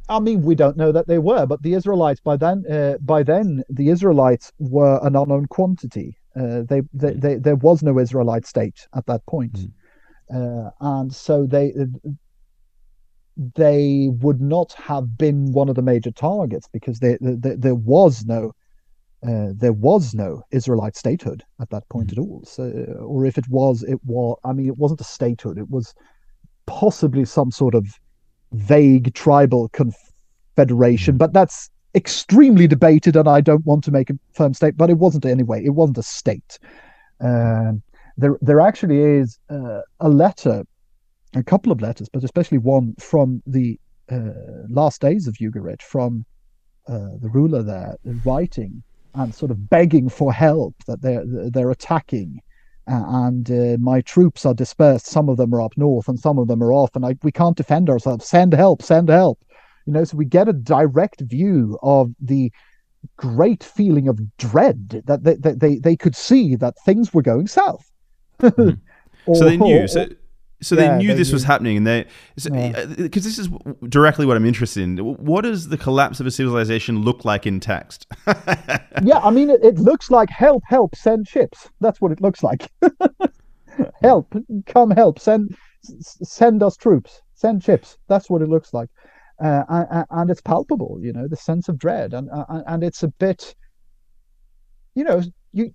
[0.09, 3.23] I mean, we don't know that they were, but the Israelites by then, uh, by
[3.23, 6.19] then, the Israelites were an unknown quantity.
[6.35, 9.67] Uh, they, they, they, there was no Israelite state at that point,
[10.33, 10.73] mm.
[10.81, 11.73] and so they
[13.37, 18.25] they would not have been one of the major targets because they, they, there was
[18.25, 18.53] no
[19.27, 22.21] uh, there was no Israelite statehood at that point mm-hmm.
[22.21, 22.43] at all.
[22.47, 22.63] So,
[23.01, 24.39] or if it was, it was.
[24.45, 25.59] I mean, it wasn't a statehood.
[25.59, 25.95] It was
[26.67, 27.87] possibly some sort of
[28.53, 29.71] vague tribal
[30.57, 34.79] federation, but that's extremely debated, and I don't want to make a firm state.
[34.79, 35.63] But it wasn't anyway.
[35.65, 36.59] It wasn't a state.
[37.21, 37.83] Um,
[38.17, 40.65] there, there actually is uh, a letter,
[41.35, 43.79] a couple of letters, but especially one from the
[44.11, 44.33] uh,
[44.69, 46.25] last days of Ugarit, from
[46.89, 48.83] uh, the ruler there, writing
[49.15, 52.41] and sort of begging for help that they're they're attacking
[52.91, 55.07] and uh, my troops are dispersed.
[55.07, 57.33] Some of them are up north, and some of them are off, and I, we
[57.33, 58.27] can't defend ourselves.
[58.27, 58.83] Send help!
[58.83, 59.45] Send help!
[59.87, 62.53] You know, so we get a direct view of the
[63.17, 67.91] great feeling of dread that they they, they, could see that things were going south.
[68.41, 68.79] mm.
[69.27, 69.87] or, so they knew.
[69.87, 70.09] So,
[70.63, 71.35] so yeah, they knew they this knew.
[71.35, 72.73] was happening, and they because yeah.
[72.77, 73.49] Uh, this is
[73.89, 74.99] directly what I'm interested in.
[74.99, 78.07] What does the collapse of a civilization look like in text?
[79.03, 81.69] yeah, I mean, it, it, looks like help, help, send ships.
[81.81, 82.71] That's what it looks like.
[84.03, 84.35] help,
[84.67, 87.97] come help, send send us troops, send ships.
[88.09, 88.91] That's what it looks like,
[89.43, 90.99] uh, and, and, it's palpable.
[91.01, 93.55] You know, the sense of dread, and uh, and it's a bit,
[94.95, 95.23] you know,
[95.53, 95.73] you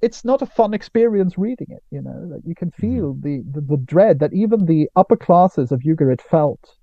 [0.00, 1.82] it's not a fun experience reading it.
[1.90, 2.80] You know that you can mm-hmm.
[2.80, 3.50] feel mm-hmm.
[3.52, 6.76] the, the, the dread that even the upper classes of Ugarit felt.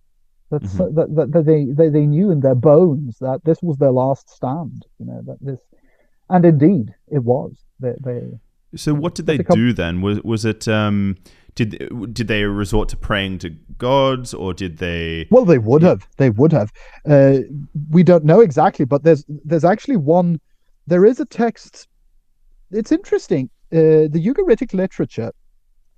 [0.50, 0.96] That, mm-hmm.
[0.96, 4.30] that, that, that they, they they knew in their bones that this was their last
[4.30, 4.86] stand.
[5.00, 5.60] You know that this,
[6.30, 7.64] and indeed it was.
[7.80, 8.22] They, they
[8.76, 10.02] so what did they do then?
[10.02, 11.18] Was was it um,
[11.56, 15.28] did did they resort to praying to gods or did they?
[15.30, 16.08] Well, they would have.
[16.18, 16.72] They would have.
[17.08, 17.40] Uh,
[17.90, 20.40] we don't know exactly, but there's there's actually one.
[20.88, 21.88] There is a text
[22.72, 23.50] it's interesting.
[23.72, 25.32] Uh, the Ugaritic literature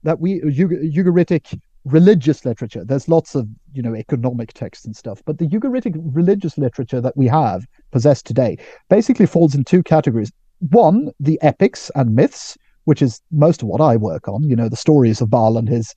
[0.04, 2.84] that we Ugaritic religious literature.
[2.86, 7.18] There's lots of you know economic texts and stuff, but the Ugaritic religious literature that
[7.18, 8.58] we have possessed today
[8.90, 10.32] basically falls in two categories.
[10.70, 14.44] One, the epics and myths, which is most of what I work on.
[14.44, 15.96] You know, the stories of Baal and his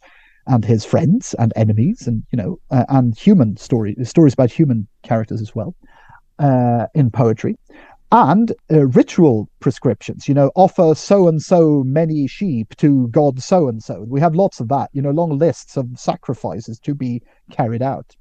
[0.49, 4.89] and his friends and enemies, and you know, uh, and human story stories about human
[5.03, 5.75] characters as well
[6.39, 7.57] uh, in poetry
[8.13, 13.69] and uh, ritual prescriptions you know offer so and so many sheep to god so
[13.69, 17.21] and so we have lots of that you know long lists of sacrifices to be
[17.51, 18.15] carried out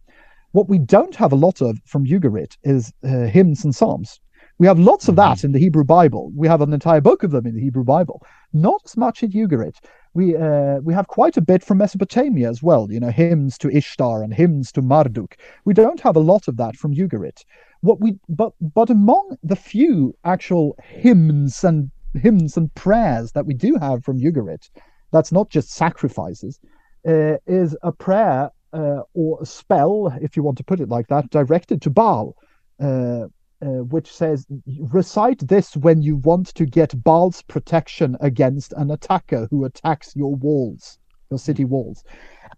[0.54, 4.20] what we don't have a lot of from ugarit is uh, hymns and psalms
[4.58, 5.48] we have lots of that mm-hmm.
[5.48, 8.26] in the hebrew bible we have an entire book of them in the hebrew bible
[8.54, 9.76] not as much in ugarit
[10.16, 12.88] we uh, we have quite a bit from Mesopotamia as well.
[12.90, 15.36] You know, hymns to Ishtar and hymns to Marduk.
[15.66, 17.44] We don't have a lot of that from Ugarit
[17.82, 23.54] what we but but among the few actual hymns and hymns and prayers that we
[23.54, 24.70] do have from Ugarit,
[25.12, 26.60] that's not just sacrifices,
[27.08, 31.08] uh, is a prayer uh, or a spell, if you want to put it like
[31.08, 32.36] that, directed to Baal,
[32.82, 33.26] uh,
[33.62, 34.46] uh which says,
[34.80, 40.36] recite this when you want to get Baal's protection against an attacker who attacks your
[40.36, 40.98] walls,
[41.30, 42.04] your city walls.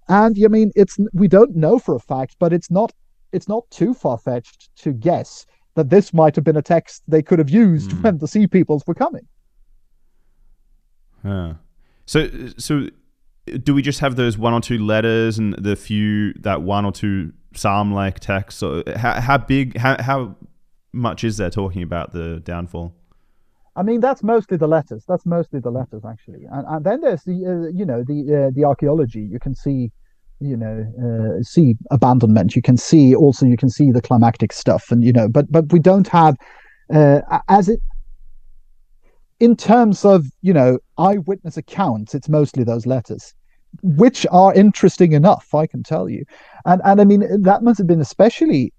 [0.07, 2.94] And I mean, it's we don't know for a fact, but it's not
[3.32, 5.45] it's not too far fetched to guess
[5.76, 8.04] that this might have been a text they could have used mm.
[8.04, 9.28] when the sea peoples were coming.
[11.24, 11.54] Yeah.
[12.06, 12.88] So, so
[13.64, 16.91] do we just have those one or two letters and the few that one or
[16.91, 18.64] two psalm-like texts?
[18.64, 20.36] Or how, how big, how how
[20.94, 22.95] much is there talking about the downfall?
[23.76, 25.04] I mean, that's mostly the letters.
[25.08, 26.45] That's mostly the letters, actually.
[26.52, 29.22] And, and then there's the, uh, you know, the uh, the archaeology.
[29.22, 29.91] You can see
[30.40, 32.56] you know uh, see abandonment.
[32.56, 35.72] You can see also you can see the climactic stuff and you know but but
[35.72, 36.36] we don't have
[36.94, 37.82] uh, as it
[39.40, 43.34] in terms of you know eyewitness accounts it's mostly those letters
[43.84, 46.24] which are interesting enough i can tell you.
[46.66, 48.74] And and i mean that must have been especially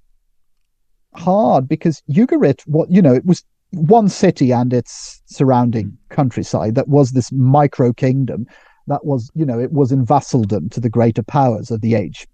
[1.15, 6.89] hard because ugarit what you know it was one city and its surrounding countryside that
[6.89, 8.47] was this micro kingdom
[8.89, 12.27] that was, you know, it was in vassaldom to the greater powers of the age.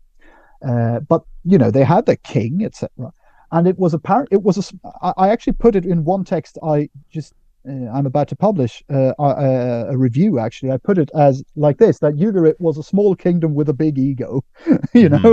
[0.67, 3.13] Uh, but you know, they had their king, etc.
[3.53, 4.29] And it was apparent.
[4.33, 4.73] It was.
[4.85, 6.59] A, I actually put it in one text.
[6.63, 7.35] I just.
[7.67, 10.39] Uh, I'm about to publish uh, a, a, review.
[10.39, 13.73] Actually, I put it as like this: that Ugarit was a small kingdom with a
[13.73, 14.45] big ego.
[14.67, 15.23] you mm-hmm.
[15.23, 15.33] know,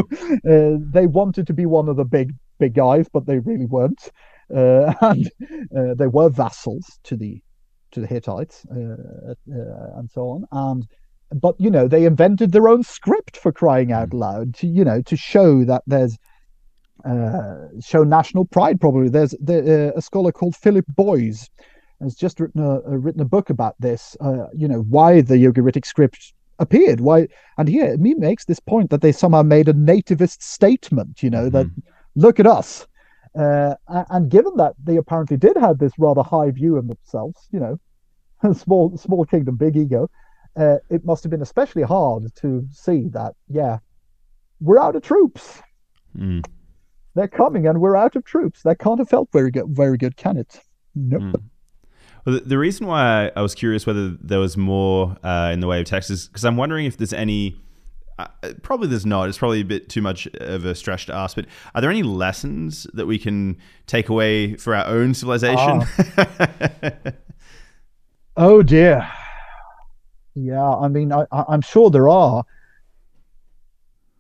[0.50, 4.12] uh, they wanted to be one of the big big guys, but they really weren't.
[4.54, 5.32] Uh, and
[5.76, 7.42] uh, they were vassals to the
[7.92, 10.46] to the Hittites and so on.
[10.52, 10.88] And
[11.34, 14.18] but you know they invented their own script for crying out hmm.
[14.18, 16.18] loud to you know to show that there's
[17.06, 21.50] uh, show national pride probably there's uh, a scholar called philip Boyes
[22.00, 25.86] has just written a, written a book about this uh, you know why the ugaritic
[25.86, 27.28] script appeared why
[27.58, 31.50] and here he makes this point that they somehow made a nativist statement you know
[31.50, 31.58] mm-hmm.
[31.58, 31.68] that
[32.16, 32.86] look at us
[33.36, 37.60] uh, and given that they apparently did have this rather high view of themselves you
[37.60, 37.80] know
[38.54, 40.08] small small kingdom big ego
[40.56, 43.80] uh, it must have been especially hard to see that, yeah,
[44.60, 45.62] we're out of troops.
[46.18, 46.46] Mm.
[47.16, 48.62] They're coming, and we're out of troops.
[48.64, 49.66] That can't have felt very good.
[49.68, 50.60] Very good, can it?
[50.96, 51.22] Nope.
[51.22, 51.44] Mm.
[52.26, 55.68] Well, the, the, reason why I, was curious whether there was more uh, in the
[55.68, 57.60] way of taxes, because I'm wondering if there's any.
[58.20, 58.28] Uh,
[58.62, 59.30] probably there's not.
[59.30, 61.36] It's probably a bit too much of a stretch to ask.
[61.36, 63.58] But are there any lessons that we can
[63.88, 65.84] take away for our own civilization?
[66.18, 66.98] Ah.
[68.38, 69.10] oh dear.
[70.36, 72.44] Yeah, I mean, I, I'm sure there are.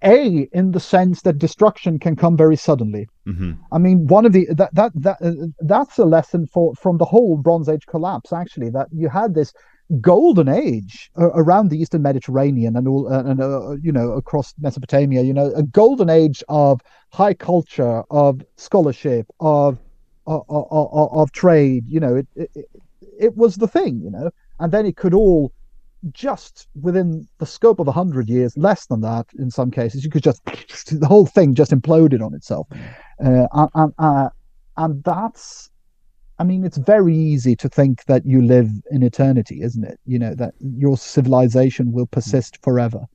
[0.03, 3.07] A, in the sense that destruction can come very suddenly.
[3.27, 3.51] Mm-hmm.
[3.71, 7.05] I mean, one of the that that that uh, that's a lesson for from the
[7.05, 8.33] whole Bronze Age collapse.
[8.33, 9.53] Actually, that you had this
[9.99, 14.55] golden age uh, around the Eastern Mediterranean and all, uh, and uh, you know across
[14.59, 15.21] Mesopotamia.
[15.21, 16.81] You know, a golden age of
[17.11, 19.77] high culture, of scholarship, of
[20.25, 21.83] of, of, of trade.
[21.87, 22.49] You know, it, it
[23.19, 24.01] it was the thing.
[24.01, 25.51] You know, and then it could all
[26.11, 30.09] just within the scope of a hundred years, less than that in some cases, you
[30.09, 30.43] could just
[30.99, 32.67] the whole thing just imploded on itself,
[33.23, 34.29] uh, and uh,
[34.77, 35.69] and that's,
[36.39, 39.99] I mean, it's very easy to think that you live in eternity, isn't it?
[40.05, 43.05] You know that your civilization will persist forever.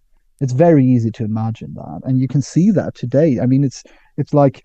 [0.40, 3.40] It's very easy to imagine that, and you can see that today.
[3.40, 3.82] I mean, it's
[4.16, 4.64] it's like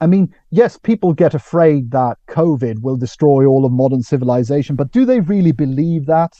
[0.00, 4.90] I mean, yes, people get afraid that COVID will destroy all of modern civilization, but
[4.90, 6.32] do they really believe that?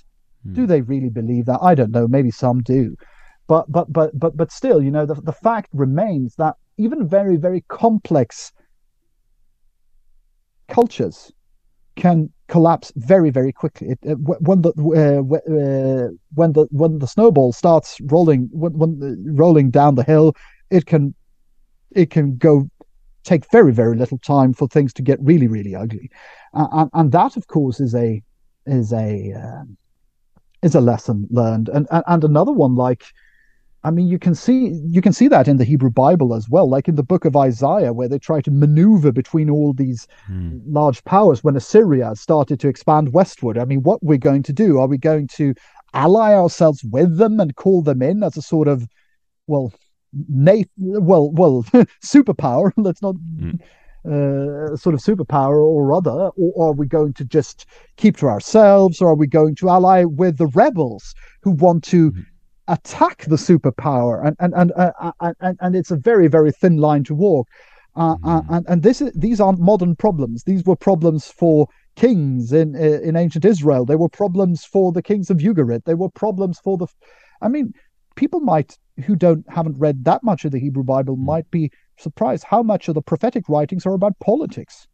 [0.52, 0.66] Do hmm.
[0.66, 1.60] they really believe that?
[1.62, 2.06] I don't know.
[2.06, 2.96] Maybe some do,
[3.46, 7.36] but but but but but still, you know, the the fact remains that even very
[7.36, 8.52] very complex
[10.68, 11.32] cultures
[11.96, 13.88] can collapse very very quickly.
[13.88, 18.98] It, it, when the uh, uh, when the when the snowball starts rolling when, when
[18.98, 20.34] the, rolling down the hill,
[20.70, 21.14] it can
[21.90, 22.68] it can go
[23.24, 26.10] take very very little time for things to get really really ugly,
[26.54, 28.22] uh, and, and that of course is a
[28.66, 29.76] is a um,
[30.62, 33.04] is a lesson learned, and, and and another one like,
[33.84, 36.68] I mean, you can see you can see that in the Hebrew Bible as well,
[36.68, 40.58] like in the book of Isaiah, where they try to maneuver between all these hmm.
[40.66, 41.44] large powers.
[41.44, 44.78] When Assyria started to expand westward, I mean, what we're going to do?
[44.78, 45.54] Are we going to
[45.94, 48.86] ally ourselves with them and call them in as a sort of,
[49.46, 49.72] well,
[50.28, 51.62] Nate, well, well,
[52.04, 52.72] superpower.
[52.76, 53.14] Let's not.
[53.14, 53.60] Mm
[54.06, 57.66] uh, sort of superpower or other, or are we going to just
[57.96, 62.10] keep to ourselves, or are we going to ally with the rebels who want to
[62.10, 62.22] mm-hmm.
[62.68, 64.26] attack the superpower?
[64.26, 67.48] And and and, uh, and and it's a very very thin line to walk.
[67.96, 68.54] Uh, uh mm-hmm.
[68.54, 70.44] and and this is, these aren't modern problems.
[70.44, 71.66] These were problems for
[71.96, 73.84] kings in uh, in ancient Israel.
[73.84, 75.84] They were problems for the kings of Ugarit.
[75.84, 76.86] They were problems for the.
[77.42, 77.72] I mean,
[78.14, 81.26] people might who don't haven't read that much of the Hebrew Bible mm-hmm.
[81.26, 84.86] might be surprised how much of the prophetic writings are about politics.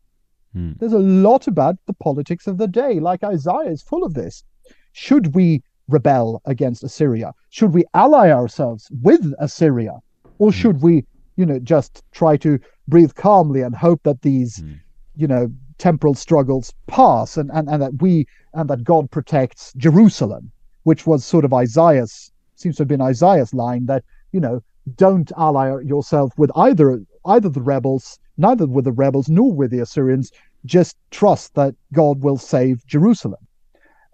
[0.53, 0.73] Hmm.
[0.79, 4.45] There's a lot about the politics of the day, like Isaiah is full of this.
[4.93, 7.33] Should we rebel against Assyria?
[7.51, 9.99] Should we ally ourselves with Assyria?
[10.39, 10.59] Or hmm.
[10.59, 11.05] should we,
[11.37, 12.59] you know, just try to
[12.89, 14.75] breathe calmly and hope that these, hmm.
[15.17, 20.53] you know, temporal struggles pass and, and, and that we and that God protects Jerusalem,
[20.85, 24.63] which was sort of Isaiah's seems to have been Isaiah's line that, you know,
[24.97, 29.81] don't ally yourself with either either the rebels, neither with the rebels nor with the
[29.81, 30.33] Assyrians.
[30.65, 33.47] Just trust that God will save Jerusalem.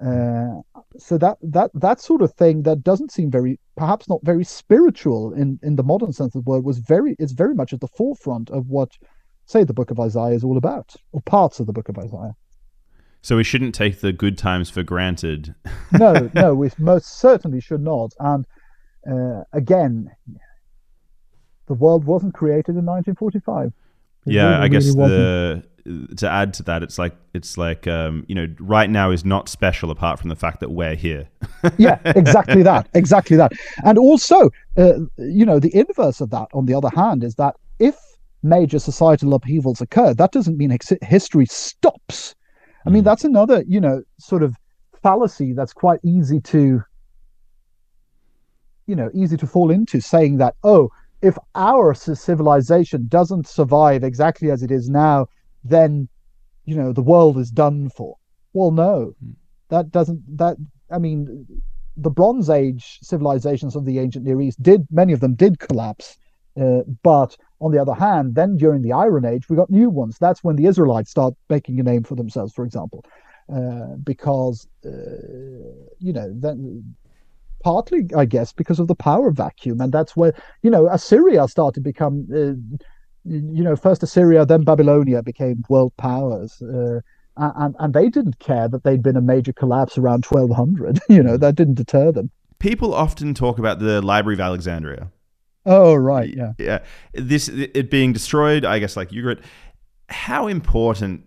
[0.05, 0.63] Uh,
[0.97, 5.33] so that that that sort of thing that doesn't seem very, perhaps not very spiritual
[5.33, 7.89] in in the modern sense of the word, was very is very much at the
[7.89, 8.97] forefront of what,
[9.47, 12.35] say, the Book of Isaiah is all about, or parts of the Book of Isaiah.
[13.23, 15.55] So we shouldn't take the good times for granted.
[15.93, 18.13] no, no, we most certainly should not.
[18.21, 18.47] And
[19.11, 20.11] uh, again,
[21.69, 23.67] the world wasn't created in 1945.
[24.27, 25.63] It yeah, really, I guess really the
[26.17, 29.49] to add to that, it's like it's like um, you know, right now is not
[29.49, 31.29] special apart from the fact that we're here.
[31.79, 33.53] yeah, exactly that, exactly that,
[33.85, 37.57] and also, uh, you know, the inverse of that, on the other hand, is that
[37.79, 37.97] if
[38.43, 42.35] major societal upheavals occur, that doesn't mean history stops.
[42.87, 43.07] I mean, mm.
[43.07, 44.57] that's another, you know, sort of
[45.03, 46.83] fallacy that's quite easy to,
[48.87, 50.91] you know, easy to fall into, saying that, oh,
[51.23, 55.27] if our civilization doesn't survive exactly as it is now,
[55.65, 56.09] then
[56.65, 58.17] you know the world is done for.
[58.53, 59.33] Well, no, hmm.
[59.69, 60.23] that doesn't.
[60.39, 60.57] That
[60.91, 61.47] I mean,
[61.97, 66.17] the Bronze Age civilizations of the ancient Near East did many of them did collapse,
[66.61, 70.19] uh, but on the other hand, then during the Iron Age we got new ones.
[70.19, 73.05] That's when the Israelites start making a name for themselves, for example,
[73.53, 74.91] uh, because uh,
[75.99, 76.95] you know then
[77.69, 80.33] partly, I guess, because of the power vacuum, and that's where
[80.63, 82.27] you know Assyria started to become.
[82.35, 82.79] Uh,
[83.25, 87.01] you know, first Assyria, then Babylonia became world powers, uh,
[87.37, 90.99] and and they didn't care that they'd been a major collapse around 1200.
[91.11, 92.31] You know, that didn't deter them.
[92.59, 95.11] People often talk about the Library of Alexandria.
[95.67, 96.79] Oh right, yeah, yeah.
[97.13, 99.43] This it being destroyed, I guess, like Ugarit.
[100.09, 101.25] How important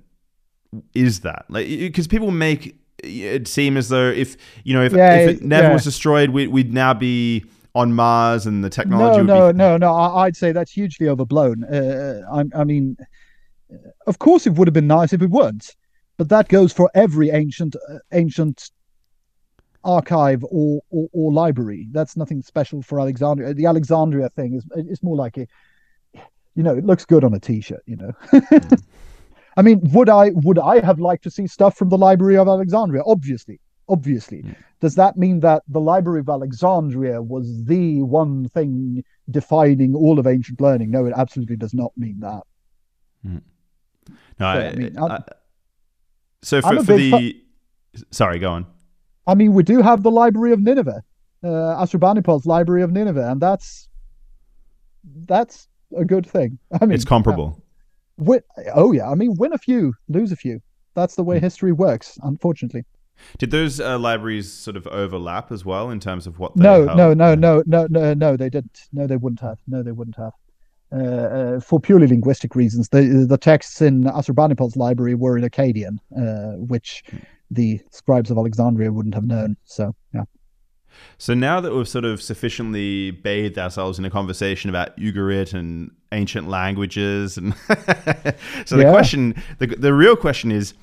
[0.96, 1.46] is that?
[1.50, 5.42] Like, because people make it seem as though if you know if, Yeah, if it
[5.44, 5.74] never yeah.
[5.74, 9.78] was destroyed, we, we'd now be on Mars and the technology no, would no, be.
[9.80, 9.94] no, no.
[9.94, 11.64] I'd say that's hugely overblown.
[11.64, 12.98] Uh, I, I mean,
[14.08, 15.76] of course, it would have been nice if it weren't,
[16.18, 18.72] but that goes for every ancient, uh, ancient
[19.84, 21.88] archive or, or or library.
[21.92, 23.54] That's nothing special for Alexandria.
[23.54, 25.48] The Alexandria thing is it's more like a,
[26.56, 27.84] you know, it looks good on a T-shirt.
[27.86, 28.12] You know.
[29.58, 32.48] I mean, would I would I have liked to see stuff from the Library of
[32.48, 33.04] Alexandria?
[33.06, 33.60] Obviously,
[33.90, 34.42] obviously.
[34.46, 34.54] Yeah.
[34.80, 40.26] Does that mean that the Library of Alexandria was the one thing defining all of
[40.28, 40.90] ancient learning?
[40.92, 42.42] No, it absolutely does not mean that.
[43.24, 43.40] No,
[44.40, 45.20] I, I mean, I-
[46.42, 47.40] so for, for the.
[48.10, 48.66] Sorry, go on.
[49.28, 51.04] I mean, we do have the Library of Nineveh,
[51.44, 53.90] uh, Ashurbanipal's Library of Nineveh, and that's
[55.26, 56.58] that's a good thing.
[56.82, 57.62] I mean, It's comparable.
[58.18, 58.42] Win,
[58.74, 60.60] oh yeah, I mean, win a few, lose a few.
[60.94, 61.44] That's the way Hmm.
[61.46, 62.84] history works, unfortunately.
[63.38, 66.86] Did those uh, libraries sort of overlap as well in terms of what they No,
[66.86, 66.98] held?
[66.98, 68.36] no, no, no, no, no, no.
[68.36, 68.80] They didn't.
[68.92, 69.60] No, they wouldn't have.
[69.68, 70.32] No, they wouldn't have.
[70.92, 76.00] Uh, uh, for purely linguistic reasons, the the texts in Assurbanipal's library were in Akkadian,
[76.18, 77.04] uh, which
[77.52, 79.56] the scribes of Alexandria wouldn't have known.
[79.66, 80.24] So, yeah.
[81.18, 85.92] So now that we've sort of sufficiently bathed ourselves in a conversation about Ugarit and
[86.12, 87.56] ancient languages, and
[88.66, 88.92] so the Yeah.
[88.92, 90.74] question, the, the real question is,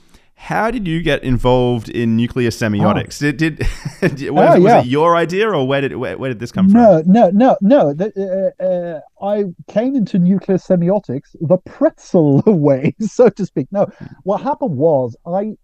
[0.41, 3.19] how did you get involved in nuclear semiotics?
[3.19, 3.57] Did, did,
[4.17, 6.69] did was, Oh, was it your idea, or where did where, where did this come
[6.71, 6.81] from?
[6.81, 8.53] No, no, no, no.
[8.61, 13.67] Uh, uh, I came into nuclear semiotics the pretzel way, so to speak.
[13.73, 13.89] No,
[14.23, 15.57] what happened was I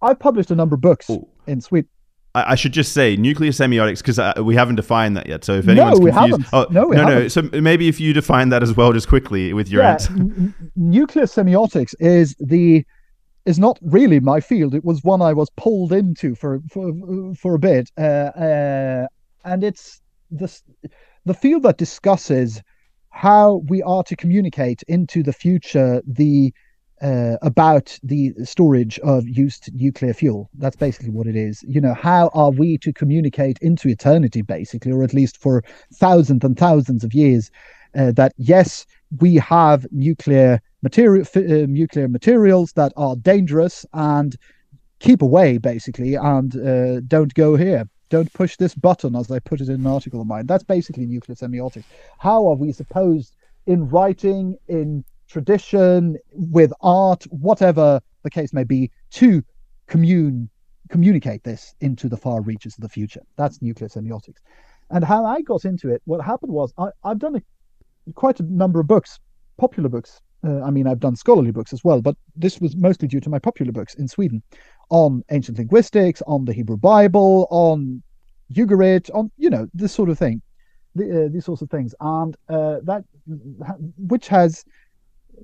[0.00, 1.28] I published a number of books Oh.
[1.48, 1.88] in Sweden.
[2.36, 5.44] I, I should just say nuclear semiotics because uh, we haven't defined that yet.
[5.44, 6.48] So if anyone's No, we confused, haven't.
[6.52, 7.08] oh No, we no, no.
[7.14, 7.30] haven't.
[7.30, 10.12] So maybe if you define that as well, just quickly with your yeah, answer.
[10.12, 12.84] n- nuclear semiotics is the
[13.46, 14.74] is not really my field.
[14.74, 16.92] It was one I was pulled into for for
[17.34, 19.06] for a bit, uh, uh,
[19.44, 20.00] and it's
[20.30, 20.48] the
[21.24, 22.62] the field that discusses
[23.10, 26.52] how we are to communicate into the future the
[27.02, 30.48] uh, about the storage of used nuclear fuel.
[30.54, 31.62] That's basically what it is.
[31.62, 35.62] You know, how are we to communicate into eternity, basically, or at least for
[35.94, 37.50] thousands and thousands of years,
[37.94, 38.86] uh, that yes,
[39.20, 44.36] we have nuclear material, uh, nuclear materials that are dangerous and
[44.98, 47.88] keep away, basically, and uh, don't go here.
[48.08, 50.46] Don't push this button, as I put it in an article of mine.
[50.46, 51.84] That's basically nuclear semiotics.
[52.18, 53.34] How are we supposed,
[53.66, 59.42] in writing, in tradition, with art, whatever the case may be, to
[59.86, 60.50] commune
[60.88, 63.22] communicate this into the far reaches of the future?
[63.36, 64.38] That's nuclear semiotics.
[64.90, 68.44] And how I got into it, what happened was I, I've done a, quite a
[68.44, 69.18] number of books,
[69.58, 70.20] popular books.
[70.44, 73.30] Uh, I mean, I've done scholarly books as well, but this was mostly due to
[73.30, 74.42] my popular books in Sweden
[74.90, 78.02] on ancient linguistics, on the Hebrew Bible, on
[78.52, 80.40] Ugarit, on you know this sort of thing,
[80.94, 83.04] the, uh, these sorts of things, and uh, that
[83.98, 84.64] which has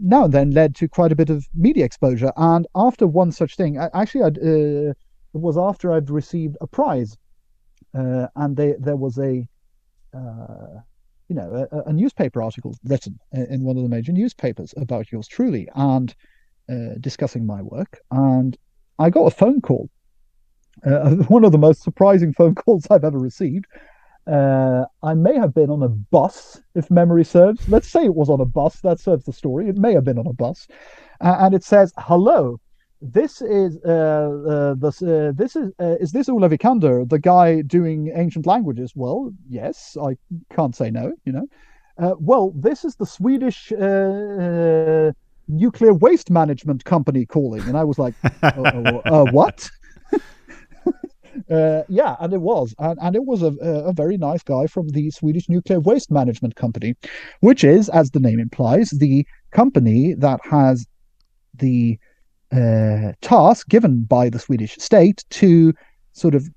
[0.00, 2.32] now and then led to quite a bit of media exposure.
[2.36, 6.66] And after one such thing, I, actually, I'd, uh, it was after I'd received a
[6.66, 7.16] prize,
[7.94, 9.46] uh, and they, there was a
[10.14, 10.80] uh,
[11.32, 15.26] you know, a, a newspaper article written in one of the major newspapers about yours
[15.26, 16.14] truly and
[16.70, 18.00] uh, discussing my work.
[18.10, 18.54] And
[18.98, 19.88] I got a phone call,
[20.84, 23.66] uh, one of the most surprising phone calls I've ever received.
[24.26, 27.68] Uh, I may have been on a bus, if memory serves.
[27.68, 28.80] Let's say it was on a bus.
[28.80, 29.68] That serves the story.
[29.68, 30.68] It may have been on a bus,
[31.20, 32.60] uh, and it says, "Hello,
[33.00, 37.62] this is uh, uh, this uh, this is uh, is this Ola Wikander, the guy
[37.62, 38.92] doing ancient languages?
[38.94, 40.16] Well, yes, I
[40.54, 41.12] can't say no.
[41.24, 41.46] You know,
[41.98, 43.72] uh, well, this is the Swedish
[45.48, 49.68] nuclear waste management company calling, and I was like, uh, uh, uh, what?
[51.50, 54.88] Uh, yeah, and it was, and, and it was a, a very nice guy from
[54.88, 56.94] the Swedish Nuclear Waste Management Company,
[57.40, 60.86] which is, as the name implies, the company that has
[61.54, 61.98] the
[62.52, 65.72] uh, task given by the Swedish state to
[66.12, 66.48] sort of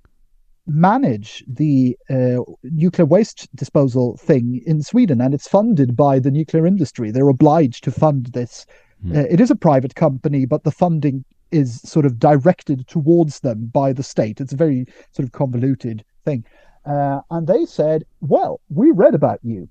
[0.68, 6.65] manage the uh, nuclear waste disposal thing in Sweden, and it's funded by the nuclear
[6.65, 7.11] industry.
[7.11, 8.65] They're obliged to fund this.
[9.03, 9.15] Hmm.
[9.15, 11.23] Uh, it is a private company, but the funding
[11.56, 14.41] is sort of directed towards them by the state.
[14.41, 16.45] It's a very sort of convoluted thing.
[16.86, 19.69] Uh, and they said, Well, we read about you.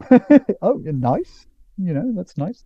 [0.62, 1.46] oh, nice.
[1.78, 2.64] You know, that's nice.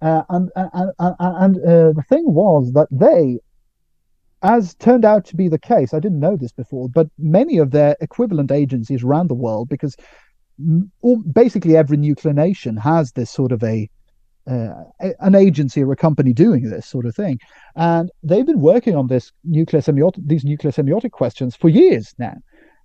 [0.00, 3.38] Uh, and and, and, and uh, the thing was that they,
[4.42, 7.70] as turned out to be the case, I didn't know this before, but many of
[7.70, 9.96] their equivalent agencies around the world, because
[11.32, 13.90] basically every nuclear nation has this sort of a
[14.50, 14.84] uh,
[15.20, 17.38] an agency or a company doing this sort of thing.
[17.74, 22.36] And they've been working on this nuclear semiotic, these nuclear semiotic questions for years now.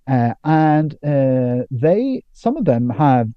[0.08, 3.28] Uh, and uh, they, some of them have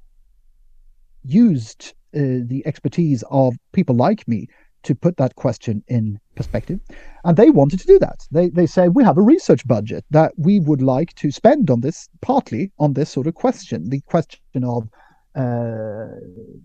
[1.24, 4.48] used uh, the expertise of people like me
[4.84, 6.80] to put that question in perspective.
[7.24, 8.20] And they wanted to do that.
[8.32, 11.82] They, they said, we have a research budget that we would like to spend on
[11.82, 14.88] this, partly on this sort of question, the question of
[15.36, 16.07] uh,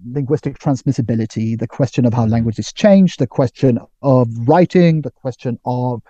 [0.06, 6.02] linguistic transmissibility, the question of how languages change, the question of writing, the question of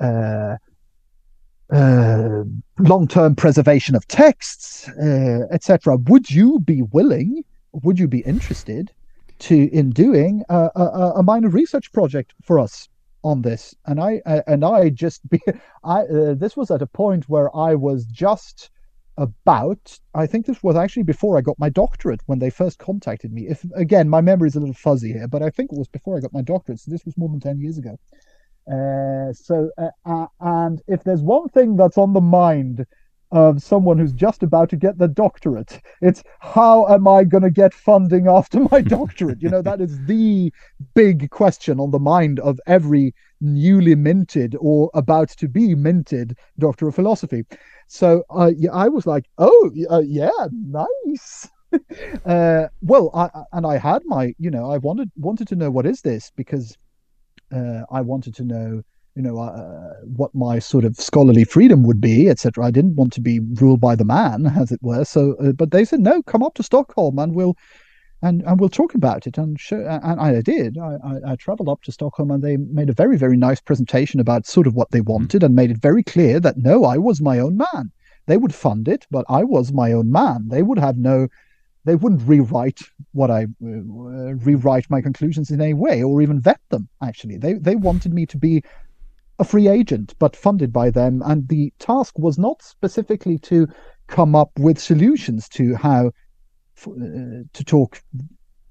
[0.00, 0.56] uh,
[1.72, 2.44] uh,
[2.78, 5.96] long-term preservation of texts, uh, etc.
[6.08, 7.44] Would you be willing?
[7.72, 8.92] Would you be interested
[9.40, 12.88] to in doing a, a, a minor research project for us
[13.24, 13.74] on this?
[13.84, 15.40] And I and I just be,
[15.84, 18.70] I uh, this was at a point where I was just
[19.18, 23.32] about i think this was actually before i got my doctorate when they first contacted
[23.32, 23.46] me.
[23.48, 26.16] If again my memory is a little fuzzy here but i think it was before
[26.16, 27.98] i got my doctorate so this was more than 10 years ago.
[28.70, 32.84] Uh, so uh, uh, and if there's one thing that's on the mind
[33.32, 37.50] of someone who's just about to get the doctorate it's how am i going to
[37.50, 39.40] get funding after my doctorate?
[39.40, 40.52] You know that is the
[40.94, 46.88] big question on the mind of every newly minted or about to be minted doctor
[46.88, 47.44] of philosophy
[47.86, 51.48] so I, I was like, oh, uh, yeah, nice.
[52.26, 55.86] uh, well, I, and I had my, you know, I wanted wanted to know what
[55.86, 56.76] is this because
[57.54, 58.82] uh, I wanted to know,
[59.14, 62.64] you know, uh, what my sort of scholarly freedom would be, etc.
[62.64, 65.04] I didn't want to be ruled by the man, as it were.
[65.04, 67.56] So, uh, but they said, no, come up to Stockholm and we'll
[68.22, 69.38] and and we'll talk about it.
[69.38, 70.78] And show, and I did.
[70.78, 74.20] I, I, I traveled up to Stockholm, and they made a very very nice presentation
[74.20, 75.12] about sort of what they hmm.
[75.12, 77.92] wanted, and made it very clear that no, I was my own man.
[78.26, 80.48] They would fund it, but I was my own man.
[80.48, 81.28] They would have no.
[81.84, 82.80] They wouldn't rewrite
[83.12, 86.88] what I uh, rewrite my conclusions in any way, or even vet them.
[87.02, 88.62] Actually, they they wanted me to be
[89.38, 91.22] a free agent, but funded by them.
[91.24, 93.68] And the task was not specifically to
[94.06, 96.12] come up with solutions to how
[96.86, 98.02] uh, to talk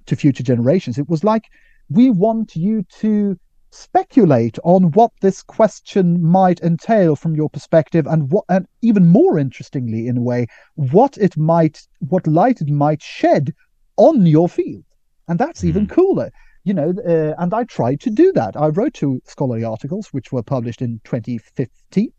[0.06, 0.98] to future generations.
[0.98, 1.46] It was like
[1.90, 3.38] we want you to
[3.76, 9.38] speculate on what this question might entail from your perspective and what and even more
[9.38, 13.54] interestingly in a way what it might what light it might shed
[13.98, 14.86] on your field
[15.28, 15.68] and that's mm.
[15.68, 16.32] even cooler
[16.64, 20.32] you know uh, and i tried to do that i wrote two scholarly articles which
[20.32, 22.10] were published in 2015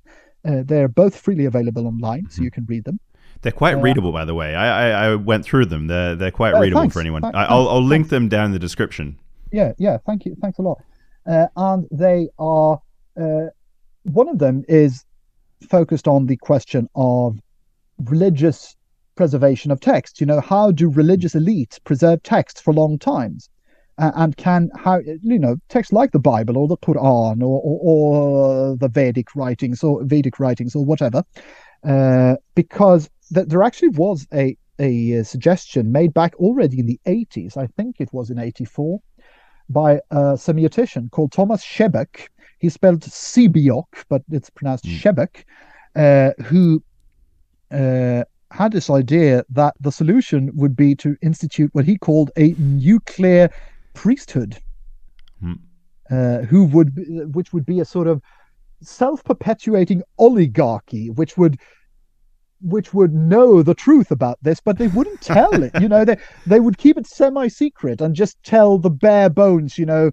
[0.44, 2.30] uh, they're both freely available online mm-hmm.
[2.30, 3.00] so you can read them
[3.42, 4.54] they're quite uh, readable, by the way.
[4.54, 5.86] I, I, I went through them.
[5.86, 7.22] They're they're quite uh, readable thanks, for anyone.
[7.22, 9.18] Thanks, I, will I'll link them down in the description.
[9.52, 9.98] Yeah, yeah.
[10.06, 10.36] Thank you.
[10.40, 10.82] Thanks a lot.
[11.26, 12.80] Uh, and they are
[13.20, 13.46] uh,
[14.04, 15.04] one of them is
[15.68, 17.38] focused on the question of
[18.04, 18.76] religious
[19.16, 20.20] preservation of text.
[20.20, 23.48] You know, how do religious elites preserve text for long times?
[23.98, 27.80] Uh, and can how you know texts like the Bible or the Quran or, or,
[27.82, 31.24] or the Vedic writings or Vedic writings or whatever,
[31.84, 37.56] uh, because that there actually was a, a suggestion made back already in the 80s.
[37.56, 39.00] I think it was in 84
[39.68, 42.28] by a semiotician called Thomas Sebeck.
[42.58, 44.98] He spelled Sebeok, but it's pronounced mm.
[45.00, 45.44] Sebeck,
[45.94, 46.82] uh, who
[47.70, 52.54] uh, had this idea that the solution would be to institute what he called a
[52.58, 53.50] nuclear
[53.94, 54.58] priesthood,
[55.42, 55.58] mm.
[56.10, 56.92] uh, who would,
[57.34, 58.22] which would be a sort of
[58.82, 61.58] self-perpetuating oligarchy, which would
[62.62, 65.70] which would know the truth about this, but they wouldn't tell it.
[65.80, 66.16] You know, they
[66.46, 69.78] they would keep it semi-secret and just tell the bare bones.
[69.78, 70.10] You know,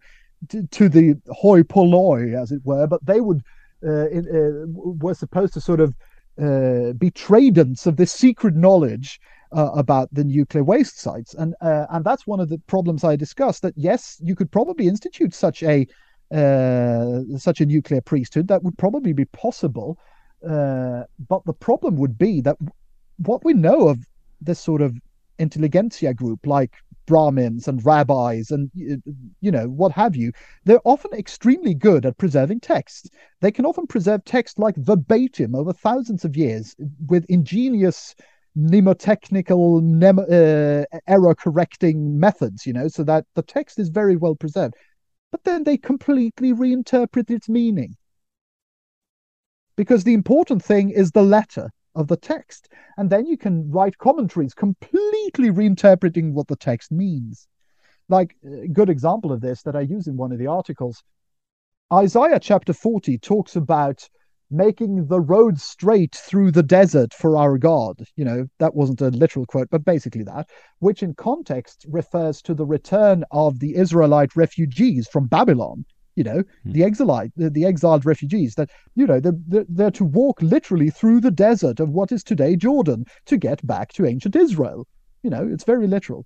[0.50, 2.88] to, to the hoi polloi, as it were.
[2.88, 3.42] But they would
[3.86, 5.96] uh, it, uh, were supposed to sort of
[6.42, 9.20] uh, be tradents of this secret knowledge
[9.56, 13.16] uh, about the nuclear waste sites, and uh, and that's one of the problems I
[13.16, 13.62] discussed.
[13.62, 15.88] That yes, you could probably institute such a
[16.34, 19.98] uh, such a nuclear priesthood that would probably be possible
[20.48, 22.58] uh, but the problem would be that
[23.18, 24.00] what we know of
[24.42, 24.98] this sort of
[25.40, 26.74] intelligentsia group, like
[27.06, 30.32] Brahmins and rabbis and you know what have you,
[30.66, 33.10] they're often extremely good at preserving texts.
[33.42, 36.76] They can often preserve text like verbatim over thousands of years
[37.08, 38.16] with ingenious
[38.58, 42.66] mnemotechnical mnem- uh, error correcting methods.
[42.66, 44.76] You know, so that the text is very well preserved.
[45.34, 47.96] But then they completely reinterpret its meaning
[49.76, 52.70] because the important thing is the letter of the text.
[52.98, 57.48] And then you can write commentaries completely reinterpreting what the text means.
[58.10, 61.04] Like a good example of this that I use in one of the articles
[61.92, 64.08] Isaiah chapter 40 talks about
[64.54, 68.04] making the road straight through the desert for our God.
[68.16, 70.50] You know, that wasn't a literal quote, but basically that,
[70.80, 75.86] which in context refers to the return of the Israelite refugees from Babylon.
[76.16, 76.72] You know, Hmm.
[76.72, 80.92] the exiled, the, the exiled refugees that, you know, they're, they're, they're to walk literally
[80.92, 84.88] through the desert of what is today Jordan to get back to ancient Israel.
[85.24, 86.26] You know, it's very literal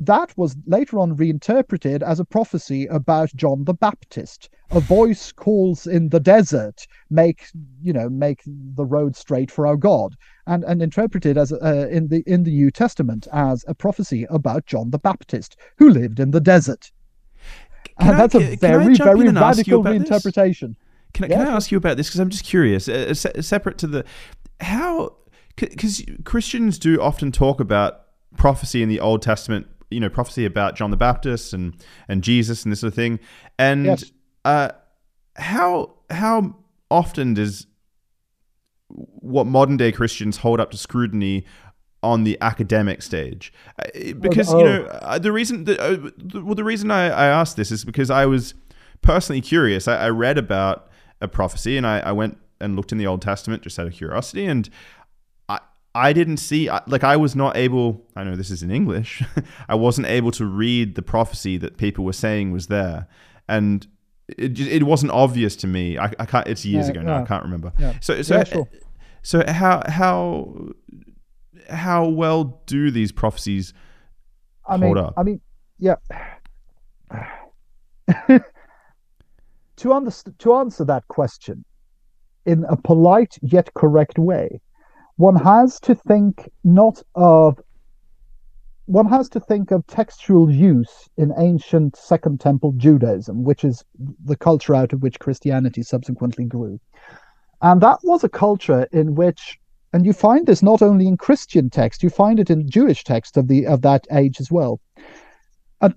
[0.00, 4.48] that was later on reinterpreted as a prophecy about John the Baptist.
[4.70, 7.44] A voice calls in the desert, make
[7.82, 10.16] you know, make the road straight for our God,
[10.46, 14.66] and and interpreted as uh, in the in the New Testament as a prophecy about
[14.66, 16.90] John the Baptist who lived in the desert.
[17.98, 19.90] Can and I- that's a can- can I very very and ask you radical about
[20.08, 20.22] this?
[21.12, 21.56] Can, I- Yeah, can I sure.
[21.56, 22.08] ask you about this?
[22.08, 22.88] Because I'm just curious.
[22.88, 24.04] Uh, se- separate to the
[24.60, 25.16] how,
[25.56, 28.02] because Christians do often talk about
[28.36, 29.66] prophecy in the Old Testament.
[29.90, 31.74] You know, prophecy about John the Baptist and
[32.08, 33.18] and Jesus and this sort of thing.
[33.58, 34.04] And Yes.
[34.44, 34.68] uh,
[35.36, 36.56] how how
[36.90, 37.66] often does
[38.88, 41.44] what modern day Christians hold up to scrutiny
[42.02, 43.52] on the academic stage?
[43.78, 44.64] Uh, Because you oh.
[44.64, 47.84] know uh, the reason that uh, the, well the reason I, I asked this is
[47.84, 48.54] because I was
[49.02, 49.86] personally curious.
[49.88, 50.88] I, I read about
[51.20, 53.92] a prophecy and I, I went and looked in the Old Testament just out of
[53.94, 54.68] curiosity and.
[55.94, 58.04] I didn't see like I was not able.
[58.14, 59.22] I know this is in English.
[59.68, 63.08] I wasn't able to read the prophecy that people were saying was there,
[63.48, 63.86] and
[64.28, 65.98] it, it wasn't obvious to me.
[65.98, 66.46] I, I can't.
[66.46, 67.22] It's years Yeah, ago now.
[67.22, 67.72] I can't remember.
[67.78, 67.94] Yeah.
[68.00, 68.68] So so Yeah, sure.
[69.22, 70.54] so how how
[71.68, 73.74] how well do these prophecies
[74.68, 75.14] I hold mean, up?
[75.16, 75.40] I mean,
[75.78, 75.96] yeah.
[79.76, 81.64] to underst- to answer that question
[82.46, 84.60] in a polite yet correct way,
[85.20, 87.60] one has to think not of
[88.86, 93.84] one has to think of textual use in ancient Second Temple Judaism, which is
[94.24, 96.80] the culture out of which Christianity subsequently grew.
[97.60, 99.58] And that was a culture in which
[99.92, 103.36] and you find this not only in Christian text, you find it in Jewish text
[103.36, 104.80] of the of that age as well.
[105.82, 105.94] And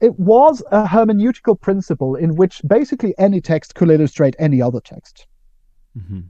[0.00, 5.26] it was a hermeneutical principle in which basically any text could illustrate any other text.
[5.96, 6.26] Mhm.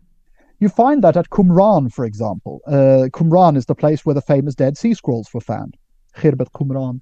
[0.60, 2.60] You find that at Qumran, for example.
[2.66, 5.76] Uh, Qumran is the place where the famous Dead Sea Scrolls were found,
[6.16, 7.00] Khirbet Qumran,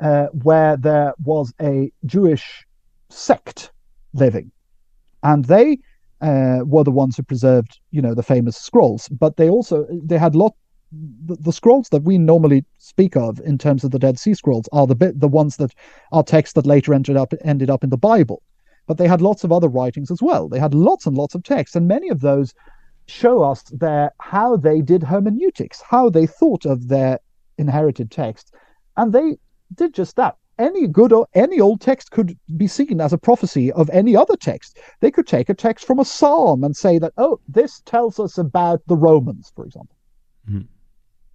[0.00, 2.66] uh, where there was a Jewish
[3.08, 3.72] sect
[4.12, 4.50] living,
[5.22, 5.78] and they
[6.20, 9.08] uh, were the ones who preserved, you know, the famous scrolls.
[9.08, 10.54] But they also they had lot.
[10.92, 14.68] The, the scrolls that we normally speak of in terms of the Dead Sea Scrolls
[14.72, 15.72] are the bit the ones that
[16.10, 18.42] are texts that later ended up ended up in the Bible.
[18.86, 20.48] But they had lots of other writings as well.
[20.48, 22.52] They had lots and lots of texts, and many of those
[23.10, 27.18] show us their how they did hermeneutics, how they thought of their
[27.58, 28.54] inherited text,
[28.96, 29.38] and they
[29.74, 30.36] did just that.
[30.58, 34.36] Any good or any old text could be seen as a prophecy of any other
[34.36, 34.78] text.
[35.00, 38.36] They could take a text from a psalm and say that, oh, this tells us
[38.36, 39.96] about the Romans, for example.
[40.48, 40.66] Mhm.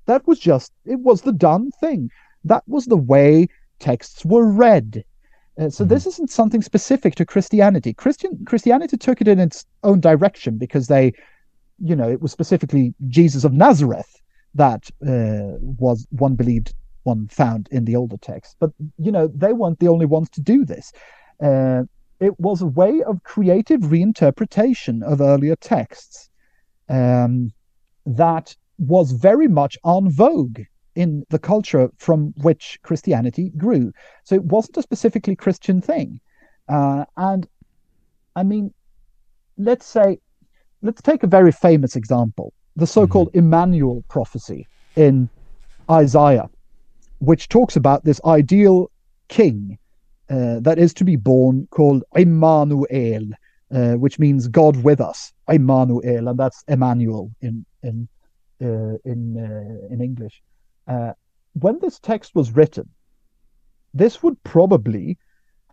[0.06, 2.12] That was just it was the done thing.
[2.44, 3.48] That was the way
[3.80, 5.04] texts were read.
[5.58, 7.94] Uh, so this isn't something specific to Christianity.
[7.94, 11.14] Christian Christianity took it in its own direction because they
[11.80, 14.22] you know, it was specifically Jesus of Nazareth
[14.54, 16.74] that uh, was one believed
[17.04, 18.56] one found in the older text.
[18.60, 20.92] But you know, they weren't the only ones to do this.
[21.42, 21.84] Uh,
[22.20, 26.30] it was a way of creative reinterpretation of earlier texts
[26.90, 27.52] um,
[28.06, 30.62] that was very much on vogue
[30.96, 33.92] in the culture from which Christianity grew.
[34.24, 36.22] So it wasn't a specifically Christian thing.
[36.70, 37.48] Uh, and
[38.36, 38.74] I mean,
[39.58, 40.20] let's say
[40.86, 45.30] let's take a very famous example the so-called Emmanuel prophecy in
[45.90, 46.49] Isaiah,
[47.20, 48.91] which talks about this ideal
[49.30, 49.78] king
[50.30, 53.30] uh, that is to be born called Emmanuel,
[53.72, 55.32] uh, which means God with us.
[55.48, 58.07] Emmanuel, and that's Emmanuel in in
[58.62, 60.41] uh, in uh, in English.
[60.88, 61.14] Uh,
[61.53, 62.90] when this text was written,
[63.94, 65.18] this would probably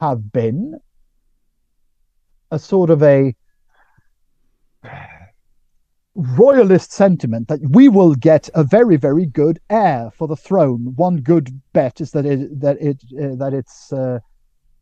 [0.01, 0.78] have been
[2.51, 3.34] a sort of a
[6.14, 10.92] royalist sentiment that we will get a very very good heir for the throne.
[10.96, 14.18] One good bet is that it that it uh, that it's uh,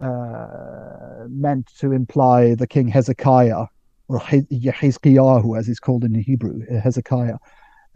[0.01, 3.67] uh, meant to imply the king hezekiah
[4.09, 7.37] or He- Hezkiyahu, as he's called in hebrew uh, hezekiah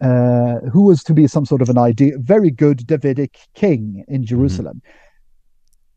[0.01, 4.25] uh, who was to be some sort of an idea very good davidic king in
[4.25, 4.81] jerusalem.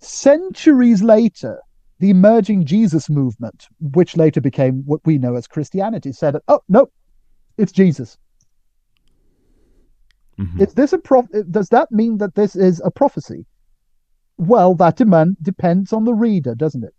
[0.00, 1.60] Centuries later
[2.00, 6.88] the emerging jesus movement which later became what we know as christianity said oh no
[7.58, 8.16] it's Jesus.
[10.38, 10.60] Mhm.
[10.60, 11.26] Is this a prof?
[11.50, 13.44] Does that mean that this is a prophecy?
[14.36, 16.94] Well, that demand depends on the reader, doesn't it?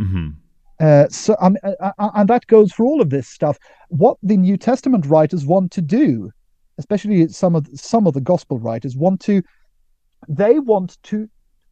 [0.00, 0.34] Mhm.
[0.80, 3.56] Uh, so, um, uh, uh, and that goes for all of this stuff.
[3.88, 6.30] What the New Testament writers want to do,
[6.76, 9.42] especially some of some of the Gospel writers, want to
[10.28, 11.30] they want to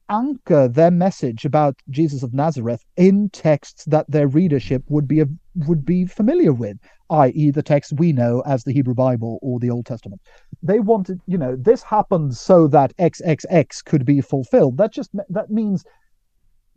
[0.09, 5.23] anchor their message about Jesus of Nazareth in texts that their readership would be
[5.67, 6.79] would be familiar with,
[7.11, 10.21] i.e., the text we know as the Hebrew Bible or the Old Testament.
[10.63, 14.79] They wanted, you know, this happened so that XXX could be fulfilled.
[14.79, 15.85] That just that means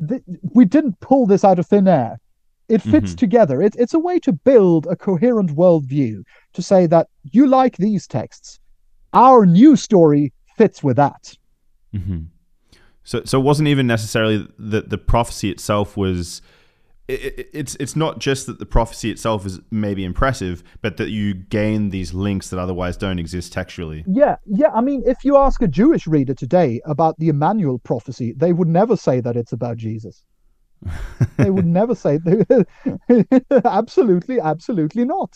[0.08, 0.24] th-
[0.54, 2.20] we didn't pull this out of thin air.
[2.70, 3.16] It fits mm-hmm.
[3.16, 3.62] together.
[3.62, 6.24] It, it's a way to build a coherent worldview
[6.54, 8.60] to say that you like these texts.
[9.14, 11.34] Our new story fits with that.
[11.96, 12.24] Mm-hmm.
[13.08, 16.42] So, so it wasn't even necessarily that the prophecy itself was.
[17.08, 21.34] It, it's it's not just that the prophecy itself is maybe impressive, but that you
[21.34, 24.04] gain these links that otherwise don't exist textually.
[24.08, 24.72] Yeah, yeah.
[24.74, 28.68] I mean, if you ask a Jewish reader today about the Emmanuel prophecy, they would
[28.68, 30.26] never say that it's about Jesus.
[31.38, 32.20] they would never say
[33.64, 35.32] absolutely, absolutely not.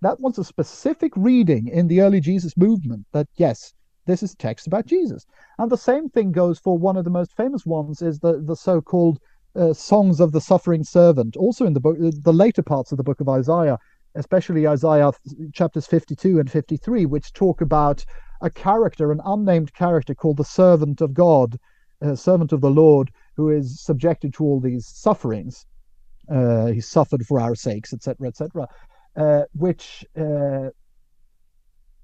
[0.00, 3.06] That was a specific reading in the early Jesus movement.
[3.12, 3.72] That yes,
[4.08, 5.26] this is text about Jesus.
[5.58, 8.56] And the same thing goes for one of the most famous ones is the, the
[8.56, 9.20] so-called
[9.54, 13.04] uh, songs of the suffering servant, also in the book, the later parts of the
[13.04, 13.78] book of Isaiah,
[14.14, 15.12] especially Isaiah
[15.52, 18.04] chapters 52 and 53, which talk about
[18.40, 21.58] a character, an unnamed character called the servant of God,
[22.02, 25.66] uh, servant of the Lord, who is subjected to all these sufferings.
[26.30, 28.68] Uh, he suffered for our sakes, etc., etc.,
[29.16, 30.68] uh, which uh,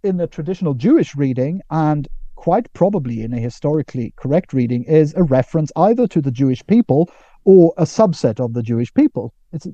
[0.04, 2.06] in the traditional Jewish reading and
[2.36, 7.10] quite probably in a historically correct reading is a reference either to the Jewish people
[7.44, 9.32] or a subset of the Jewish people.
[9.52, 9.66] It's,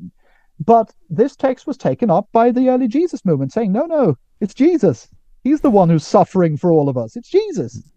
[0.65, 4.55] but this text was taken up by the early Jesus movement, saying, no, no, it's
[4.55, 5.09] Jesus.
[5.43, 7.17] He's the one who's suffering for all of us.
[7.17, 7.83] It's Jesus.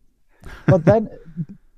[0.68, 1.10] But then,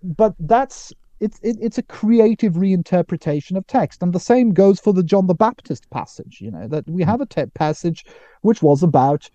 [0.02, 4.92] but that's it's it, it's a creative reinterpretation of text, and the same goes for
[4.92, 6.40] the John the Baptist passage.
[6.42, 7.10] You know that we hmm.
[7.10, 8.06] have a te- passage
[8.42, 9.30] which was about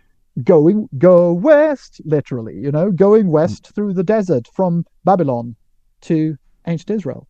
[0.45, 3.33] going go west literally you know going hmm.
[3.33, 3.75] west mm.
[3.75, 5.55] through the desert from babylon
[6.01, 6.37] to
[6.67, 7.27] ancient israel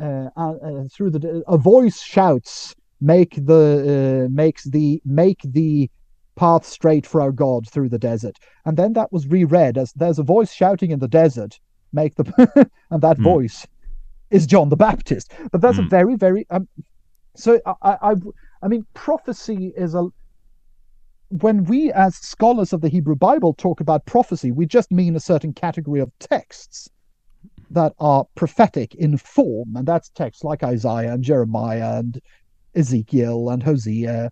[0.00, 5.90] uh, uh, uh, through the a voice shouts make the uh, makes the make the
[6.36, 10.18] path straight for our god through the desert and then that was reread as there's
[10.18, 11.58] a voice shouting in the desert
[11.92, 13.24] make the and that mm.
[13.24, 13.66] voice
[14.30, 15.86] is john the baptist but that's mm.
[15.86, 16.68] a very very um,
[17.34, 18.14] so I, I
[18.62, 20.08] i mean prophecy is a
[21.28, 25.20] when we, as scholars of the Hebrew Bible, talk about prophecy, we just mean a
[25.20, 26.88] certain category of texts
[27.70, 32.20] that are prophetic in form, and that's texts like Isaiah and Jeremiah and
[32.74, 34.30] Ezekiel and Hosea.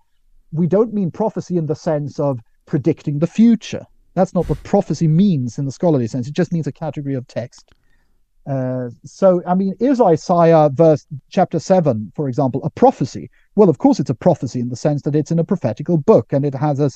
[0.52, 3.84] We don't mean prophecy in the sense of predicting the future.
[4.14, 6.28] That's not what prophecy means in the scholarly sense.
[6.28, 7.72] It just means a category of text.
[8.46, 13.28] Uh, so, I mean, is Isaiah verse chapter seven, for example, a prophecy?
[13.56, 16.32] Well, of course, it's a prophecy in the sense that it's in a prophetical book,
[16.32, 16.90] and it has a.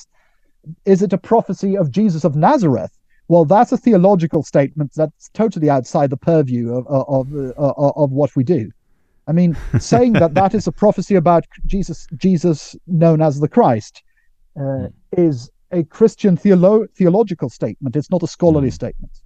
[0.85, 2.95] Is it a prophecy of Jesus of Nazareth?
[3.27, 8.11] Well, that's a theological statement that's totally outside the purview of of of, uh, of
[8.11, 8.71] what we do.
[9.27, 14.03] I mean, saying that that is a prophecy about Jesus, Jesus known as the Christ,
[14.55, 14.85] uh, hmm.
[15.17, 17.95] is a Christian theolo- theological statement.
[17.95, 18.73] It's not a scholarly mm.
[18.73, 19.20] statement.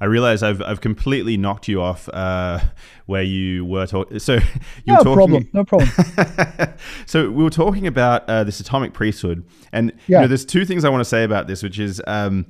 [0.00, 2.60] I realize I've I've completely knocked you off uh,
[3.06, 4.18] where you were talking.
[4.18, 4.34] So
[4.84, 5.14] you no were talking.
[5.14, 5.50] Problem.
[5.52, 6.74] No problem.
[7.06, 10.18] so we were talking about uh, this atomic priesthood, and yeah.
[10.18, 12.02] you know, there's two things I want to say about this, which is.
[12.06, 12.46] Um,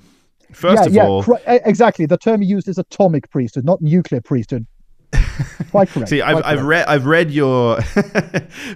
[0.52, 2.06] first yeah, of yeah, all, exactly.
[2.06, 4.66] The term you used is atomic priesthood, not nuclear priesthood.
[5.70, 6.08] Quite correct.
[6.08, 7.78] See, I've, I've read I've read your,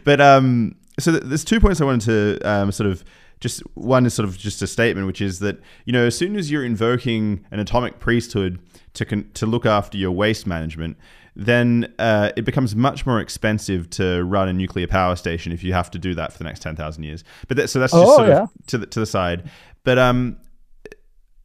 [0.04, 3.04] but um, so there's two points I wanted to um, sort of
[3.44, 6.34] just one is sort of just a statement, which is that you know as soon
[6.34, 8.58] as you're invoking an atomic priesthood
[8.94, 10.96] to con- to look after your waste management,
[11.36, 15.74] then uh, it becomes much more expensive to run a nuclear power station if you
[15.74, 17.22] have to do that for the next ten thousand years.
[17.46, 18.42] But that, so that's just oh, sort yeah.
[18.44, 19.50] of to the to the side.
[19.84, 20.38] But um,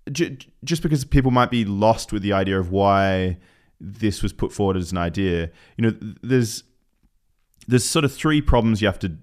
[0.10, 3.40] j- just because people might be lost with the idea of why
[3.82, 6.64] this was put forward as an idea, you know, there's
[7.68, 9.18] there's sort of three problems you have to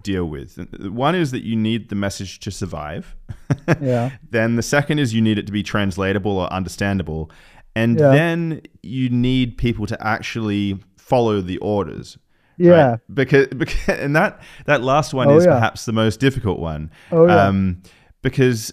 [0.00, 0.58] deal with.
[0.80, 3.16] One is that you need the message to survive.
[3.80, 4.10] yeah.
[4.30, 7.30] Then the second is you need it to be translatable or understandable.
[7.76, 8.10] And yeah.
[8.10, 12.18] then you need people to actually follow the orders.
[12.56, 12.90] Yeah.
[12.90, 13.00] Right?
[13.14, 15.54] Because, because and that that last one oh, is yeah.
[15.54, 16.90] perhaps the most difficult one.
[17.10, 17.46] Oh yeah.
[17.46, 17.82] Um,
[18.22, 18.72] because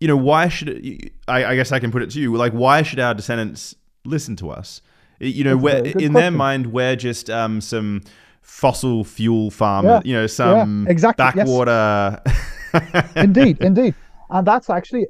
[0.00, 2.52] you know why should it, I, I guess I can put it to you like
[2.52, 4.82] why should our descendants listen to us?
[5.18, 6.12] You know, in question.
[6.14, 8.00] their mind, we're just um, some
[8.50, 10.00] fossil fuel farmer, yeah.
[10.04, 11.22] you know, some yeah, exactly.
[11.22, 12.20] backwater.
[12.74, 13.12] Yes.
[13.16, 13.94] indeed, indeed.
[14.28, 15.06] And that's actually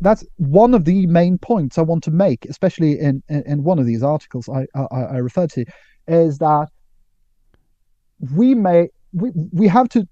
[0.00, 3.78] that's one of the main points I want to make, especially in in, in one
[3.78, 5.64] of these articles I, I I referred to,
[6.06, 6.68] is that
[8.36, 10.06] we may we, we have to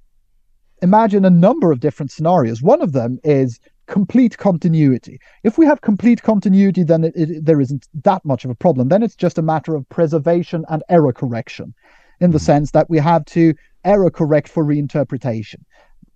[0.82, 2.62] imagine a number of different scenarios.
[2.62, 5.20] One of them is complete continuity.
[5.44, 8.88] If we have complete continuity, then it, it, there isn't that much of a problem.
[8.88, 11.74] Then it's just a matter of preservation and error correction,
[12.20, 15.60] in the sense that we have to error correct for reinterpretation,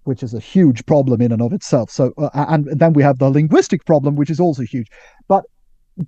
[0.05, 1.91] which is a huge problem in and of itself.
[1.91, 4.89] So, uh, and then we have the linguistic problem, which is also huge.
[5.29, 5.45] But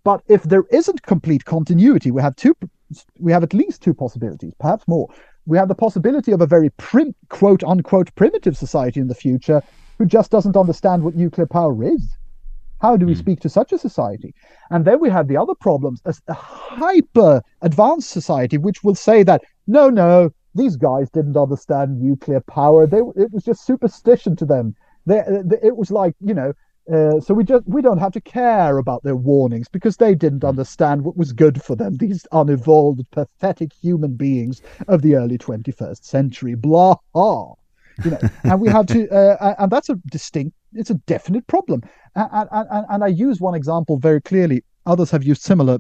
[0.03, 2.57] but if there isn't complete continuity, we have two
[3.19, 5.09] we have at least two possibilities, perhaps more.
[5.47, 9.63] We have the possibility of a very prim, quote unquote primitive society in the future
[9.99, 12.17] who just doesn't understand what nuclear power is.
[12.81, 13.19] How do we mm.
[13.19, 14.35] speak to such a society?
[14.71, 19.23] And then we have the other problems, a, a hyper advanced society which will say
[19.23, 22.87] that no, no, these guys didn't understand nuclear power.
[22.87, 24.75] They, it was just superstition to them.
[25.07, 25.23] They,
[25.63, 26.53] it was like you know
[26.93, 30.43] uh, so we just we don't have to care about their warnings because they didn't
[30.43, 30.49] hmm.
[30.49, 31.97] understand what was good for them.
[31.97, 36.55] These unevolved, pathetic human beings of the early 21st century.
[36.55, 36.97] Blah.
[38.05, 41.83] You know, and we have to, uh, and that's a distinct, it's a definite problem.
[42.15, 44.63] And, and, and I use one example very clearly.
[44.85, 45.79] Others have used similar.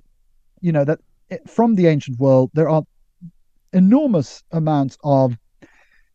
[0.61, 0.99] You know that
[1.47, 2.83] from the ancient world there are
[3.73, 5.37] enormous amounts of,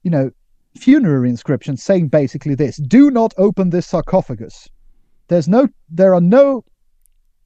[0.04, 0.32] you know,
[0.78, 4.70] funerary inscriptions saying basically this: "Do not open this sarcophagus."
[5.28, 6.64] There's no, there are no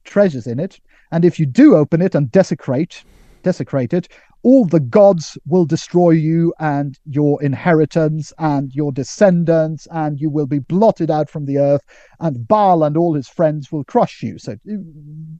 [0.04, 0.80] treasures in it,
[1.12, 3.04] and if you do open it and desecrate,
[3.42, 4.08] desecrate it,
[4.42, 10.46] all the gods will destroy you and your inheritance and your descendants, and you will
[10.46, 11.84] be blotted out from the earth,
[12.20, 14.38] and Baal and all his friends will crush you.
[14.38, 14.56] So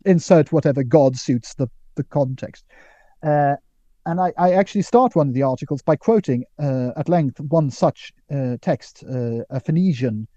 [0.04, 2.64] insert whatever god suits the, the context.
[3.22, 3.56] Uh,
[4.06, 7.70] and I, I, actually start one of the articles by quoting uh, at length one
[7.70, 10.28] such uh, text, uh, a Phoenician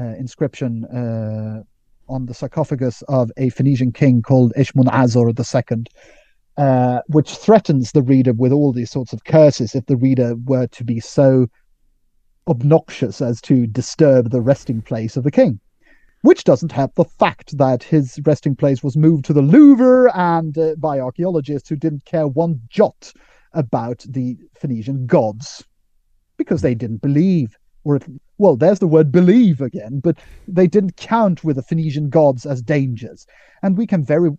[0.00, 1.62] uh, inscription uh,
[2.08, 5.84] on the sarcophagus of a Phoenician king called Eshmunazar II,
[6.56, 10.68] uh, which threatens the reader with all these sorts of curses if the reader were
[10.68, 11.48] to be so
[12.48, 15.58] obnoxious as to disturb the resting place of the king.
[16.26, 20.58] Which doesn't help the fact that his resting place was moved to the Louvre and
[20.58, 23.12] uh, by archaeologists who didn't care one jot
[23.52, 25.64] about the Phoenician gods
[26.36, 28.00] because they didn't believe or
[28.38, 32.60] well, there's the word believe again, but they didn't count with the Phoenician gods as
[32.60, 33.24] dangers.
[33.62, 34.32] And we can very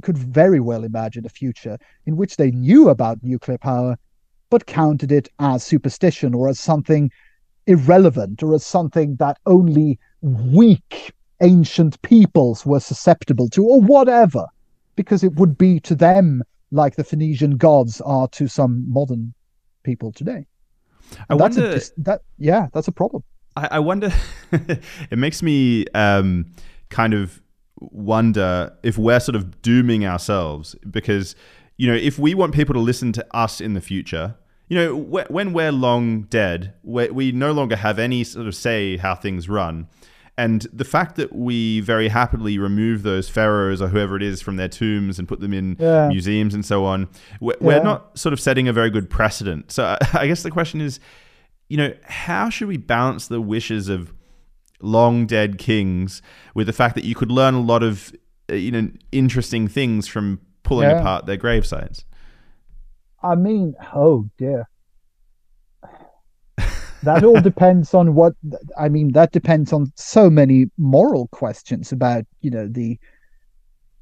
[0.00, 1.76] could very well imagine a future
[2.06, 3.98] in which they knew about nuclear power,
[4.48, 7.10] but counted it as superstition or as something
[7.66, 11.12] irrelevant or as something that only weak
[11.42, 14.46] ancient peoples were susceptible to, or whatever,
[14.96, 19.34] because it would be to them like the Phoenician gods are to some modern
[19.82, 20.46] people today.
[21.28, 23.22] I wonder a, that yeah, that's a problem.
[23.56, 24.12] I, I wonder.
[24.52, 26.46] it makes me um,
[26.88, 27.42] kind of
[27.80, 31.34] wonder if we're sort of dooming ourselves because
[31.76, 34.36] you know if we want people to listen to us in the future
[34.68, 39.14] you know when we're long dead we no longer have any sort of say how
[39.14, 39.86] things run
[40.36, 44.56] and the fact that we very happily remove those pharaohs or whoever it is from
[44.56, 46.08] their tombs and put them in yeah.
[46.08, 47.08] museums and so on,
[47.40, 47.66] we're, yeah.
[47.66, 49.70] we're, not sort of setting a very good precedent.
[49.70, 50.98] So I guess the question is,
[51.68, 54.12] you know, how should we balance the wishes of
[54.80, 56.20] long dead kings
[56.54, 58.12] with the fact that you could learn a lot of,
[58.50, 60.98] uh, you know, interesting things from pulling yeah.
[60.98, 62.04] apart their gravesites?
[63.22, 64.68] I mean, oh dear
[67.04, 68.34] that all depends on what
[68.78, 69.12] I mean.
[69.12, 72.98] That depends on so many moral questions about you know the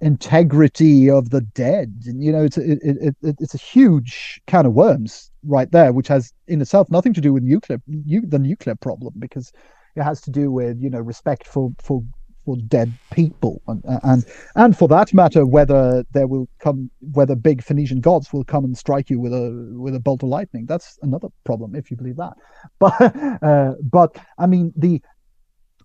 [0.00, 4.66] integrity of the dead, and you know it's a, it, it, it's a huge can
[4.66, 8.38] of worms right there, which has in itself nothing to do with nuclear you, the
[8.38, 9.52] nuclear problem because
[9.96, 12.02] it has to do with you know respect for for
[12.44, 14.24] for dead people, and, and
[14.56, 18.76] and for that matter, whether there will come, whether big Phoenician gods will come and
[18.76, 20.66] strike you with a with a bolt of lightning.
[20.66, 22.34] That's another problem if you believe that.
[22.78, 25.00] But uh, but I mean, the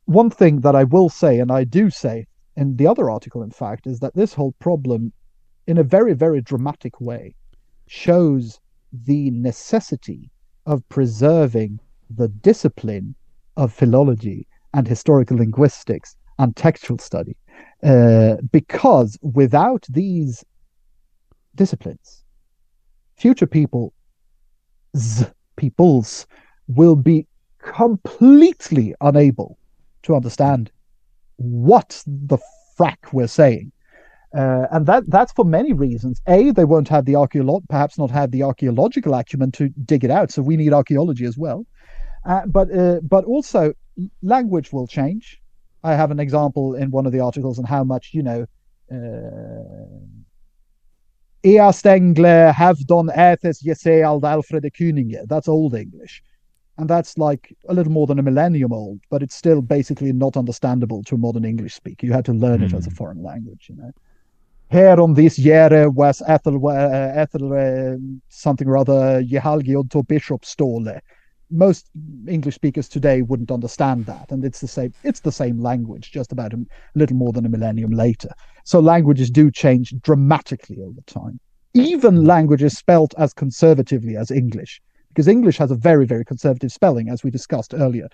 [0.05, 3.51] one thing that I will say, and I do say in the other article, in
[3.51, 5.13] fact, is that this whole problem,
[5.67, 7.35] in a very very dramatic way,
[7.88, 8.59] shows
[8.91, 10.31] the necessity
[10.65, 11.79] of preserving
[12.09, 13.15] the discipline
[13.57, 17.35] of philology and historical linguistics and textual study.
[17.84, 20.43] Uh, because without these
[21.55, 22.23] disciplines,
[23.18, 23.93] future people,
[25.55, 26.27] peoples
[26.68, 27.27] will be
[27.59, 29.57] completely unable
[30.03, 30.72] to understand
[31.38, 32.38] what the
[32.77, 33.72] frack we're saying.
[34.35, 36.22] Uh, and that that's for many reasons.
[36.27, 40.11] A, they won't have the archeolo- perhaps not have the archaeological acumen to dig it
[40.11, 40.31] out.
[40.31, 41.65] So we need archaeology as well.
[42.26, 43.73] Uh, but uh, but also
[44.22, 45.41] language will change.
[45.83, 48.45] I have an example in one of the articles on how much you know
[48.91, 49.87] uh,
[51.43, 55.27] East Engle have done ethes Jeseald Alfred Kuninge.
[55.27, 56.21] That's old English.
[56.79, 60.37] And that's like a little more than a millennium old, but it's still basically not
[60.37, 62.05] understandable to a modern English speaker.
[62.05, 63.91] You had to learn it as a foreign language, you know.
[64.69, 67.97] Here on this year was Ethel, uh, Ethel uh,
[68.29, 70.99] something or other, Jehalgiod to Bishop Stole
[71.49, 71.90] most
[72.28, 74.94] English speakers today wouldn't understand that, and it's the same.
[75.03, 76.65] It's the same language, just about a
[76.95, 78.30] little more than a millennium later.
[78.64, 81.40] So languages do change dramatically over time.
[81.74, 87.10] Even languages spelt as conservatively as English, because English has a very, very conservative spelling,
[87.10, 88.07] as we discussed earlier.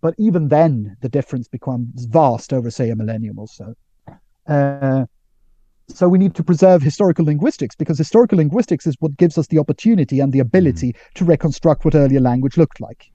[0.00, 3.74] But even then, the difference becomes vast over, say, a millennium or so.
[4.46, 5.06] Uh,
[5.88, 9.58] so we need to preserve historical linguistics because historical linguistics is what gives us the
[9.58, 10.96] opportunity and the ability mm.
[11.14, 13.10] to reconstruct what earlier language looked like.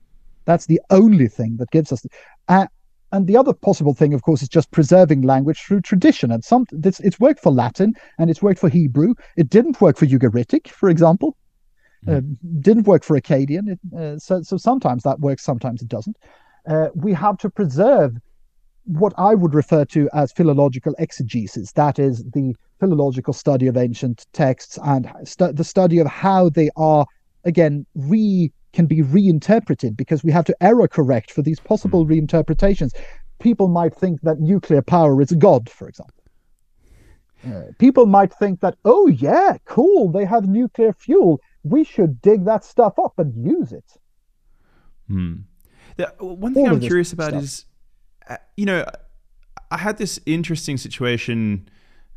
[0.45, 2.02] That's the only thing that gives us.
[2.02, 2.10] The,
[2.50, 2.68] uh,
[3.12, 6.32] and the other possible thing, of course, is just preserving language through tradition.
[6.32, 9.14] And some this, it's worked for Latin and it's worked for Hebrew.
[9.38, 11.38] It didn't work for Ugaritic, for example.
[12.08, 12.18] Mm.
[12.18, 12.22] Uh,
[12.60, 13.70] didn't work for Akkadian.
[13.70, 16.18] It, uh, so, so sometimes that works, sometimes it doesn't.
[16.68, 18.18] Uh, we have to preserve
[18.85, 21.72] what I would refer to as philological exegesis.
[21.73, 26.69] That is the philological study of ancient texts and stu- the study of how they
[26.76, 27.05] are,
[27.45, 32.11] again, re can be reinterpreted because we have to error correct for these possible hmm.
[32.11, 32.91] reinterpretations.
[33.39, 36.15] People might think that nuclear power is a god, for example.
[37.45, 41.39] Uh, people might think that, oh, yeah, cool, they have nuclear fuel.
[41.64, 43.85] We should dig that stuff up and use it.
[45.07, 45.35] Hmm.
[45.97, 47.43] The, one thing All I'm curious about stuff.
[47.43, 47.65] is
[48.58, 48.86] you know,
[49.72, 51.68] I had this interesting situation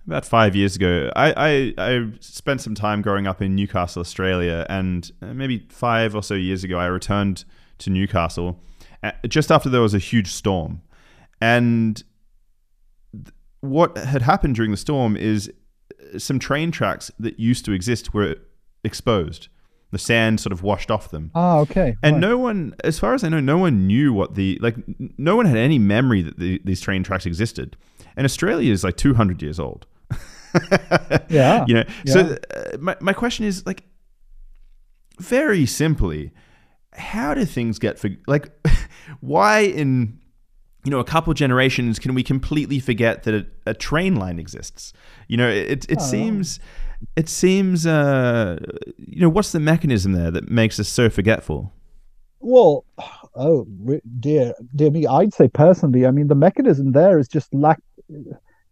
[0.07, 1.11] about five years ago.
[1.17, 6.15] I, I, I, spent some time growing up in Newcastle, Australia, and uh, maybe five
[6.15, 7.45] or so years ago, I returned
[7.79, 8.61] to Newcastle
[9.03, 10.83] uh, just after there was a huge storm.
[11.41, 12.03] And
[13.61, 15.53] what had happened during the storm is
[16.19, 18.37] some train tracks that used to exist were
[18.85, 19.49] exposed
[19.93, 21.31] the sand sort of washed off them.
[21.35, 21.97] Ah, okay.
[22.03, 22.21] And right.
[22.21, 24.77] no one, as far as I know, no one knew what the like.
[25.19, 27.77] No one had any memory that the, these train tracks existed.
[28.17, 29.87] And Australia is like 200 years old.
[31.29, 31.65] yeah.
[31.69, 31.85] You know.
[32.05, 32.13] Yeah.
[32.13, 33.85] So uh, my my question is like,
[35.21, 36.33] very simply,
[36.93, 38.51] how do things get for like,
[39.21, 40.19] why in
[40.87, 44.93] you know, a couple generations, can we completely forget that a, a train line exists?
[45.27, 46.61] You know, it it, oh, seems
[47.15, 48.59] it seems, uh,
[48.97, 51.73] you know, what's the mechanism there that makes us so forgetful?
[52.41, 52.85] Well,
[53.35, 53.67] oh
[54.21, 57.81] dear, dear me, I'd say personally, I mean, the mechanism there is just lack.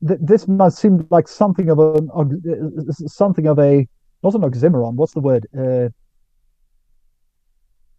[0.00, 2.00] This must seem like something of a
[3.08, 3.88] something of a
[4.22, 4.94] not an oxymoron.
[4.94, 5.46] What's the word?
[5.56, 5.88] Uh,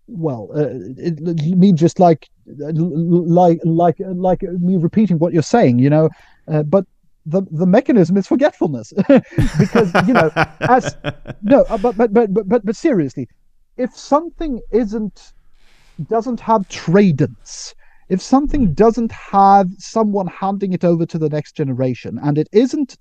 [0.08, 5.80] well, uh, it, it means just like like like like me repeating what you're saying,
[5.80, 6.10] you know.
[6.48, 6.86] Uh, but
[7.26, 8.94] the the mechanism is forgetfulness.
[9.60, 10.32] Because you know
[10.62, 10.96] as
[11.42, 13.28] no uh, but, but but but but seriously
[13.78, 15.34] if something isn't
[16.10, 17.74] doesn't have tradents
[18.10, 22.98] if something doesn't have someone handing it over to the next generation and it isn't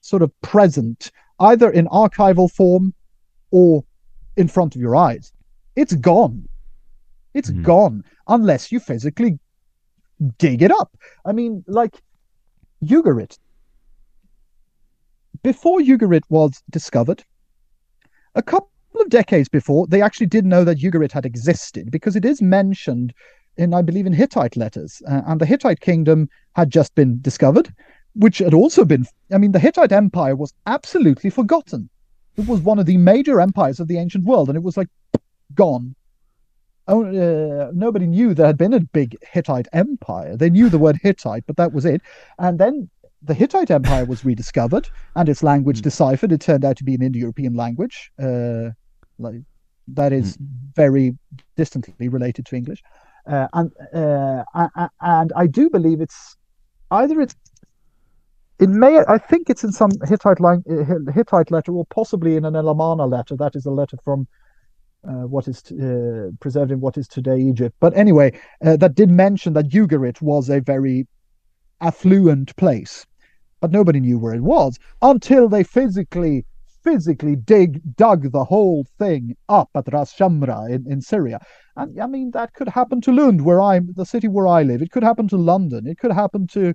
[0.00, 2.94] sort of present either in archival form
[3.50, 3.84] or
[4.36, 5.32] in front of your eyes
[5.78, 6.48] it's gone.
[7.34, 7.62] It's mm-hmm.
[7.62, 9.38] gone unless you physically
[10.38, 10.90] dig it up.
[11.24, 12.02] I mean like
[12.82, 13.38] Ugarit.
[15.42, 17.24] Before Ugarit was discovered,
[18.34, 22.24] a couple of decades before, they actually did know that Ugarit had existed because it
[22.24, 23.12] is mentioned
[23.56, 25.02] in, I believe, in Hittite letters.
[25.08, 27.72] Uh, and the Hittite kingdom had just been discovered,
[28.14, 31.88] which had also been, I mean, the Hittite Empire was absolutely forgotten.
[32.36, 34.88] It was one of the major empires of the ancient world, and it was like
[35.54, 35.96] gone
[36.88, 40.36] oh, uh, nobody knew there had been a big Hittite empire.
[40.36, 42.02] They knew the word Hittite, but that was it.
[42.38, 42.88] And then
[43.22, 45.82] the Hittite Empire was rediscovered and its language mm.
[45.82, 46.32] deciphered.
[46.32, 48.70] It turned out to be an Indo-European language, uh,
[49.18, 49.42] like,
[49.88, 50.46] that is mm.
[50.74, 51.16] very
[51.56, 52.82] distantly related to English.
[53.26, 54.42] Uh, and uh,
[55.02, 56.36] and I do believe it's
[56.90, 57.36] either it's
[58.58, 60.64] it may I think it's in some Hittite lang-
[61.14, 63.36] Hittite letter or possibly in an Amarna letter.
[63.36, 64.26] That is a letter from
[65.08, 67.74] uh, what is uh, preserved in what is today Egypt.
[67.80, 71.06] But anyway, uh, that did mention that Ugarit was a very
[71.80, 73.06] affluent place,
[73.60, 76.44] but nobody knew where it was until they physically
[76.84, 81.40] physically dig dug the whole thing up at Ras Shamra in, in Syria.
[81.76, 84.82] And I mean that could happen to Lund, where I'm the city where I live.
[84.82, 85.86] It could happen to London.
[85.86, 86.74] It could happen to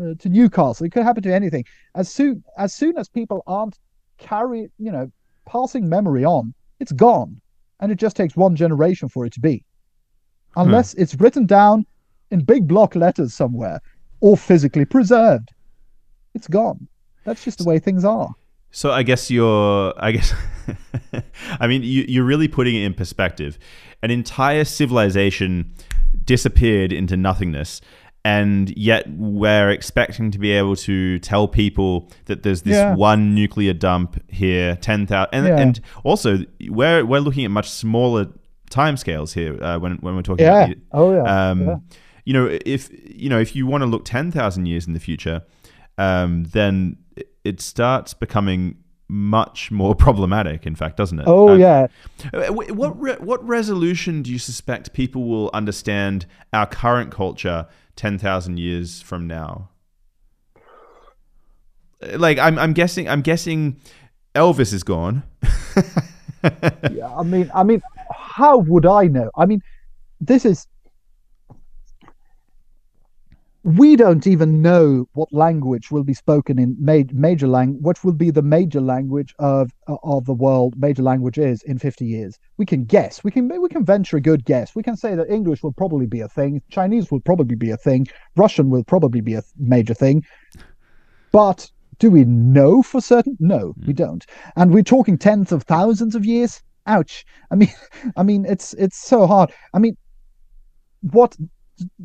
[0.00, 0.86] uh, to Newcastle.
[0.86, 1.64] It could happen to anything.
[1.94, 3.78] As soon as soon as people aren't
[4.18, 5.10] carry, you know,
[5.46, 7.41] passing memory on, it's gone
[7.82, 9.64] and it just takes one generation for it to be.
[10.56, 11.02] Unless hmm.
[11.02, 11.84] it's written down
[12.30, 13.80] in big block letters somewhere
[14.20, 15.50] or physically preserved,
[16.34, 16.88] it's gone.
[17.24, 18.34] That's just the way things are.
[18.70, 20.32] So I guess you're, I guess,
[21.60, 23.58] I mean, you, you're really putting it in perspective.
[24.02, 25.74] An entire civilization
[26.24, 27.80] disappeared into nothingness.
[28.24, 32.94] And yet we're expecting to be able to tell people that there's this Yeah.
[32.94, 35.28] one nuclear dump here, 10,000.
[35.32, 35.58] And, Yeah.
[35.58, 36.38] and also,
[36.68, 38.28] we're, we're looking at much smaller
[38.70, 40.64] timescales here uh, when, when we're talking Yeah.
[40.64, 41.50] about the- Oh yeah.
[41.50, 41.76] um, yeah.
[42.24, 45.00] You know, if you know, if you want to look ten thousand years in the
[45.00, 45.42] future,
[45.98, 46.98] um, then
[47.44, 48.76] it- starts becoming
[49.08, 50.64] much more problematic.
[50.64, 51.24] In fact, doesn't it?
[51.26, 51.88] Oh Um, yeah.
[52.50, 57.66] What re- what resolution do you suspect people will understand our current culture
[57.96, 59.70] ten thousand years from now?
[62.14, 63.80] Like I'm I'm guessing I'm guessing
[64.34, 65.22] Elvis is gone.
[66.90, 67.82] yeah, I mean, I mean,
[68.14, 69.30] how would I know?
[69.36, 69.62] I mean,
[70.20, 70.66] this is.
[73.64, 77.80] We don't even know what language will be spoken in ma- major lang.
[77.80, 80.74] What will be the major language of uh, of the world?
[80.76, 82.38] Major language is in fifty years.
[82.56, 83.22] We can guess.
[83.22, 84.74] We can we can venture a good guess.
[84.74, 86.60] We can say that English will probably be a thing.
[86.70, 88.08] Chinese will probably be a thing.
[88.36, 90.24] Russian will probably be a major thing.
[91.30, 93.36] But do we know for certain?
[93.38, 93.86] No, hmm.
[93.86, 94.26] we don't.
[94.56, 96.60] And we're talking tens of thousands of years.
[96.86, 97.24] Ouch.
[97.52, 97.72] I mean,
[98.16, 99.52] I mean, it's it's so hard.
[99.72, 99.96] I mean,
[101.12, 101.36] what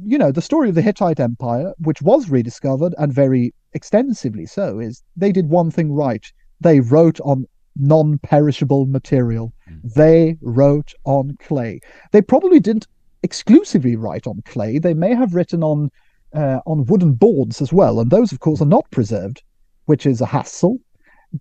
[0.05, 4.79] you know, the story of the Hittite Empire, which was rediscovered and very extensively so,
[4.79, 6.25] is they did one thing right.
[6.61, 7.45] They wrote on
[7.75, 9.53] non-perishable material.
[9.83, 11.79] They wrote on clay.
[12.11, 12.87] They probably didn't
[13.23, 14.79] exclusively write on clay.
[14.79, 15.91] They may have written on
[16.33, 19.43] uh, on wooden boards as well, and those, of course, are not preserved,
[19.85, 20.77] which is a hassle.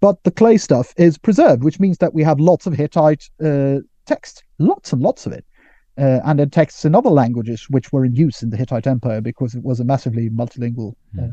[0.00, 3.78] But the clay stuff is preserved, which means that we have lots of Hittite uh,
[4.04, 5.44] text, lots and lots of it,
[5.98, 9.20] uh, and then texts in other languages which were in use in the Hittite Empire
[9.20, 11.28] because it was a massively multilingual, uh,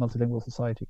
[0.00, 0.86] multilingual society.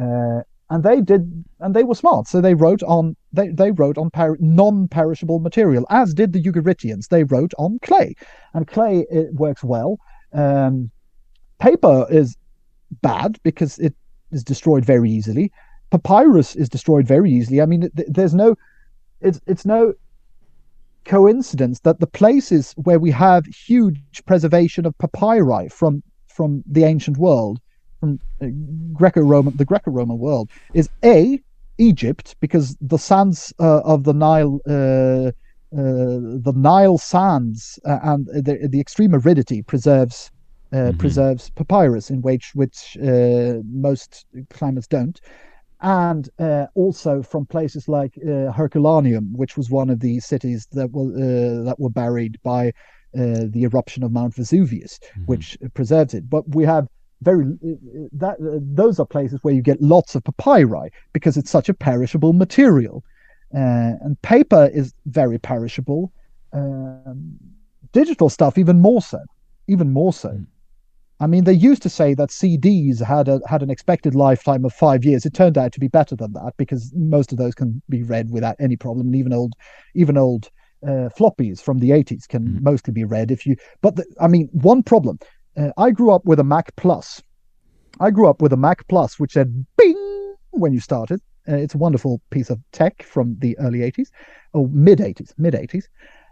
[0.00, 0.40] Uh,
[0.70, 4.10] and they did, and they were smart, so they wrote on they they wrote on
[4.10, 7.08] per- non-perishable material, as did the Ugaritians.
[7.08, 8.14] They wrote on clay,
[8.54, 9.98] and clay it works well.
[10.32, 10.90] Um,
[11.60, 12.36] paper is
[13.02, 13.94] bad because it
[14.32, 15.52] is destroyed very easily.
[15.90, 17.60] Papyrus is destroyed very easily.
[17.60, 18.56] I mean, th- there's no,
[19.20, 19.92] it's it's no
[21.04, 27.16] coincidence that the places where we have huge preservation of papyri from from the ancient
[27.16, 27.58] world,
[28.00, 28.46] from uh,
[28.92, 31.38] Greco-Roman, the Greco-Roman world, is a
[31.78, 34.60] Egypt because the sands uh, of the Nile.
[34.68, 35.30] Uh,
[35.76, 40.30] uh, the Nile sands uh, and the, the extreme aridity preserves
[40.72, 40.98] uh, Mhm.
[40.98, 45.20] preserves papyrus, in which which uh, most climates don't,
[45.80, 50.90] and uh, also from places like uh, Herculaneum, which was one of the cities that
[50.92, 56.28] were uh, that were buried by uh, the eruption of Mount Vesuvius, which preserves it.
[56.28, 56.88] But we have
[57.22, 61.50] very uh, that uh, those are places where you get lots of papyri because it's
[61.50, 63.04] such a perishable material,
[63.54, 66.12] uh, and paper is very perishable.
[66.52, 67.36] Um,
[67.92, 69.20] digital stuff even more so,
[69.68, 70.30] even more so.
[70.30, 70.46] Mm.
[71.24, 74.74] I mean, they used to say that CDs had a had an expected lifetime of
[74.74, 75.24] five years.
[75.24, 78.30] It turned out to be better than that because most of those can be read
[78.30, 79.54] without any problem, and even old,
[79.94, 80.50] even old
[80.86, 82.60] uh, floppies from the 80s can Mhm.
[82.60, 83.56] mostly be read if you.
[83.80, 85.18] But the, I mean, one problem.
[85.56, 87.22] Uh, I grew up with a Mac Plus.
[88.00, 91.20] I grew up with a Mac Plus, which said "Bing" when you started.
[91.48, 94.10] Uh, it's a wonderful piece of tech from the early 80s,
[94.52, 95.88] or mid 80s, mid 80s.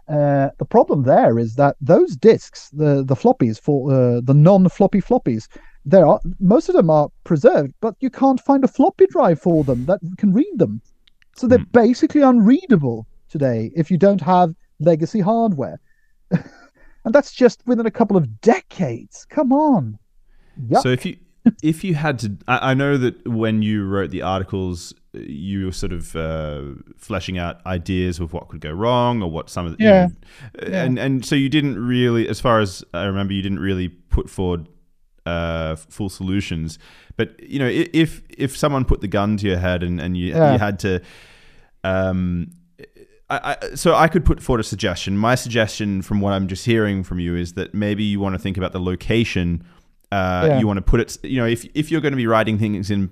[0.07, 5.01] Uh, the problem there is that those discs, the the floppies for uh, the non-floppy
[5.01, 5.47] floppies,
[5.85, 9.63] there are most of them are preserved, but you can't find a floppy drive for
[9.63, 10.81] them that can read them.
[11.35, 15.79] So they're basically unreadable today if you don't have legacy hardware.
[16.31, 19.25] and that's just within a couple of decades.
[19.29, 19.97] Come on.
[20.67, 20.81] Yep.
[20.81, 21.17] So if you
[21.61, 25.71] if you had to, I, I know that when you wrote the articles, you were
[25.71, 26.61] sort of uh,
[26.97, 30.07] fleshing out ideas of what could go wrong or what some of the, you Yeah.
[30.07, 33.89] know, and and so you didn't really, as far as I remember, you didn't really
[33.89, 34.67] put forward
[35.25, 36.79] uh, full solutions.
[37.15, 40.27] But you know, if if someone put the gun to your head and and you
[40.29, 40.53] Yeah.
[40.53, 41.01] you had to,
[41.83, 42.51] um.
[43.29, 45.17] I, I, so I could put forward a suggestion.
[45.17, 48.39] My suggestion, from what I'm just hearing from you, is that maybe you want to
[48.39, 49.63] think about the location
[50.11, 50.59] uh, Yeah.
[50.59, 52.91] you want to put it you know if if you're going to be writing things
[52.91, 53.09] in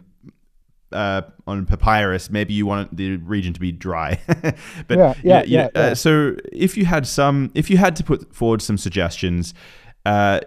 [0.91, 4.19] uh, on papyrus maybe you want the region to be dry.
[4.87, 7.95] But Yeah, yeah, you know, yeah, uh, so if you had some if you had
[7.97, 9.53] to put forward some suggestions
[10.05, 10.39] uh,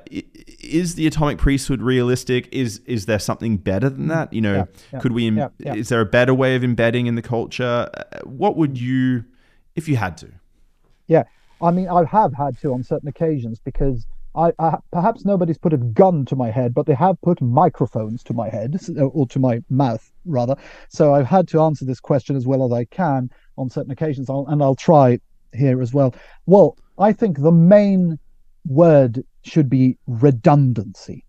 [0.60, 2.48] is the atomic priesthood realistic?
[2.52, 4.32] Is is there something better than that?
[4.32, 4.54] You know.
[4.54, 5.74] Yeah, yeah, could we yeah, yeah.
[5.74, 7.88] is there a better way of embedding in the culture?
[7.94, 9.24] Uh, what would you
[9.76, 10.28] if you had to?
[11.06, 11.24] Yeah,
[11.60, 15.72] I mean, I have had to on certain occasions because I, I, perhaps nobody's put
[15.72, 19.38] a gun to my head, but they have put microphones to my head or to
[19.38, 20.56] my mouth rather.
[20.88, 24.28] So I've had to answer this question as well as I can on certain occasions,
[24.28, 25.20] I'll, and I'll try
[25.52, 26.14] here as well.
[26.46, 28.18] Well, I think the main
[28.66, 31.24] word should be redundancy.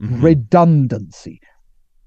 [0.00, 0.24] Mm-hmm.
[0.24, 1.40] Redundancy,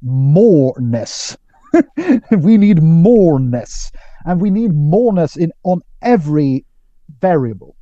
[0.02, 1.38] moreness.
[2.32, 3.92] we need moreness,
[4.26, 6.66] and we need moreness in on every
[7.20, 7.76] variable.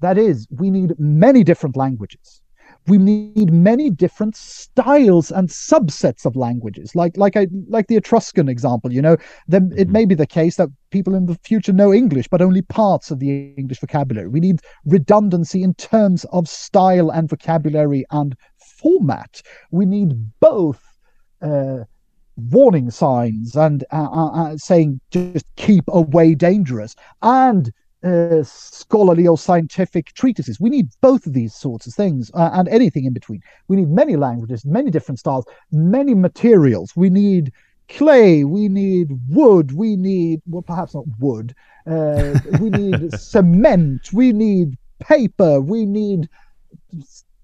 [0.00, 2.40] That is, we need many different languages.
[2.86, 8.48] We need many different styles and subsets of languages, like like I like the Etruscan
[8.48, 8.92] example.
[8.92, 9.16] You know,
[9.46, 9.92] then it mm-hmm.
[9.92, 13.18] may be the case that people in the future know English, but only parts of
[13.18, 14.28] the English vocabulary.
[14.28, 18.34] We need redundancy in terms of style and vocabulary and
[18.80, 19.42] format.
[19.70, 20.82] We need both.
[21.42, 21.84] Uh,
[22.50, 27.72] warning signs and uh, uh, uh saying just keep away dangerous and
[28.04, 30.60] uh, scholarly or scientific treatises.
[30.60, 33.42] We need both of these sorts of things uh, and anything in between.
[33.68, 36.92] We need many languages, many different styles, many materials.
[36.94, 37.52] We need
[37.88, 41.54] clay, we need wood, we need, well, perhaps not wood,
[41.86, 46.28] uh, we need cement, we need paper, we need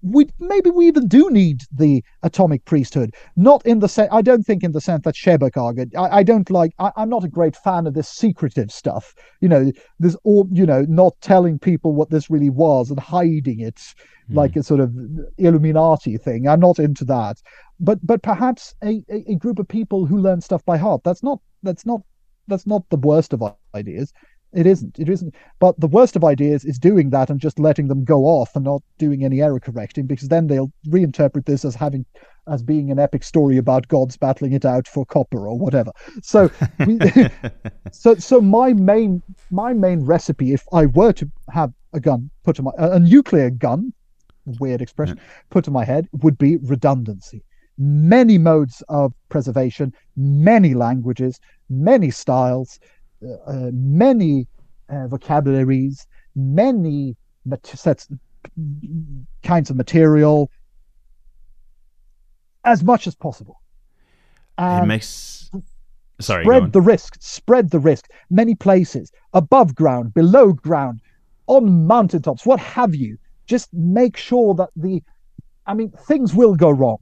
[0.05, 3.13] we maybe we even do need the atomic priesthood.
[3.35, 5.95] Not in the sense, I don't think in the sense that Sebeok argued.
[5.95, 6.73] I, I don't like.
[6.79, 9.15] I, am not a great fan of this secretive stuff.
[9.41, 10.47] You know, this all.
[10.51, 13.95] You know, not telling people what this really was and hiding it mm.
[14.29, 14.95] like a sort of
[15.37, 16.47] Illuminati thing.
[16.47, 17.41] I'm not into that.
[17.79, 21.01] But but perhaps a, a, a group of people who learn stuff by heart.
[21.03, 22.01] That's not that's not
[22.47, 24.13] that's not the worst of ideas.
[24.55, 24.97] It isn't.
[24.97, 25.35] It isn't.
[25.59, 28.63] But the worst of ideas is doing that and just letting them go off and
[28.63, 32.05] not doing any error correcting, because then they'll reinterpret this as having
[32.47, 35.91] as being an epic story about gods battling it out for copper or whatever.
[36.21, 36.49] So,
[36.85, 36.99] we,
[37.91, 39.21] so, so my main
[39.51, 43.49] my main recipe, if I were to have a gun put to my a nuclear
[43.49, 43.93] gun,
[44.59, 45.19] weird expression,
[45.49, 47.43] put to my head, would be redundancy.
[47.77, 52.79] Many modes of preservation, many languages, many styles,
[53.21, 54.47] many
[54.89, 57.15] uh, vocabularies, many
[57.63, 58.07] sets,
[59.43, 60.49] kinds of material,
[62.63, 63.61] as much as possible.
[64.57, 65.51] And it makes
[66.21, 68.09] sorry spread the risk spread the risk.
[68.29, 71.01] Many places above ground below ground
[71.47, 73.17] on mountaintops what have you.
[73.47, 75.03] Just make sure that the
[75.67, 76.97] i mean things will go wrong.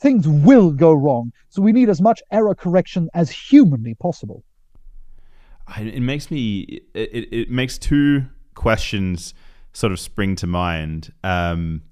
[0.00, 1.32] Things will go wrong.
[1.50, 4.42] So we need as much error correction as humanly possible
[5.78, 9.34] it makes me it, it makes two questions
[9.72, 11.12] sort of spring to mind.
[11.24, 11.82] Um,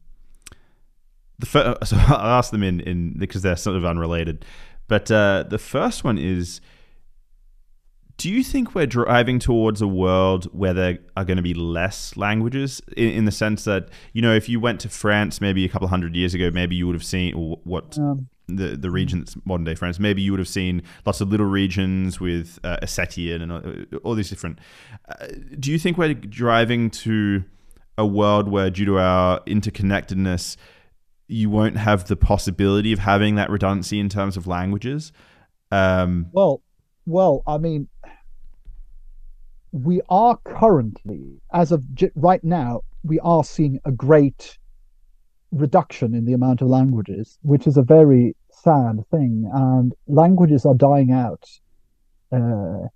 [1.39, 4.45] the first, so I'll ask them in in because they're sort of unrelated,
[4.89, 6.61] but uh, the first one is.
[8.17, 12.19] Do you think we're driving towards a world where there are going to be less
[12.19, 15.71] languages in, in the sense that, you know, if you went to France maybe a
[15.71, 17.33] couple hundred years ago, maybe you would have seen
[17.65, 19.99] what um, the the region that's modern day France.
[19.99, 24.15] Maybe you would have seen lots of little regions with uh, Occitan and uh, all
[24.15, 24.59] these different.
[25.09, 25.27] Uh,
[25.59, 27.45] do you think we're driving to
[27.99, 30.57] a world where, due to our interconnectedness,
[31.29, 35.13] you won't have the possibility of having that redundancy in terms of languages?
[35.71, 36.63] Um, well,
[37.07, 37.89] well, I mean,
[39.73, 44.59] we are currently, as of right now, we are seeing a great
[45.53, 49.51] reduction in the amount of languages, which is a very sad thing.
[49.53, 51.45] And languages are dying out.
[52.33, 52.89] Uh,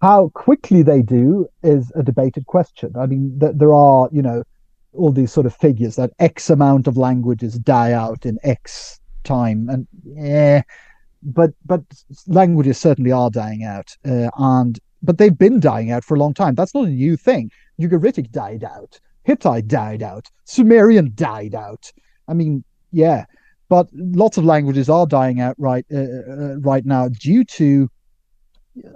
[0.00, 2.92] how quickly they do is a debated question.
[2.98, 4.42] I mean, th- there are, you know,
[4.92, 9.68] all these sort of figures that X amount of languages die out in X time,
[9.68, 10.62] and yeah,
[11.22, 11.82] but but
[12.26, 16.34] languages certainly are dying out, uh, and but they've been dying out for a long
[16.34, 16.54] time.
[16.54, 17.50] That's not a new thing.
[17.80, 18.98] Ugaritic died out.
[19.24, 20.28] Hittite died out.
[20.44, 21.92] Sumerian died out.
[22.26, 23.26] I mean, yeah,
[23.70, 27.88] but lots of languages are dying out right uh, uh, right now due to,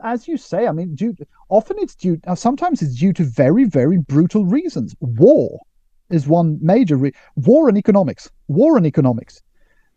[0.02, 1.14] as you say, I mean, due
[1.48, 2.20] often it's due.
[2.26, 4.94] Uh, sometimes it's due to very very brutal reasons.
[5.00, 5.60] War
[6.10, 8.30] is one major re- war and economics.
[8.48, 9.40] War and economics.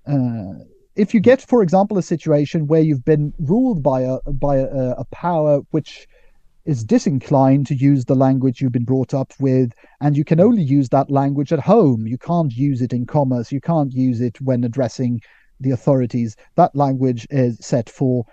[0.06, 0.54] Uh,
[0.96, 4.92] if you get, for example, a situation where you've been ruled by a by a,
[5.04, 6.08] a power which
[6.68, 9.72] is disinclined to use the language you've been brought up with,
[10.02, 12.06] and you can only use that language at home.
[12.06, 13.54] You can't use it in commerce.
[13.54, 15.22] You can't use it when addressing
[15.62, 16.36] the authorities.
[16.56, 18.26] That language is set for,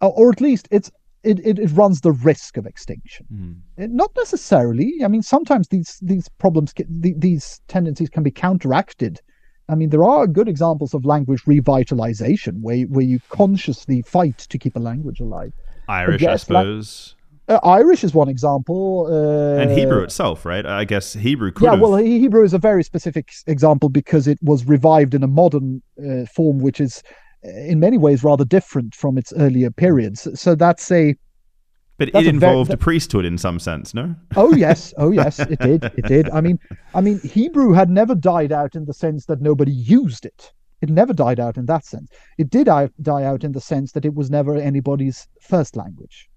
[0.00, 0.92] or at least it's
[1.24, 3.26] it, it, it runs the risk of extinction.
[3.34, 3.56] Mm.
[3.76, 5.00] It, not necessarily.
[5.04, 9.20] I mean, sometimes these these problems, these tendencies can be counteracted.
[9.68, 14.56] I mean, there are good examples of language revitalization where where you consciously fight to
[14.56, 15.52] keep a language alive.
[15.88, 17.15] Irish, I suppose.
[17.48, 20.66] Uh, Irish is one example, uh, and Hebrew itself, right?
[20.66, 21.64] I guess Hebrew could.
[21.64, 21.80] Yeah, have...
[21.80, 26.26] well, Hebrew is a very specific example because it was revived in a modern uh,
[26.26, 27.02] form, which is
[27.44, 30.26] uh, in many ways rather different from its earlier periods.
[30.38, 31.14] So that's a.
[31.98, 34.14] But it involved a priesthood in some sense, no?
[34.34, 35.84] oh yes, oh yes, it did.
[35.84, 36.28] It did.
[36.30, 36.58] I mean,
[36.94, 40.52] I mean, Hebrew had never died out in the sense that nobody used it.
[40.82, 42.10] It never died out in that sense.
[42.36, 46.28] It did die out in the sense that it was never anybody's first language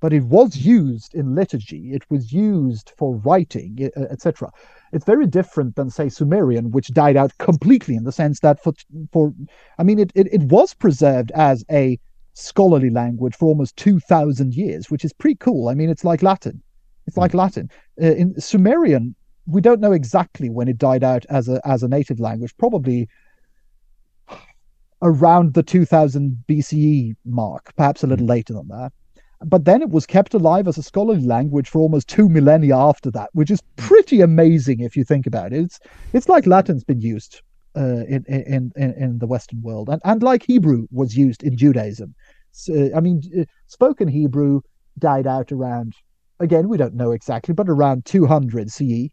[0.00, 4.50] but it was used in liturgy it was used for writing etc
[4.92, 8.72] it's very different than say sumerian which died out completely in the sense that for
[9.12, 9.32] for
[9.78, 11.98] i mean it, it, it was preserved as a
[12.34, 15.68] scholarly language for almost 2000 years which is pretty cool.
[15.68, 16.62] I mean it's like latin.
[17.06, 17.70] It's like latin.
[18.00, 19.14] Uh, in sumerian
[19.46, 23.08] we don't know exactly when it died out as a as a native language probably
[25.02, 28.30] around the 2000 bce mark perhaps a little hmm.
[28.30, 28.92] later than that
[29.44, 33.10] but then it was kept alive as a scholarly language for almost two millennia after
[33.10, 35.60] that, which is pretty amazing if you think about it.
[35.60, 35.80] It's
[36.12, 37.40] it's like Latin's been used
[37.76, 41.56] uh, in, in in in the Western world, and and like Hebrew was used in
[41.56, 42.14] Judaism.
[42.52, 44.60] So, I mean, uh, spoken Hebrew
[44.98, 45.94] died out around
[46.40, 49.08] again we don't know exactly, but around 200 CE,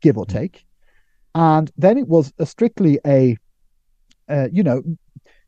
[0.00, 0.64] give or take,
[1.34, 3.36] and then it was a strictly a
[4.28, 4.82] uh, you know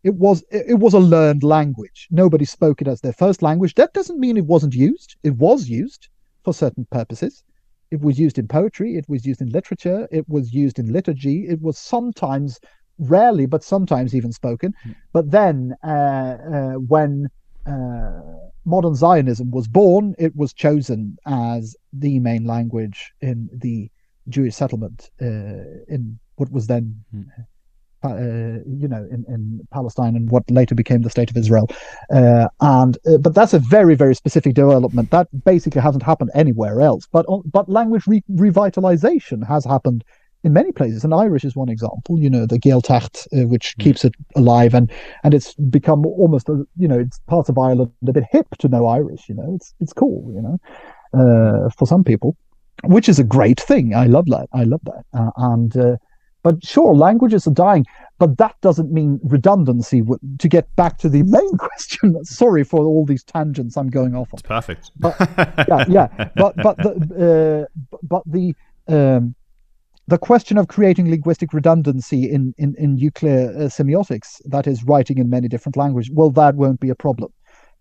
[0.07, 2.07] it was it was a learned language.
[2.13, 3.75] Nobody spoke it as their first language.
[3.75, 5.17] That doesn't mean it wasn't used.
[5.25, 6.09] It was used
[6.45, 7.43] for certain purposes.
[7.91, 8.97] It was used in poetry.
[8.97, 10.07] It was used in literature.
[10.13, 11.49] It was used in liturgy.
[11.49, 12.61] It was sometimes,
[12.99, 14.73] rarely, but sometimes even spoken.
[14.87, 14.95] Mm.
[15.13, 17.29] But then, uh, uh, when
[17.67, 18.21] uh,
[18.65, 23.91] modern Zionism was born, it was chosen as the main language in the
[24.29, 27.27] Jewish settlement uh, in what was then mm
[28.13, 31.69] uh, you know, in, in Palestine and what later became the state of Israel.
[32.13, 36.81] Uh, and uh, but that's a very very specific development that basically hasn't happened anywhere
[36.81, 37.07] else.
[37.11, 40.05] But but language re- revitalization has happened
[40.47, 42.19] in many places, and Irish is one example.
[42.19, 43.83] You know, the Gaeltacht, uh, which mm.
[43.83, 44.91] keeps it alive, and
[45.25, 48.69] and it's become almost a, you know, it's part of Ireland a bit hip to
[48.69, 49.29] know Irish.
[49.29, 50.33] You know, it's it's cool.
[50.33, 50.59] You know,
[51.21, 52.37] uh, for some people,
[52.85, 53.95] which is a great thing.
[53.95, 54.49] I love that.
[54.53, 55.97] I love that, uh, and uh,
[56.47, 57.85] but sure, languages are dying,
[58.21, 60.01] but that doesn't mean redundancy.
[60.39, 64.33] To get back to the main question, sorry for all these tangents I'm going off
[64.33, 64.39] on.
[64.39, 64.93] It's perfect.
[64.97, 65.17] But,
[65.69, 68.55] yeah, yeah, but but the uh, but the
[68.87, 69.35] um,
[70.07, 75.19] the question of creating linguistic redundancy in in, in nuclear uh, semiotics, that is writing
[75.19, 77.33] in many different languages, well, that won't be a problem,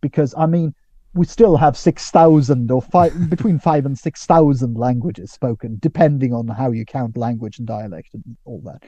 [0.02, 0.74] because I mean
[1.16, 6.72] we still have 6,000 or five, between five and 6,000 languages spoken, depending on how
[6.72, 8.84] you count language and dialect and all that.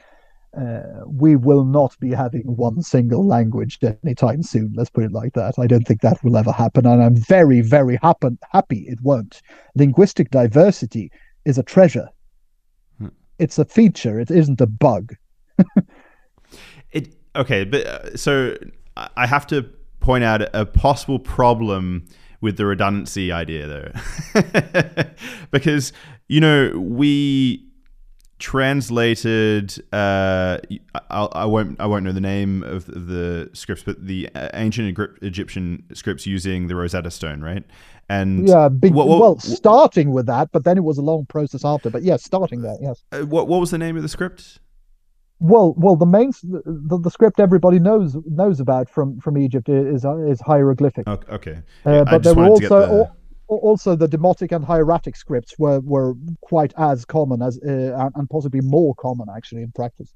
[0.56, 4.72] Uh, we will not be having one single language anytime soon.
[4.74, 5.58] Let's put it like that.
[5.58, 9.42] I don't think that will ever happen, and I'm very, very happy, happy it won't.
[9.74, 11.10] Linguistic diversity
[11.44, 12.08] is a treasure.
[12.98, 13.08] Hmm.
[13.38, 14.18] It's a feature.
[14.18, 15.14] It isn't a bug.
[16.92, 18.56] it okay, but uh, so
[19.16, 19.68] I have to
[20.00, 22.06] point out a possible problem
[22.40, 25.04] with the redundancy idea though.
[25.50, 25.92] Because
[26.28, 27.64] you know we
[28.38, 30.58] translated uh,
[31.10, 35.82] I, I, won't I won't know the name of the scripts but the ancient Egyptian
[35.92, 37.64] scripts using the Rosetta Stone right?
[38.08, 41.26] And yeah big, what, what, well starting with that but then it was a long
[41.26, 43.02] process after but yes yeah, starting there yes.
[43.10, 44.60] Uh, what what was the name of the script
[45.40, 50.04] well, well, the main the, the script everybody knows knows about from from Egypt is
[50.04, 51.06] is hieroglyphic.
[51.06, 53.10] Okay, uh, but there were also the...
[53.46, 58.60] also the Demotic and hieratic scripts were were quite as common as uh, and possibly
[58.60, 60.12] more common actually in practice.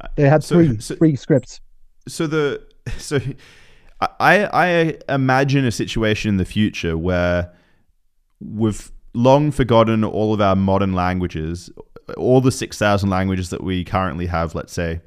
[0.00, 1.60] Uh, they had so, three so, three scripts.
[2.08, 2.62] So the
[2.96, 3.20] so
[4.00, 7.52] I I imagine a situation in the future where
[8.40, 11.70] we've long forgotten all of our modern languages
[12.16, 15.00] all the 6,000 languages that we currently have, let's say.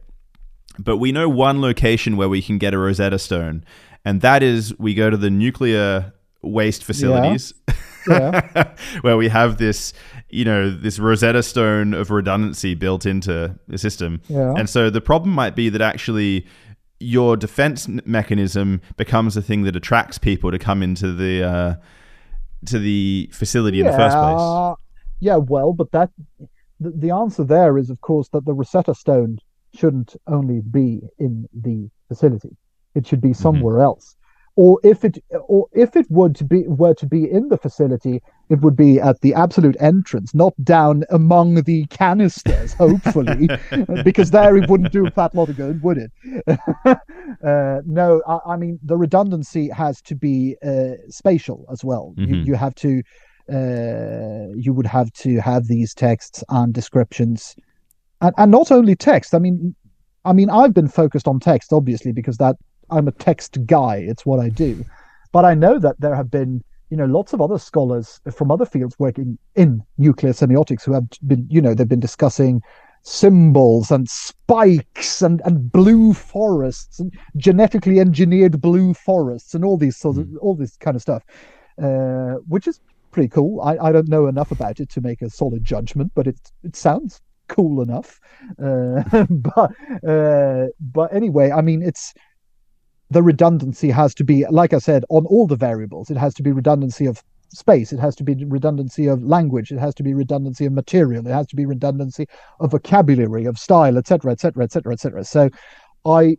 [0.79, 3.63] But we know one location where we can get a Rosetta Stone,
[4.05, 7.53] and that is we go to the nuclear waste facilities.
[7.67, 7.73] Yeah.
[8.09, 8.73] Yeah.
[9.01, 9.91] where we have this,
[10.29, 14.21] you know, this Rosetta Stone of redundancy built into the system.
[14.29, 14.53] Yeah.
[14.55, 16.45] And so the problem might be that actually
[16.99, 21.75] your defense mechanism becomes the thing that attracts people to come into the uh,
[22.65, 23.85] to the facility yeah.
[23.85, 24.77] in the first place.
[25.19, 26.11] Yeah, well, but that
[26.79, 29.39] the, the answer there is, of course, that the Rosetta Stone
[29.75, 32.55] shouldn't only be in the facility;
[32.95, 33.41] it should be mm-hmm.
[33.41, 33.83] somewhere mm-hmm.
[33.83, 34.15] else.
[34.55, 38.21] or if it or if it would to be were to be in the facility,
[38.49, 43.47] it would be at the absolute entrance, not down among the canisters, hopefully,
[44.03, 46.11] because there it wouldn't do a fat lot of good, would it?
[47.43, 52.13] uh, no, I, I, mean the redundancy has to be uh, spatial as well.
[52.17, 52.33] Mm-hmm.
[52.33, 53.03] You, you, have to,
[53.51, 57.55] uh, you would have to have these texts and descriptions,
[58.21, 59.33] and, and not only text.
[59.33, 59.75] I mean,
[60.25, 62.57] I mean, I've been focused on text obviously because that
[62.89, 63.97] I'm a text guy.
[63.97, 64.85] It's what I do.
[65.31, 68.65] But I know that there have been, you know, lots of other scholars from other
[68.65, 72.61] fields working in nuclear semiotics who have been, you know, they've been discussing
[73.03, 79.95] symbols and spikes and, and blue forests and genetically engineered blue forests and all these
[79.95, 80.37] sort of hmm.
[80.41, 81.23] all this kind of stuff,
[81.81, 82.79] uh, which is
[83.11, 83.61] pretty cool.
[83.61, 86.75] I, I don't know enough about it to make a solid judgment, but it it
[86.75, 88.19] sounds cool enough.
[88.61, 89.71] Uh, but
[90.07, 92.13] uh, but anyway, I mean, it's
[93.09, 96.09] the redundancy has to be, like I said, on all the variables.
[96.09, 97.93] It has to be redundancy of space.
[97.93, 99.71] It has to be redundancy of language.
[99.71, 101.25] It has to be redundancy of material.
[101.25, 102.27] It has to be redundancy
[102.59, 105.23] of vocabulary, of style, etc., etc., etc., etc.
[105.23, 105.49] So,
[106.05, 106.37] I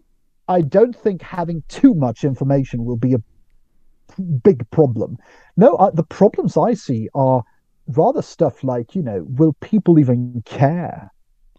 [0.48, 3.18] I don't think having too much information will be a
[4.42, 5.18] big problem.
[5.56, 7.42] No, uh, the problems I see are
[7.88, 11.10] rather stuff like you know, will people even care?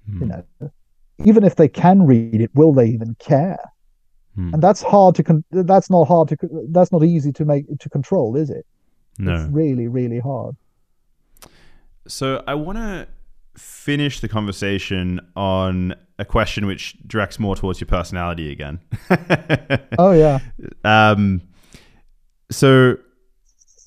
[0.05, 0.21] Hmm.
[0.21, 0.71] You know,
[1.25, 3.59] even if they can read it, will they even care?
[4.35, 4.53] Hmm.
[4.53, 6.37] And that's hard to con- that's not hard to
[6.69, 8.65] that's not easy to make to control, is it?
[9.17, 9.33] No.
[9.33, 10.55] It's really really hard.
[12.07, 13.07] So I want to
[13.55, 18.79] finish the conversation on a question which directs more towards your personality again.
[19.99, 20.39] oh yeah.
[20.83, 21.41] Um
[22.51, 22.97] so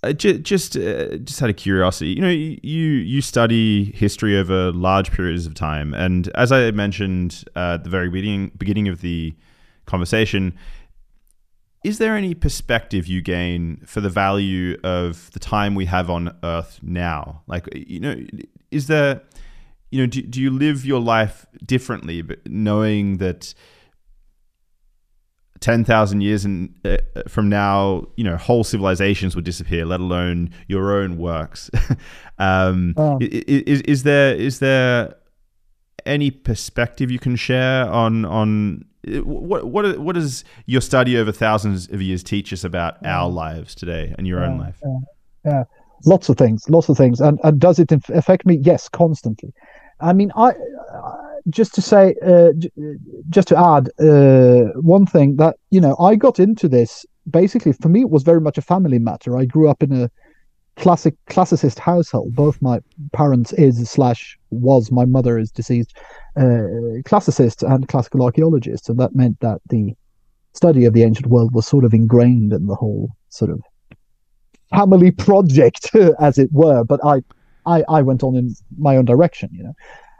[0.05, 5.13] uh, just uh, just out of curiosity, you know, you you study history over large
[5.13, 9.35] periods of time, and as I mentioned uh, at the very beginning beginning of the
[9.87, 10.55] conversation.
[11.85, 16.33] Is there any perspective you gain for the value of the time we have on
[16.45, 17.43] Earth now?
[17.49, 18.15] Like, you know,
[18.71, 19.21] is there,
[19.91, 23.53] you know, do, do you live your life differently, but knowing that
[25.63, 30.93] 10,000 years in, uh, from now, you know, whole civilizations would disappear, let alone your
[30.99, 31.71] own works.
[32.39, 33.19] um, oh.
[33.21, 35.15] is, is there, is there
[36.05, 41.89] any perspective you can share on, on what what what does your study over thousands
[41.89, 44.81] of years teach us about our lives today and your yeah, own life?
[44.85, 44.99] Yeah,
[45.45, 45.65] yeah,
[46.05, 48.61] lots of things, lots of things, and and does it affect me?
[48.63, 49.53] Yes, constantly.
[50.01, 50.53] I mean, I
[51.51, 52.51] just to say, uh,
[53.31, 57.89] just to add uh, one thing that you know, I got into this basically for
[57.89, 58.03] me.
[58.03, 59.37] It was very much a family matter.
[59.37, 60.11] I grew up in a
[60.77, 62.35] classic classicist household.
[62.35, 62.81] Both my
[63.13, 64.91] parents is slash was.
[64.91, 65.97] My mother is deceased
[66.37, 69.95] uh, classicists and classical archaeologists, and that meant that the
[70.55, 73.61] study of the ancient world was sort of ingrained in the whole sort of
[74.71, 76.85] family project, as it were.
[76.85, 77.23] But I,
[77.67, 79.75] I, I went on in my own direction, you know.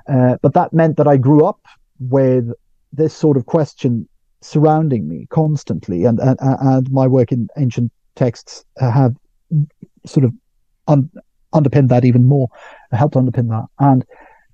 [0.09, 1.61] Uh, but that meant that I grew up
[1.99, 2.51] with
[2.93, 4.09] this sort of question
[4.41, 9.17] surrounding me constantly, and and, and my work in ancient texts have
[10.05, 10.33] sort of
[10.89, 11.11] un-
[11.53, 12.49] underpinned that even more,
[12.93, 14.05] helped underpin that, and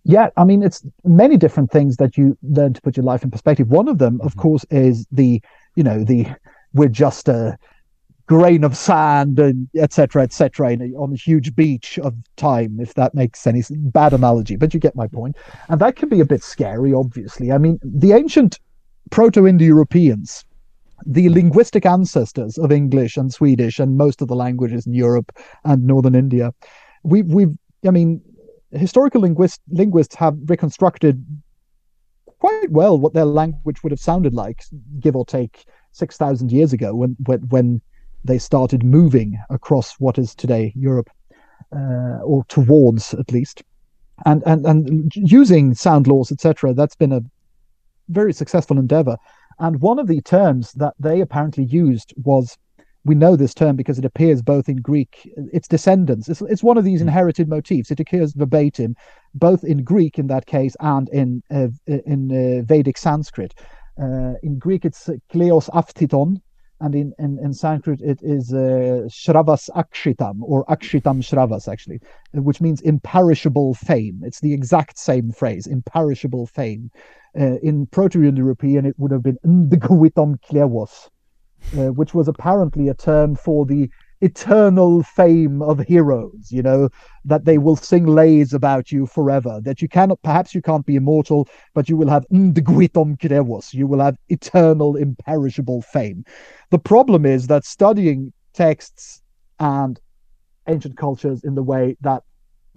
[0.09, 3.31] yeah, I mean, it's many different things that you learn to put your life in
[3.31, 3.68] perspective.
[3.68, 4.41] One of them, of mm-hmm.
[4.41, 5.43] course, is the,
[5.77, 6.27] you know, the
[6.73, 7.59] we're just a
[8.28, 10.23] grain of sand and etc.
[10.23, 10.73] etc.
[10.73, 14.94] on a huge beach of time, if that makes any bad analogy, but you get
[14.94, 15.34] my point.
[15.68, 17.50] And that can be a bit scary, obviously.
[17.50, 18.60] I mean, the ancient
[19.10, 20.44] Proto-Indo-Europeans,
[21.07, 25.32] the linguistic ancestors of English and Swedish and most of the languages in Europe
[25.65, 26.52] and northern India,
[27.02, 28.20] we, we've I mean,
[28.73, 31.24] historical linguist, linguists have reconstructed
[32.40, 34.65] quite well what their language would have sounded like,
[35.00, 37.81] give or take six thousand years ago, when, when when
[38.28, 41.10] they started moving across what is today Europe,
[41.74, 43.62] uh, or towards at least,
[44.24, 46.73] and and and using sound laws, etc.
[46.73, 47.23] That's been a
[48.08, 49.16] very successful endeavor.
[49.58, 52.57] And one of the terms that they apparently used was
[53.05, 56.28] we know this term because it appears both in Greek, its descendants.
[56.28, 57.08] It's, it's one of these hmm.
[57.08, 57.90] inherited motifs.
[57.90, 58.94] It occurs verbatim,
[59.34, 63.55] both in Greek in that case and in uh, in uh, Vedic Sanskrit.
[64.00, 66.40] Uh, in Greek, it's kleos aphthiton,
[66.81, 72.00] and in, in, in Sanskrit, it is uh, shravas akshitam or akshitam shravas, actually,
[72.32, 74.23] which means imperishable fame.
[74.24, 76.90] It's the exact same phrase, imperishable fame.
[77.39, 81.08] Uh, in Proto Indo-European, it would have been ndgwitom kleos
[81.76, 83.90] uh, which was apparently a term for the
[84.21, 86.89] eternal fame of heroes, you know,
[87.25, 90.97] that they will sing lays about you forever, that you cannot, perhaps you can't be
[90.97, 96.25] immortal, but you will have you will have eternal, imperishable fame.
[96.71, 99.23] The problem is that studying texts
[99.61, 100.01] and
[100.67, 102.23] ancient cultures in the way that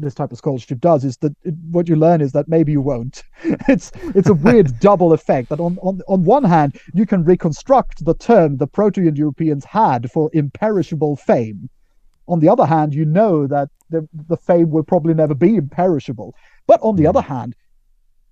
[0.02, 2.82] this type of scholarship does is that it, what you learn is that maybe you
[2.82, 3.24] won't.
[3.44, 8.04] it's it's a weird double effect that on, on on one hand you can reconstruct
[8.04, 11.70] the term the Proto-Indo-Europeans had for imperishable fame.
[12.28, 16.36] On the other hand, you know that the the fame will probably never be imperishable.
[16.68, 17.10] But on the hmm.
[17.10, 17.56] other hand,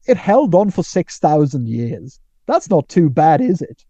[0.07, 2.19] it held on for six thousand years.
[2.45, 3.85] That's not too bad, is it?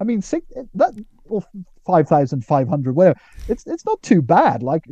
[0.00, 0.94] I mean, six that
[1.28, 1.42] or
[1.86, 3.18] five thousand five hundred, whatever.
[3.48, 4.62] It's it's not too bad.
[4.62, 4.84] Like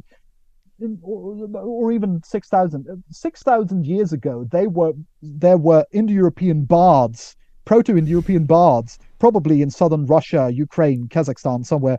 [1.03, 8.99] or, or even 6,000 6,000 years ago, they were there were Indo-European bards, proto-Indo-European bards,
[9.19, 11.99] probably in southern Russia, Ukraine, Kazakhstan, somewhere,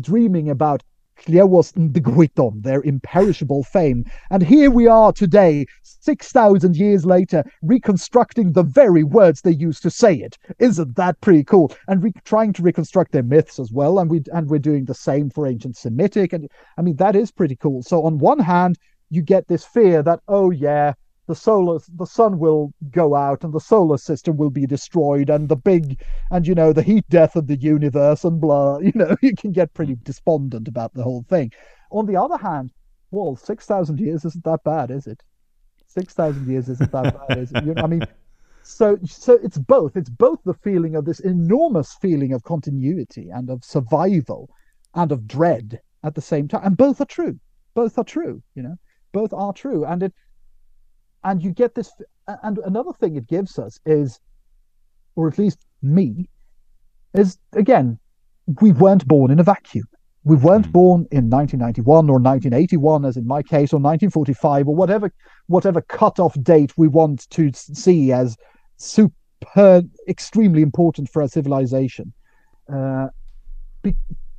[0.00, 0.82] dreaming about
[1.24, 4.04] Kleos Ndgwitom, their imperishable fame.
[4.30, 9.90] And here we are today, 6,000 years later, reconstructing the very words they used to
[9.90, 10.36] say it.
[10.58, 11.72] Isn't that pretty cool?
[11.86, 13.98] And re- trying to reconstruct their myths as well.
[13.98, 16.32] And, we, and we're doing the same for ancient Semitic.
[16.32, 17.82] And I mean, that is pretty cool.
[17.82, 18.78] So, on one hand,
[19.10, 20.94] you get this fear that, oh, yeah,
[21.28, 25.48] the solar the sun will go out and the solar system will be destroyed and
[25.48, 29.14] the big and you know the heat death of the universe and blah you know
[29.22, 30.04] you can get pretty mm.
[30.04, 31.52] despondent about the whole thing.
[31.90, 32.72] On the other hand
[33.10, 35.22] well 6000 years isn't that bad is it?
[35.86, 37.64] 6000 years isn't that bad is it?
[37.64, 38.04] You know, i mean
[38.64, 39.96] so so it's both.
[39.96, 44.50] It's both the feeling of this enormous feeling of continuity and of survival
[44.94, 47.38] and of dread at the same time and both are true.
[47.74, 48.76] Both are true you know.
[49.12, 50.14] Both are true and it
[51.24, 51.92] and you get this
[52.42, 54.20] and another thing it gives us is
[55.16, 56.28] or at least me
[57.14, 57.98] is again
[58.60, 59.84] we weren't born in a vacuum
[60.24, 60.72] we weren't mm.
[60.72, 65.12] born in 1991 or 1981 as in my case or 1945 or whatever
[65.46, 68.36] whatever cutoff date we want to see as
[68.76, 72.12] super extremely important for our civilization
[72.72, 73.08] uh,
[73.82, 73.94] be,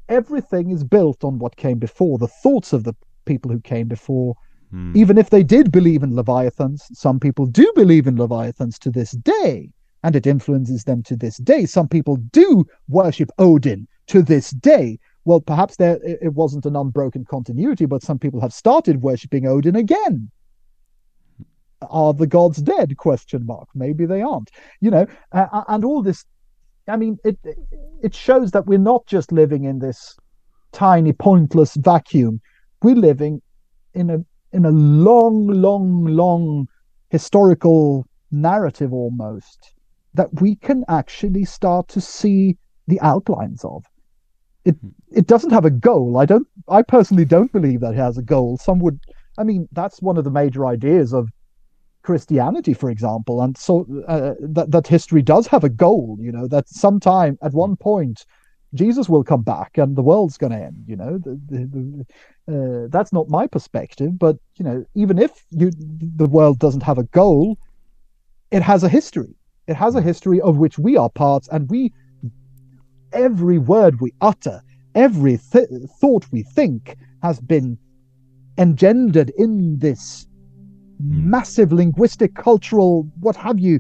[0.10, 2.96] everything is built on what came before the thoughts of the
[3.26, 4.36] people who came before
[4.74, 4.92] Hmm.
[4.96, 9.12] Even if they did believe in Leviathans, some people do believe in Leviathans to this
[9.12, 9.70] day,
[10.02, 11.68] and it influences them to this day.
[11.68, 14.98] Some people do worship Odin to this day.
[15.26, 19.76] Well, perhaps there it wasn't an unbroken continuity, but some people have started worshipping Odin
[19.76, 20.32] again.
[21.92, 22.98] Are the gods dead?
[22.98, 23.70] Question mark.
[23.76, 24.50] Maybe they aren't.
[24.82, 26.26] You know, uh, and all this.
[26.88, 27.38] I mean, it
[28.02, 30.18] it shows that we're not just living in this
[30.72, 32.42] tiny, pointless vacuum.
[32.82, 33.40] We're living
[33.94, 36.68] in a in a long, long, long
[37.10, 39.74] historical narrative almost
[40.14, 42.58] that we can actually start to see
[42.88, 43.84] the outlines of.
[44.66, 44.90] It hmm.
[45.12, 46.18] it doesn't have a goal.
[46.18, 46.48] I don't.
[46.68, 48.58] I personally don't believe that it has a goal.
[48.58, 49.00] Some would.
[49.38, 51.30] I mean, that's one of the major ideas of
[52.04, 56.18] Christianity, for example, and so uh, that that history does have a goal.
[56.20, 58.26] You know, that sometime at one point
[58.74, 60.84] Jesus will come back and the world's going to end.
[60.88, 62.06] You know, the, the,
[62.48, 64.18] the, uh, that's not my perspective.
[64.18, 65.72] But you know, even if you,
[66.16, 67.58] the world doesn't have a goal,
[68.52, 69.36] it has a history.
[69.68, 71.94] It has a history of which we are parts, and we,
[73.14, 74.62] every word we utter,
[74.94, 75.70] every th-
[76.02, 77.78] thought we think, has been
[78.58, 80.28] engendered in this
[81.02, 81.30] hmm.
[81.30, 83.80] massive linguistic, cultural, what have you,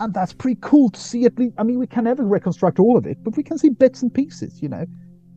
[0.00, 1.54] and that's pretty cool to see at least.
[1.58, 4.12] I mean, we can never reconstruct all of it, but we can see bits and
[4.12, 4.86] pieces, you know,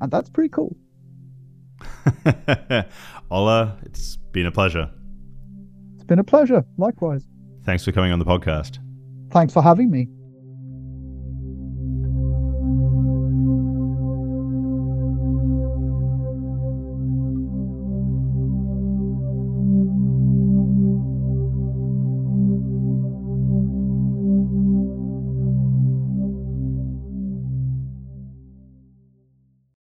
[0.02, 0.76] and that's pretty cool.
[3.32, 4.90] Ola, it's been a pleasure.
[5.96, 6.64] It's been a pleasure.
[6.78, 7.28] Likewise.
[7.66, 8.80] Thanks for coming on the podcast.
[9.32, 10.08] Thanks for having me.